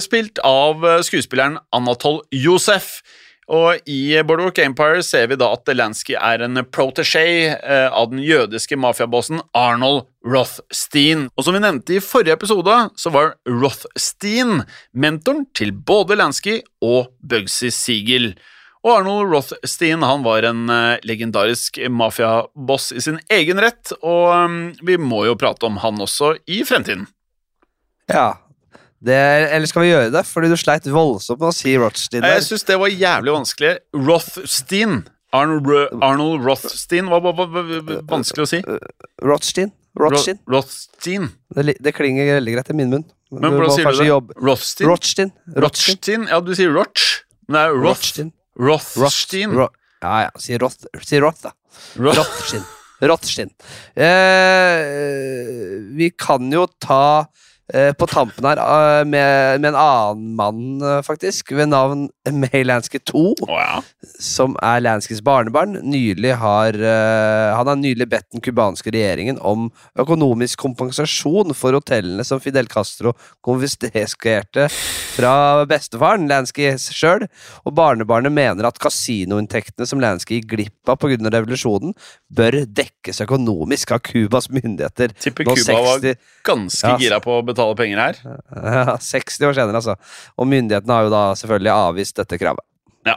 spilt 0.00 0.38
av 0.46 0.80
skuespilleren 1.04 1.58
Anatol 1.76 2.22
Josef. 2.32 3.02
Og 3.46 3.78
i 3.86 4.16
Boardwalk 4.26 4.58
Empire 4.58 5.02
ser 5.06 5.28
vi 5.30 5.38
da 5.38 5.52
at 5.54 5.70
Lansky 5.70 6.16
er 6.18 6.42
en 6.42 6.58
protégé 6.66 7.54
eh, 7.54 7.86
av 7.86 8.10
den 8.10 8.18
jødiske 8.24 8.74
mafiabossen 8.82 9.38
Arnold 9.54 10.08
Rothstein. 10.26 11.28
Og 11.38 11.46
som 11.46 11.54
vi 11.54 11.62
nevnte 11.62 11.94
i 11.94 12.02
forrige 12.02 12.34
episode, 12.34 12.74
så 12.98 13.12
var 13.14 13.36
Rothstein 13.46 14.64
mentoren 14.90 15.46
til 15.54 15.70
både 15.70 16.18
Lansky 16.18 16.58
og 16.82 17.12
Bugsy 17.22 17.70
Siegel. 17.70 18.32
Og 18.82 18.96
Arnold 18.96 19.30
Rothstein 19.30 20.02
han 20.02 20.26
var 20.26 20.48
en 20.50 20.66
eh, 20.72 20.98
legendarisk 21.06 21.78
mafiaboss 21.86 22.90
i 22.98 23.04
sin 23.04 23.20
egen 23.30 23.62
rett, 23.62 23.94
og 24.00 24.26
eh, 24.34 24.58
vi 24.90 24.98
må 24.98 25.22
jo 25.30 25.38
prate 25.38 25.70
om 25.70 25.78
han 25.86 26.02
også 26.02 26.34
i 26.50 26.64
fremtiden. 26.66 27.06
Ja. 28.10 28.32
Det, 29.06 29.16
eller 29.54 29.70
skal 29.70 29.84
vi 29.84 29.90
gjøre 29.92 30.10
det? 30.14 30.22
Fordi 30.26 30.48
du 30.50 30.56
sleit 30.58 30.86
voldsomt 30.90 31.38
med 31.38 31.52
å 31.52 31.54
si 31.54 31.76
Rothstein 31.78 32.24
der. 32.24 32.36
Jeg 32.40 32.46
syns 32.48 32.64
det 32.66 32.78
var 32.82 32.90
jævlig 32.90 33.34
vanskelig. 33.36 33.74
Rothstein. 33.94 34.96
Arnold, 35.36 35.68
Arnold 36.02 36.46
Rothstein 36.46 37.10
var, 37.12 37.20
var, 37.22 37.36
var, 37.38 37.50
var 37.66 38.00
vanskelig 38.08 38.46
å 38.46 38.50
si. 38.50 38.60
Rothstein? 39.26 39.70
Rothstein? 39.96 40.38
Rothstein. 40.50 41.28
Det, 41.54 41.76
det 41.82 41.92
klinger 41.96 42.34
veldig 42.38 42.54
greit 42.56 42.72
i 42.72 42.76
min 42.78 42.90
munn. 42.92 43.04
Men 43.34 43.56
hvordan 43.56 43.74
sier 43.74 43.90
du 43.90 44.00
det? 44.00 44.08
jobbe- 44.10 44.36
Rothstein? 44.38 44.88
Rothstein. 44.90 45.32
Rothstein. 45.64 46.26
Ja, 46.30 46.40
du 46.44 46.52
sier 46.56 46.72
Roch. 46.74 47.04
Men 47.48 47.56
det 47.58 47.62
er 47.66 47.76
Roth. 47.76 47.86
Rothstein. 47.90 48.32
Rothstein. 48.58 49.54
Roth. 49.58 49.74
ja, 50.02 50.14
ja. 50.26 50.30
Si 50.40 50.58
Roth, 50.62 50.86
si 51.04 51.20
Roth 51.22 51.42
da. 51.46 51.52
Roth. 52.00 52.18
Rothstein. 52.22 52.64
Rothstein. 53.06 53.50
Eh, 53.96 55.82
vi 55.98 56.10
kan 56.16 56.46
jo 56.52 56.64
ta 56.80 57.02
eh, 57.20 57.26
på 57.98 58.06
tampen 58.06 58.46
her 58.46 58.60
eh, 58.62 59.04
med, 59.08 59.60
med 59.60 59.72
en 59.72 59.78
annen 59.80 60.34
mann, 60.38 60.82
eh, 60.82 61.00
faktisk, 61.02 61.50
ved 61.52 61.72
navn 61.72 62.06
May 62.30 62.62
Lansky 62.64 63.00
2. 63.10 63.22
Oh, 63.42 63.56
ja. 63.58 63.82
som 64.22 64.54
er 64.62 64.84
Lanskys 64.84 65.22
barnebarn, 65.24 65.80
nylig 65.82 66.36
har 66.38 66.76
eh, 66.78 67.56
Han 67.56 67.66
har 67.66 67.78
nylig 67.80 68.06
bedt 68.10 68.28
den 68.32 68.44
cubanske 68.44 68.92
regjeringen 68.94 69.40
om 69.42 69.68
økonomisk 69.98 70.62
kompensasjon 70.62 71.54
for 71.58 71.76
hotellene 71.76 72.24
som 72.26 72.40
Fidel 72.42 72.70
Castro 72.70 73.16
konfiskerte 73.44 74.68
fra 75.16 75.64
bestefaren, 75.68 76.28
Lansky 76.30 76.68
sjøl, 76.78 77.26
og 77.64 77.74
barnebarnet 77.76 78.34
mener 78.34 78.68
at 78.68 78.78
kasinoinntektene 78.82 79.88
som 79.88 80.02
Lansky 80.02 80.40
gikk 80.40 80.52
glipp 80.54 80.92
av 80.92 81.00
pga. 81.02 81.16
revolusjonen, 81.16 81.94
bør 82.30 82.62
dekkes 82.66 82.95
økonomisk 83.24 83.92
av 83.94 84.00
Cubas 84.04 84.48
myndigheter. 84.50 85.12
Tipper 85.22 85.46
Cuba 85.46 85.56
60... 85.56 85.76
var 85.86 86.16
ganske 86.46 86.90
Ja. 86.90 86.96
gira 87.00 87.20
på 87.22 87.38
å 87.38 87.44
betale 87.46 87.76
penger 87.78 88.02
her. 88.02 88.18
Ja, 88.50 88.96
60 89.00 89.46
år 89.48 89.56
senere, 89.56 89.80
altså. 89.80 89.96
Og 90.36 90.48
myndighetene 90.50 90.92
har 90.96 91.06
jo 91.06 91.12
da 91.14 91.22
selvfølgelig 91.38 91.72
avvist 91.74 92.16
dette 92.20 92.38
kravet. 92.40 92.64
Ja. 93.06 93.16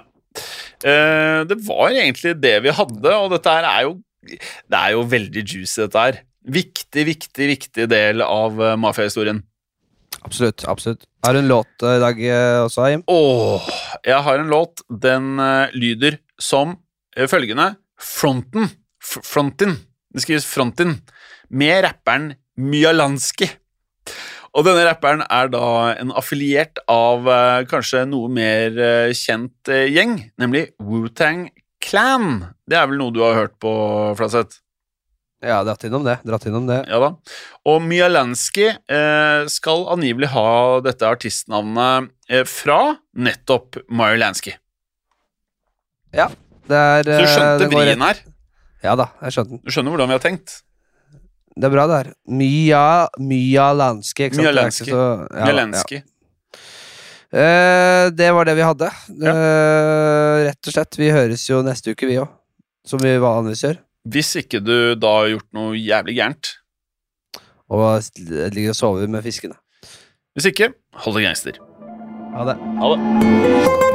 Eh, 0.85 1.41
det 1.49 1.57
var 1.67 1.89
egentlig 1.91 2.35
det 2.41 2.55
vi 2.63 2.73
hadde, 2.75 3.13
og 3.15 3.31
dette 3.33 3.49
her 3.57 3.67
er 3.67 3.81
jo 3.89 3.97
Det 4.29 4.75
er 4.77 4.91
jo 4.93 5.05
veldig 5.07 5.41
juicy, 5.47 5.79
dette 5.85 6.01
her. 6.03 6.17
Viktig, 6.49 7.05
viktig, 7.07 7.45
viktig 7.47 7.85
del 7.89 8.21
av 8.21 8.57
uh, 8.59 8.73
mafiahistorien. 8.75 9.39
Absolutt. 10.25 10.65
absolutt. 10.67 11.05
Har 11.23 11.33
du 11.33 11.39
en 11.39 11.47
låt 11.47 11.83
eh, 11.83 11.95
i 11.95 12.01
dag 12.03 12.19
eh, 12.27 12.57
også, 12.65 12.89
Jim? 12.91 13.03
Åh, 13.07 13.69
jeg 14.03 14.19
har 14.25 14.41
en 14.41 14.51
låt. 14.51 14.83
Den 14.91 15.39
lyder 15.71 16.19
som 16.39 16.75
følgende 17.15 17.71
Fronten. 17.99 18.67
Frontin. 18.99 19.77
Det 20.13 20.23
skrives 20.25 20.47
Frontin. 20.49 20.97
Med 21.49 21.83
rapperen 21.85 22.33
Myalanski. 22.59 23.49
Og 24.57 24.65
denne 24.65 24.85
rapperen 24.87 25.21
er 25.29 25.49
da 25.53 25.65
en 25.93 26.13
affiliert 26.17 26.81
av 26.89 27.27
eh, 27.29 27.65
kanskje 27.69 28.05
noe 28.09 28.31
mer 28.33 28.73
eh, 28.81 29.11
kjent 29.13 29.69
eh, 29.69 29.85
gjeng, 29.93 30.15
nemlig 30.41 30.71
Wu-Tang 30.81 31.47
Clan. 31.85 32.47
Det 32.65 32.79
er 32.79 32.89
vel 32.89 32.97
noe 32.99 33.13
du 33.13 33.21
har 33.23 33.37
hørt 33.37 33.59
på, 33.61 33.71
Flaseth? 34.17 34.63
Ja, 35.45 35.61
dratt 35.63 35.85
innom 35.87 36.03
det. 36.03 36.17
Dratt 36.27 36.49
innom 36.49 36.65
det. 36.67 36.81
Ja 36.89 36.97
da. 36.99 37.13
Og 37.69 37.77
Myalanski 37.85 38.65
eh, 38.73 39.45
skal 39.53 39.85
angivelig 39.93 40.33
ha 40.33 40.49
dette 40.83 41.07
artistnavnet 41.07 42.09
eh, 42.27 42.43
fra 42.49 42.97
nettopp 43.15 43.79
Myalanski. 43.87 44.57
Lansky. 44.57 44.57
Det 46.69 46.77
er, 46.77 47.05
Så 47.05 47.13
du 47.13 47.13
eh, 47.13 47.31
skjønte 47.31 47.63
det 47.63 47.69
vrien 47.71 48.03
her? 48.03 48.19
Ja 48.83 48.95
da, 48.95 49.09
jeg 49.21 49.35
skjønner 49.35 49.49
den. 49.57 49.61
Du 49.65 49.71
skjønner 49.73 49.91
hvordan 49.95 50.07
vi 50.11 50.15
har 50.17 50.23
tenkt? 50.23 50.61
Det 51.59 51.67
er 51.67 51.73
bra, 51.73 51.83
det 51.91 51.97
her. 51.99 52.09
Mya, 52.31 52.83
Mya 53.19 53.71
Lansky, 53.75 54.29
ikke 54.29 54.35
sant? 54.37 54.45
Myalanski. 54.47 54.85
så- 54.91 55.27
ja, 55.35 55.45
Myalanski. 55.49 55.95
ja. 55.99 56.05
Eh, 57.31 58.09
det 58.09 58.31
var 58.33 58.45
det 58.45 58.55
vi 58.57 58.63
hadde. 58.65 58.87
Eh, 58.89 60.45
rett 60.47 60.67
og 60.67 60.73
slett. 60.73 60.97
Vi 60.97 61.09
høres 61.13 61.43
jo 61.49 61.59
neste 61.61 61.91
uke, 61.93 62.07
vi 62.07 62.15
òg. 62.17 62.29
Som 62.87 62.99
vi 63.03 63.11
vanligvis 63.21 63.61
gjør. 63.67 63.77
Hvis 64.07 64.31
ikke 64.41 64.63
du 64.63 64.95
da 64.95 65.07
har 65.19 65.27
gjort 65.35 65.49
noe 65.53 65.75
jævlig 65.77 66.15
gærent. 66.17 66.55
Og 67.69 68.01
ligger 68.25 68.69
og 68.71 68.75
sover 68.79 69.07
med 69.07 69.21
fiskene. 69.23 69.53
Hvis 70.33 70.47
ikke, 70.49 70.71
hold 71.03 71.19
det 71.19 71.27
gangster. 71.27 71.59
Ha 72.33 72.45
det. 72.49 72.57
Ha 72.79 72.95
det. 72.95 73.88